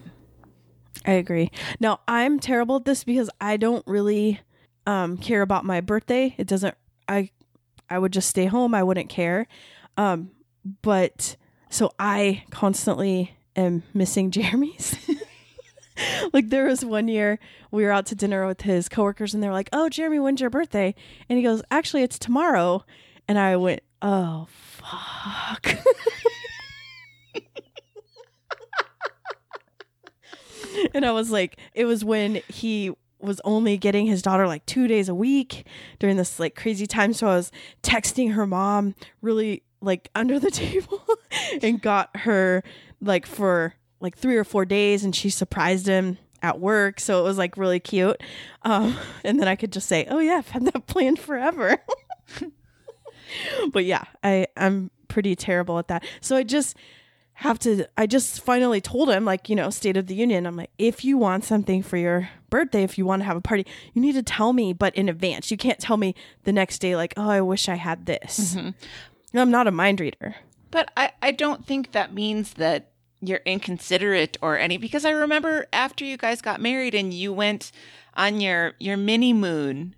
[1.06, 1.50] I agree.
[1.80, 4.40] Now, I'm terrible at this because I don't really
[4.86, 6.36] um care about my birthday.
[6.38, 6.76] It doesn't
[7.08, 7.30] I
[7.90, 8.76] I would just stay home.
[8.76, 9.48] I wouldn't care.
[9.98, 10.32] Um
[10.82, 11.36] but
[11.70, 14.96] so I constantly am missing Jeremy's.
[16.34, 17.40] like there was one year
[17.70, 20.50] we were out to dinner with his coworkers and they're like, "Oh, Jeremy, when's your
[20.50, 20.96] birthday?"
[21.30, 22.86] And he goes, "Actually, it's tomorrow."
[23.28, 25.68] And I went, "Oh, fuck."
[30.94, 34.88] and I was like, it was when he was only getting his daughter like two
[34.88, 35.66] days a week
[36.00, 37.14] during this like crazy time.
[37.14, 37.52] So I was
[37.84, 41.04] texting her mom really like under the table
[41.62, 42.64] and got her
[43.02, 47.00] like for like three or four days and she surprised him at work.
[47.00, 48.22] So it was like really cute.
[48.64, 51.78] Um, and then I could just say, oh yeah, I've had that planned forever.
[53.72, 56.04] but yeah, I, I'm pretty terrible at that.
[56.22, 56.76] So I just
[57.34, 60.46] have to I just finally told him like, you know, State of the Union.
[60.46, 63.42] I'm like, if you want something for your birthday, if you want to have a
[63.42, 65.50] party, you need to tell me but in advance.
[65.50, 66.14] You can't tell me
[66.44, 68.56] the next day like, "Oh, I wish I had this."
[69.34, 70.36] I'm not a mind reader.
[70.72, 72.92] But I, I don't think that means that
[73.22, 77.72] you're inconsiderate or any because I remember after you guys got married and you went
[78.16, 79.96] on your your mini moon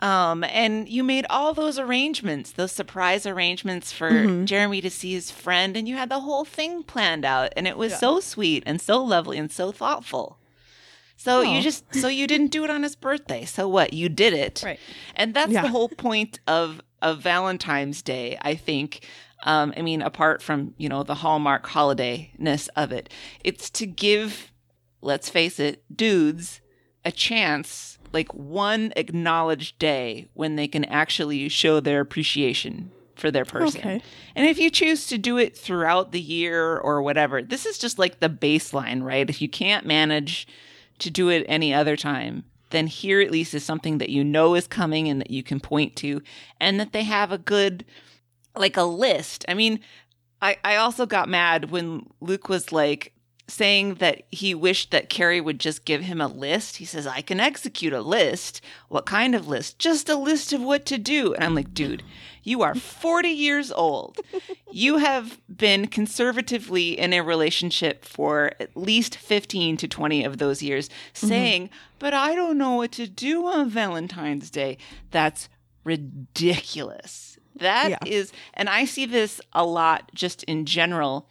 [0.00, 4.46] um and you made all those arrangements those surprise arrangements for Mhm.
[4.46, 7.76] Jeremy to see his friend and you had the whole thing planned out and it
[7.76, 7.98] was Yeah.
[7.98, 10.38] so sweet and so lovely and so thoughtful
[11.16, 14.32] so you just so you didn't do it on his birthday so what you did
[14.32, 14.80] it Right.
[15.14, 15.62] and that's Yeah.
[15.62, 19.06] the whole point of of Valentine's Day, I think.
[19.44, 23.08] Um, I mean, apart from you know the hallmark holidayness of it,
[23.44, 24.50] it's to give,
[25.00, 26.60] let's face it, dudes
[27.04, 33.44] a chance, like one acknowledged day when they can actually show their appreciation for their
[33.44, 33.80] person.
[33.80, 34.02] Okay.
[34.34, 37.98] And if you choose to do it throughout the year or whatever, this is just
[37.98, 39.28] like the baseline, right?
[39.28, 40.48] If you can't manage
[41.00, 42.44] to do it any other time,
[42.74, 45.60] then here at least is something that you know is coming and that you can
[45.60, 46.20] point to,
[46.60, 47.84] and that they have a good,
[48.56, 49.44] like a list.
[49.48, 49.80] I mean,
[50.42, 53.12] I, I also got mad when Luke was like
[53.46, 56.76] saying that he wished that Carrie would just give him a list.
[56.78, 58.60] He says, I can execute a list.
[58.88, 59.78] What kind of list?
[59.78, 61.34] Just a list of what to do.
[61.34, 62.02] And I'm like, dude,
[62.44, 64.20] you are 40 years old.
[64.70, 70.62] You have been conservatively in a relationship for at least 15 to 20 of those
[70.62, 74.78] years, saying, but I don't know what to do on Valentine's Day.
[75.10, 75.48] That's
[75.84, 77.38] ridiculous.
[77.56, 78.38] That is, Yeah.
[78.54, 81.28] and I see this a lot just in general.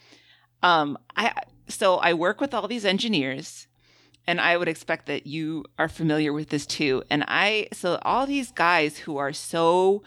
[0.62, 1.34] Um, I
[1.68, 3.68] so I work with all these engineers,
[4.26, 7.04] and I would expect that you are familiar with this too.
[7.10, 10.04] And I so all these guys who are so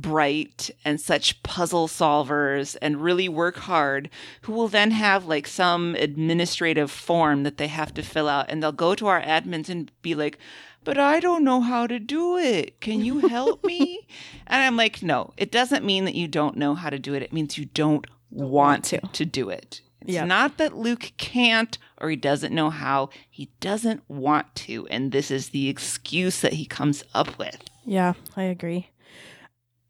[0.00, 4.10] bright and such puzzle solvers and really work hard
[4.42, 8.62] who will then have like some administrative form that they have to fill out and
[8.62, 10.38] they'll go to our admins and be like
[10.84, 12.80] but I don't know how to do it.
[12.80, 14.06] Can you help me?
[14.46, 17.24] and I'm like, no, it doesn't mean that you don't know how to do it.
[17.24, 19.00] It means you don't want to.
[19.00, 19.80] to do it.
[20.02, 20.24] It's Yeah.
[20.26, 23.10] not that Luke can't or he doesn't know how.
[23.28, 24.86] He doesn't want to.
[24.86, 27.64] And this is the excuse that he comes up with.
[27.84, 28.90] Yeah, I agree.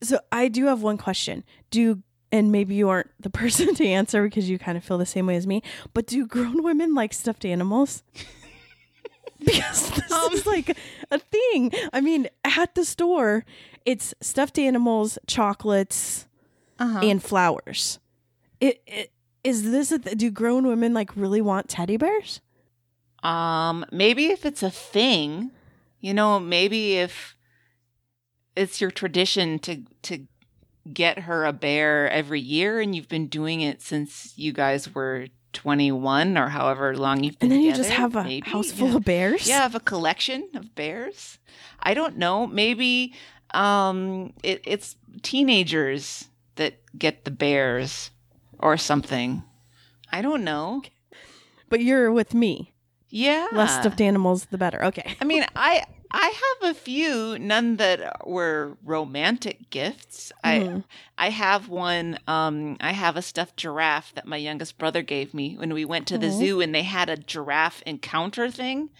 [0.02, 1.44] So I do have one question.
[1.70, 2.02] Do
[2.32, 5.26] and maybe you aren't the person to answer because you kind of feel the same
[5.26, 5.62] way as me,
[5.94, 8.02] but do grown women like stuffed animals?
[9.38, 10.76] because this is like
[11.10, 11.72] a thing.
[11.92, 13.44] I mean, at the store,
[13.84, 16.26] it's stuffed animals, chocolates,
[16.78, 17.00] Uh-huh.
[17.02, 17.98] and flowers.
[18.60, 19.12] It, it
[19.44, 22.40] is this a th- do grown women like really want teddy bears?
[23.22, 25.50] Um, maybe if it's a thing,
[26.00, 27.35] you know, maybe if
[28.56, 30.26] it's your tradition to to
[30.92, 35.26] get her a bear every year and you've been doing it since you guys were
[35.52, 38.90] 21 or however long you've been And then you just have a maybe, house full
[38.90, 38.96] yeah.
[38.96, 39.48] of bears?
[39.48, 41.38] Yeah, have a collection of bears.
[41.80, 42.46] I don't know.
[42.46, 43.14] Maybe
[43.52, 48.10] um it, it's teenagers that get the bears
[48.58, 49.42] or something.
[50.12, 50.82] I don't know.
[51.68, 52.72] But you're with me.
[53.08, 53.48] Yeah.
[53.52, 54.84] Less stuffed animals, the better.
[54.84, 55.16] Okay.
[55.20, 55.84] I mean, I
[56.18, 60.32] I have a few, none that were romantic gifts.
[60.44, 60.84] Mhm.
[61.18, 62.18] I I have one.
[62.26, 66.06] Um, I have a stuffed giraffe that my youngest brother gave me when we went
[66.08, 66.38] to the Aw.
[66.38, 68.90] zoo, and they had a giraffe encounter thing,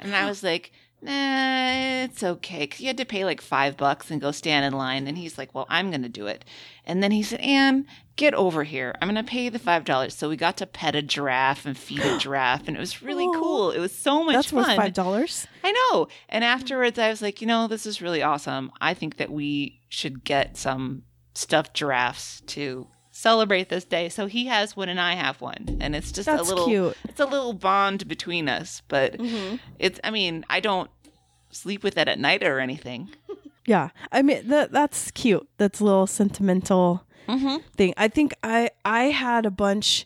[0.00, 0.72] and I was like.
[1.02, 2.60] Nah, it's okay.
[2.60, 5.06] Because you had to pay like five bucks and go stand in line.
[5.08, 6.44] And he's like, Well, I'm going to do it.
[6.86, 8.94] And then he said, Anne, get over here.
[9.00, 10.12] I'm going to pay you the $5.
[10.12, 12.68] So we got to pet a giraffe and feed a giraffe.
[12.68, 13.72] And it was really cool.
[13.72, 14.58] It was so much That's fun.
[14.64, 15.46] worth five dollars.
[15.64, 16.08] I know.
[16.28, 18.70] And afterwards, I was like, you know, this is really awesome.
[18.80, 21.02] I think that we should get some
[21.34, 22.86] stuffed giraffes to
[23.22, 24.08] celebrate this day.
[24.08, 26.96] So he has one and I have one, and it's just a little, cute.
[27.04, 28.82] it's a little bond between us.
[28.88, 29.56] But mm-hmm.
[29.78, 30.90] it's, I mean, I don't
[31.50, 33.10] sleep with it at night or anything.
[33.64, 35.48] Yeah, I mean that that's cute.
[35.56, 37.58] That's a little sentimental mm-hmm.
[37.76, 37.94] thing.
[37.96, 40.04] I think I I had a bunch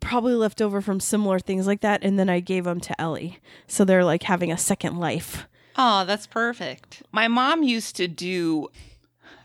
[0.00, 3.38] probably left over from similar things like that, and then I gave them to Ellie,
[3.68, 5.46] so they're like having a second life.
[5.76, 7.04] Oh, that's perfect.
[7.12, 8.68] My mom used to do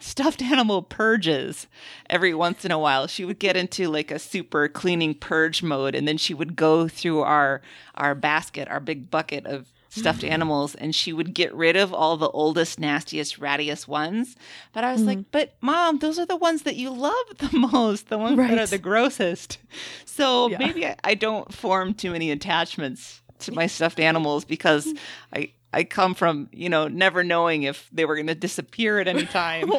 [0.06, 1.68] stuffed animal purges
[2.10, 3.07] every once in a while.
[3.07, 6.88] She would get into like a super cleaning purge mode and then she would go
[6.88, 7.61] through our
[7.95, 10.27] our basket, our big bucket of stuffed hmm.
[10.27, 14.36] animals and she would get rid of all the oldest, nastiest, rattiest ones.
[14.73, 15.23] But I was like, hmm.
[15.32, 18.68] "But mom, those are the ones that you love the most, the ones that are
[18.68, 19.57] the grossest."
[20.06, 20.57] So Yeah.
[20.60, 24.94] maybe I, I don't form too many attachments to my stuffed animals because
[25.34, 29.10] I I come from, you know, never knowing if they were going to disappear at
[29.10, 29.69] any time.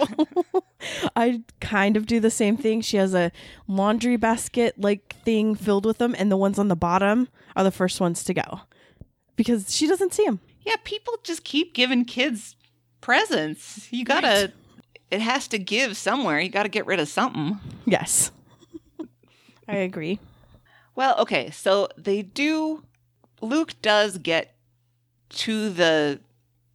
[1.17, 2.83] I kind of do the same thing.
[2.83, 3.33] She has a
[3.67, 7.71] laundry basket like thing filled with them, and the ones on the bottom are the
[7.71, 8.61] first ones to go
[9.37, 10.41] because she doesn't see them.
[10.67, 12.57] yeah, people just keep giving kids
[13.01, 13.91] presents.
[13.91, 14.53] You got to
[15.11, 16.39] it has to give somewhere.
[16.39, 17.59] You got to get rid of something.
[17.87, 18.33] Yes,
[19.69, 20.19] I agree.
[20.95, 22.85] Well, okay, so they do
[23.41, 24.56] Luke does get
[25.31, 26.21] to the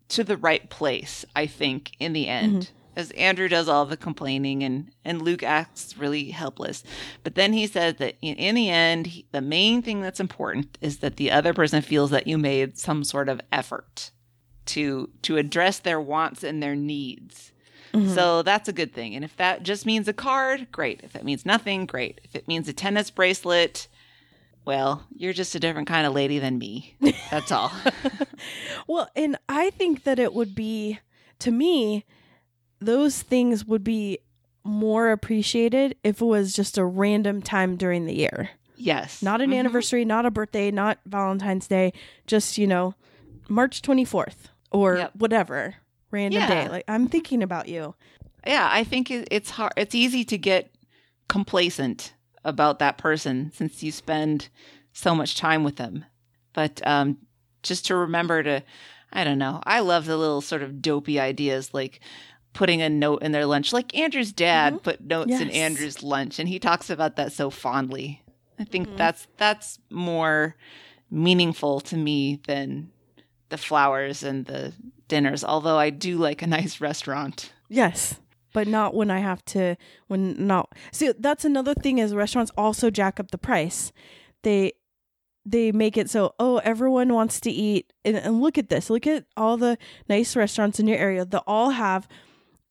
[0.09, 2.63] to the right place, I think, in the end.
[2.63, 2.75] Mm-hmm.
[2.93, 6.83] As Andrew does all the complaining and and Luke acts really helpless.
[7.23, 10.77] But then he says that in, in the end, he- the main thing that's important
[10.81, 14.11] is that the other person feels that you made some sort of effort
[14.65, 17.53] to to address their wants and their needs.
[17.93, 18.13] Mm-hmm.
[18.13, 19.15] So that's a good thing.
[19.15, 21.01] And if that just means a card, great.
[21.03, 22.21] If that means nothing, great.
[22.23, 23.87] If it means a tennis bracelet,
[24.65, 26.95] well, you're just a different kind of lady than me.
[27.31, 27.71] That's all.
[28.87, 30.99] Well, and I think that it would be
[31.39, 32.05] to me
[32.79, 34.17] those things would be
[34.63, 38.49] more appreciated if it was just a random time during the year.
[38.75, 39.21] yes.
[39.21, 39.59] Not an mm-hmm.
[39.59, 41.93] anniversary, not a birthday, not Valentine's Day,
[42.25, 42.95] just, you know,
[43.47, 45.11] March 24th or Yep.
[45.17, 45.75] whatever
[46.09, 46.47] random Yeah.
[46.63, 46.69] day.
[46.69, 47.93] Like I'm thinking about you.
[48.45, 49.73] Yeah, I think it's hard.
[49.77, 50.73] It's easy to get
[51.27, 54.49] complacent about that person since you spend
[54.93, 56.05] so much time with them.
[56.53, 57.17] But um,
[57.63, 58.63] just to remember to,
[59.13, 59.61] I don't know.
[59.65, 61.99] I love the little sort of dopey ideas like
[62.53, 63.71] putting a note in their lunch.
[63.73, 68.21] Like Andrew's dad put notes in Andrew's lunch, and he talks about that so fondly.
[68.59, 70.55] I think that's that's more
[71.09, 72.91] meaningful to me than
[73.49, 74.73] the flowers and the
[75.07, 75.43] dinners.
[75.43, 77.53] Although I do like a nice restaurant.
[77.69, 78.19] Yes.
[78.53, 79.75] But not when I have to
[80.07, 83.91] when not see that's another thing is restaurants also jack up the price.
[84.43, 84.73] They
[85.45, 89.07] they make it so oh everyone wants to eat and, and look at this look
[89.07, 91.25] at all the nice restaurants in your area.
[91.25, 92.07] They all have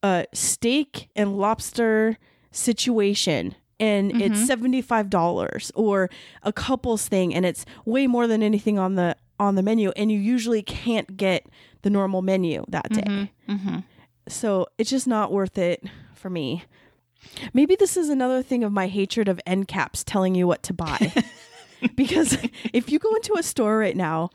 [0.03, 2.19] a steak and lobster
[2.51, 4.67] situation and it's mm-hmm.
[4.67, 6.11] $75 or
[6.43, 10.13] a couples thing and it's way more than anything on the on the menu and
[10.13, 11.47] you usually can't get
[11.83, 13.53] the normal menu that day mm-hmm.
[13.53, 13.79] Mm-hmm.
[14.29, 15.85] So it's just not worth it
[16.15, 16.65] for me.
[17.53, 20.73] Maybe this is another thing of my hatred of end caps telling you what to
[20.73, 21.13] buy.
[21.95, 22.39] because
[22.73, 24.31] if you go into a store right now,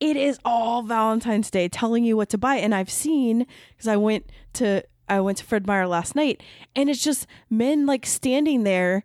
[0.00, 2.56] it is all Valentine's Day telling you what to buy.
[2.56, 6.42] And I've seen because I went to I went to Fred Meyer last night,
[6.74, 9.04] and it's just men like standing there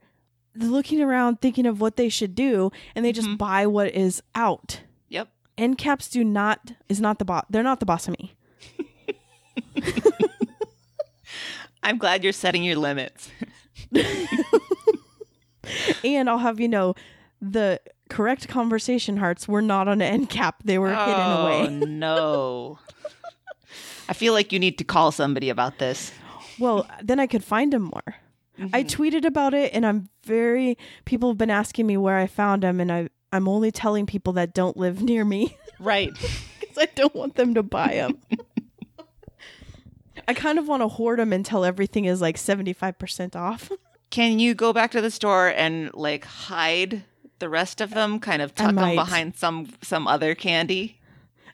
[0.56, 3.38] looking around thinking of what they should do, and they just mm-hmm.
[3.38, 4.82] buy what is out.
[5.10, 5.30] Yep.
[5.58, 7.46] End caps do not is not the boss.
[7.50, 8.34] They're not the boss of me.
[11.84, 13.30] I'm glad you're setting your limits.
[16.04, 16.96] and I'll have you know,
[17.42, 21.68] the correct conversation hearts were not on an end cap; they were hidden oh, away.
[21.68, 22.80] Oh no.
[24.08, 26.12] I feel like you need to call somebody about this.
[26.60, 28.16] Well, then I could find them more.
[28.74, 29.02] I mm-hmm.
[29.02, 30.78] tweeted about it, and I'm very.
[31.06, 34.34] People have been asking me where I found them, and I I'm only telling people
[34.34, 36.14] that don't live near me Right.
[36.60, 38.18] because I don't want them to buy them.
[40.28, 43.72] I kind of want to hoard them until everything is like 75% off.
[44.10, 47.04] Can you go back to the store and like hide
[47.40, 51.00] the rest of them, kind of tuck them behind some some other candy?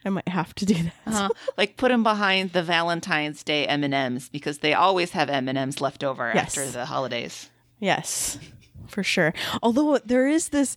[0.06, 0.94] I might have to do that.
[1.06, 1.30] Uh-huh.
[1.58, 5.48] like put them behind the Valentine's Day M and M's because they always have M
[5.48, 6.58] and M's left over Yes.
[6.58, 7.50] after the holidays.
[7.80, 8.40] Yes,
[8.88, 9.34] for sure.
[9.62, 10.76] Although there is this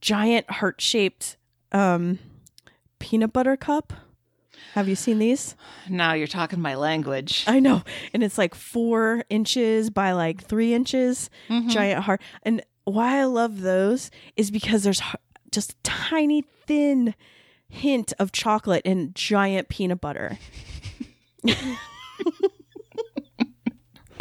[0.00, 1.36] giant heart shaped
[1.72, 2.18] um,
[2.98, 3.92] peanut butter cup.
[4.74, 5.54] Have you seen these?
[5.90, 7.44] Now you're talking my language.
[7.46, 7.82] I know.
[8.14, 11.68] And it's like four inches by like three inches, mm-hmm.
[11.68, 12.22] giant heart.
[12.42, 15.02] And why I love those is because there's
[15.50, 17.14] just a tiny, thin
[17.68, 20.38] hint of chocolate and giant peanut butter.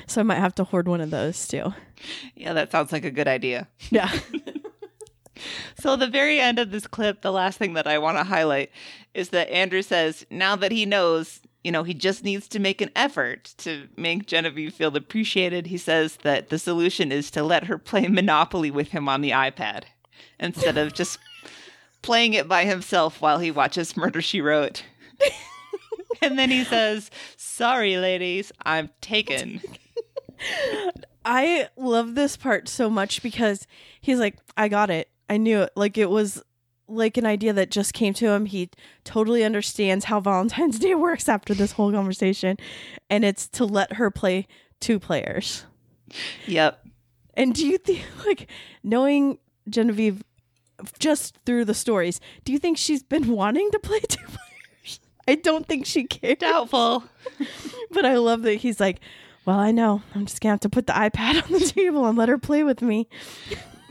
[0.06, 1.74] so I might have to hoard one of those too.
[2.36, 3.70] Yeah, that sounds like a good idea.
[3.90, 4.12] Yeah.
[5.80, 8.72] So, the very end of this clip, the last thing that I want to highlight
[9.14, 12.82] is that Andrew says now that he knows, you know, he just needs to make
[12.82, 15.68] an effort to make Genevieve feel appreciated.
[15.68, 19.32] He says that the solution is to let her play Monopoly with him on the
[19.32, 19.84] iPad
[20.40, 21.20] instead of just
[22.02, 24.84] playing it by himself while he watches Murder She Wrote.
[26.22, 29.62] and then he says, Sorry, ladies, I'm taken.
[31.24, 33.68] I love this part so much because
[34.00, 35.10] he's like, I got it.
[35.32, 35.72] I knew it.
[35.78, 36.44] Like it was
[36.90, 38.46] like an idea that just came to him.
[38.46, 38.70] He
[39.06, 42.58] totally understands how Valentine's Day works after this whole conversation.
[43.10, 44.46] And it's to let her play
[44.82, 45.66] two players.
[46.48, 46.86] Yep.
[47.36, 48.50] And do you think, like,
[48.84, 49.40] knowing
[49.70, 50.22] Genevieve
[51.00, 55.00] just through the stories, do you think she's been wanting to play two players?
[55.30, 56.40] I don't think she cares.
[56.40, 57.06] Doubtful.
[57.92, 59.00] but I love that he's like,
[59.46, 60.02] well, I know.
[60.14, 62.38] I'm just going to have to put the iPad on the table and let her
[62.38, 63.08] play with me.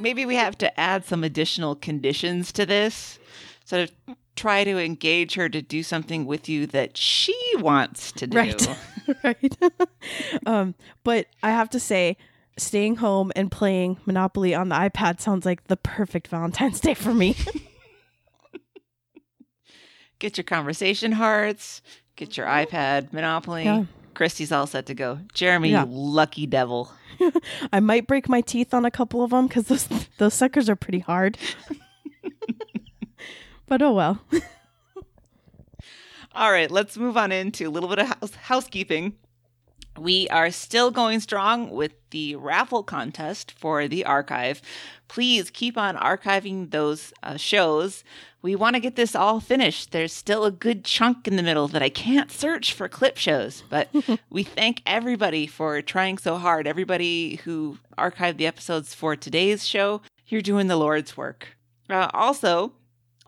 [0.01, 3.19] Maybe we have to add some additional conditions to this.
[3.65, 8.27] Sort of try to engage her to do something with you that she wants to
[8.27, 8.39] do.
[8.39, 8.69] Right.
[9.25, 9.59] right.
[10.47, 10.75] um,
[11.05, 12.17] but I have to say,
[12.57, 17.13] staying home and playing Monopoly on the iPad sounds like the perfect Valentine's Day for
[17.15, 17.37] me.
[20.19, 21.81] Get your conversation hearts,
[22.15, 23.65] get your iPad, Monopoly.
[23.65, 23.85] Yeah.
[24.15, 25.21] Christy's all set to go.
[25.35, 25.85] Jeremy, Yeah.
[25.85, 26.93] you lucky devil.
[27.73, 29.89] I might break my teeth on a couple of them because those
[30.19, 31.39] those suckers are pretty hard.
[33.67, 34.21] but oh well.
[36.33, 39.15] All right, let's move on into a little bit of house- housekeeping.
[39.99, 44.63] We are still going strong with the raffle contest for the archive.
[45.09, 48.05] Please keep on archiving those uh, shows.
[48.43, 49.93] We want to get this all finished.
[49.93, 53.63] There's still a good chunk in the middle that I can't search for clip shows,
[53.69, 53.89] but
[54.31, 56.67] we thank everybody for trying so hard.
[56.67, 61.49] Everybody who archived the episodes for today's show, you're doing the Lord's work.
[61.91, 62.73] Uh, also,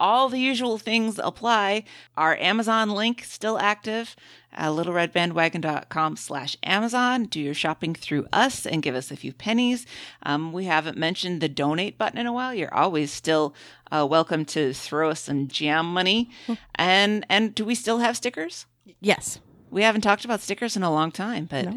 [0.02, 1.84] all the usual things apply.
[2.16, 4.16] Our Amazon link still active.
[4.54, 7.24] Uh, littleredbandwagon.com slash Amazon.
[7.24, 9.86] Do your shopping through us and give us a few pennies.
[10.24, 12.52] Um, we haven't mentioned the donate button in a while.
[12.52, 13.54] You're always still
[13.92, 16.30] uh, welcome to throw us some jam money.
[16.74, 18.66] and and do we still have stickers?
[19.00, 19.38] Yes.
[19.70, 21.68] We haven't talked about stickers in a long time, but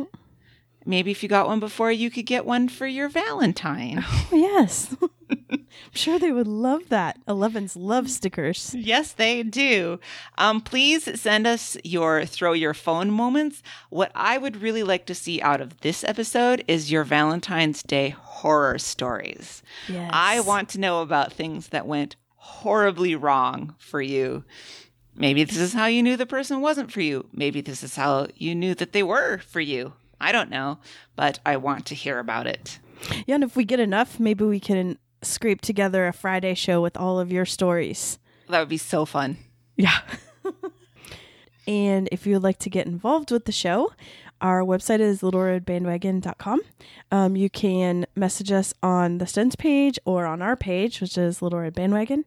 [0.83, 4.03] maybe if you got one before, you could get one for your Valentine.
[4.05, 4.95] Oh, yes.
[5.85, 7.19] I'm sure they would love that.
[7.27, 8.75] Elevens love stickers.
[8.77, 9.99] Yes, they do.
[10.37, 13.61] Um, please send us your throw your phone moments.
[13.89, 18.09] What I would really like to see out of this episode is your Valentine's Day
[18.09, 19.63] horror stories.
[19.87, 20.09] Yes.
[20.13, 24.43] I want to know about things that went horribly wrong for you.
[25.15, 27.27] Maybe this is how you knew the person wasn't for you.
[27.31, 29.93] Maybe this is how you knew that they were for you.
[30.19, 30.79] I don't know,
[31.15, 32.79] but I want to hear about it.
[33.25, 36.97] Yeah, and if we get enough, maybe we can scrape together a Friday show with
[36.97, 38.19] all of your stories.
[38.49, 39.37] That would be so fun.
[39.75, 39.99] Yeah.
[41.67, 43.91] and if you would like to get involved with the show,
[44.41, 46.61] our website is littleredbandwagon.com.
[47.11, 51.41] Um, you can message us on the Stunts page or on our page, which is
[51.41, 52.25] Little Red Bandwagon.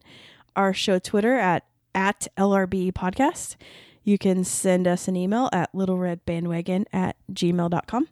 [0.55, 3.55] Our show Twitter at, at LRB Podcast.
[4.03, 8.07] You can send us an email at littleredbandwagon at gmail.com.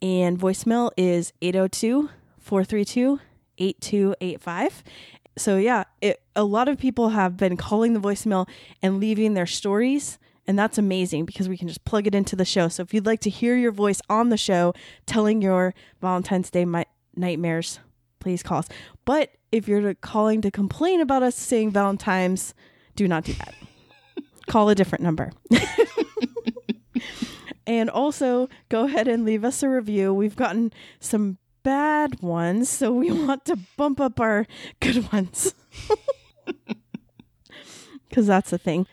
[0.00, 3.20] And voicemail is 802 432
[3.58, 4.82] 8285.
[5.36, 8.48] So, yeah, it, a lot of people have been calling the voicemail
[8.82, 12.44] and leaving their stories And that's amazing because we can just plug it into the
[12.44, 12.68] show.
[12.68, 14.74] So if you'd like to hear your voice on the show
[15.06, 16.84] telling your Valentine's Day mi-
[17.16, 17.80] nightmares,
[18.20, 18.68] please call us.
[19.04, 22.54] But if you're calling to complain about us saying Valentine's,
[22.94, 23.54] do not do that.
[24.46, 25.32] call a different number.
[27.66, 30.12] and also go ahead and leave us a review.
[30.12, 34.46] We've gotten some bad ones, so we want to bump up our
[34.80, 35.54] good ones.
[38.08, 38.86] Because that's the thing.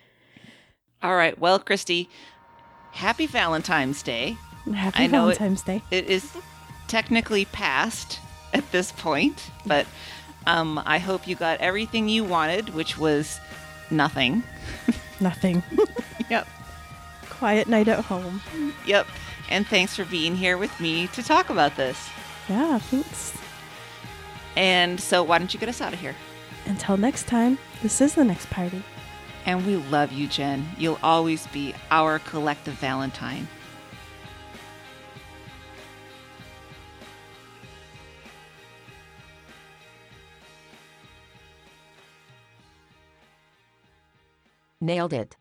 [1.03, 1.37] All right.
[1.37, 2.09] Well, Christy,
[2.91, 4.35] happy Valentine's Day.
[4.73, 5.83] Happy I know it- Valentine's Day.
[5.91, 6.35] It is
[6.87, 8.19] technically past
[8.51, 9.85] at this point, but
[10.47, 13.39] um, I hope you got everything you wanted, which was
[13.91, 14.41] nothing.
[15.19, 15.61] Nothing.
[16.31, 16.47] Yep.
[17.29, 18.41] Quiet night at home.
[18.87, 19.05] Yep.
[19.51, 22.09] And thanks for being here with me to talk about this.
[22.51, 23.33] Yeah, thanks.
[24.57, 26.13] And so, why don't you get us out of here?
[26.65, 28.83] Until next time, this is the next party.
[29.45, 30.67] And we love you, Jen.
[30.77, 33.47] You'll always be our collective Valentine.
[44.81, 45.37] Nailed it.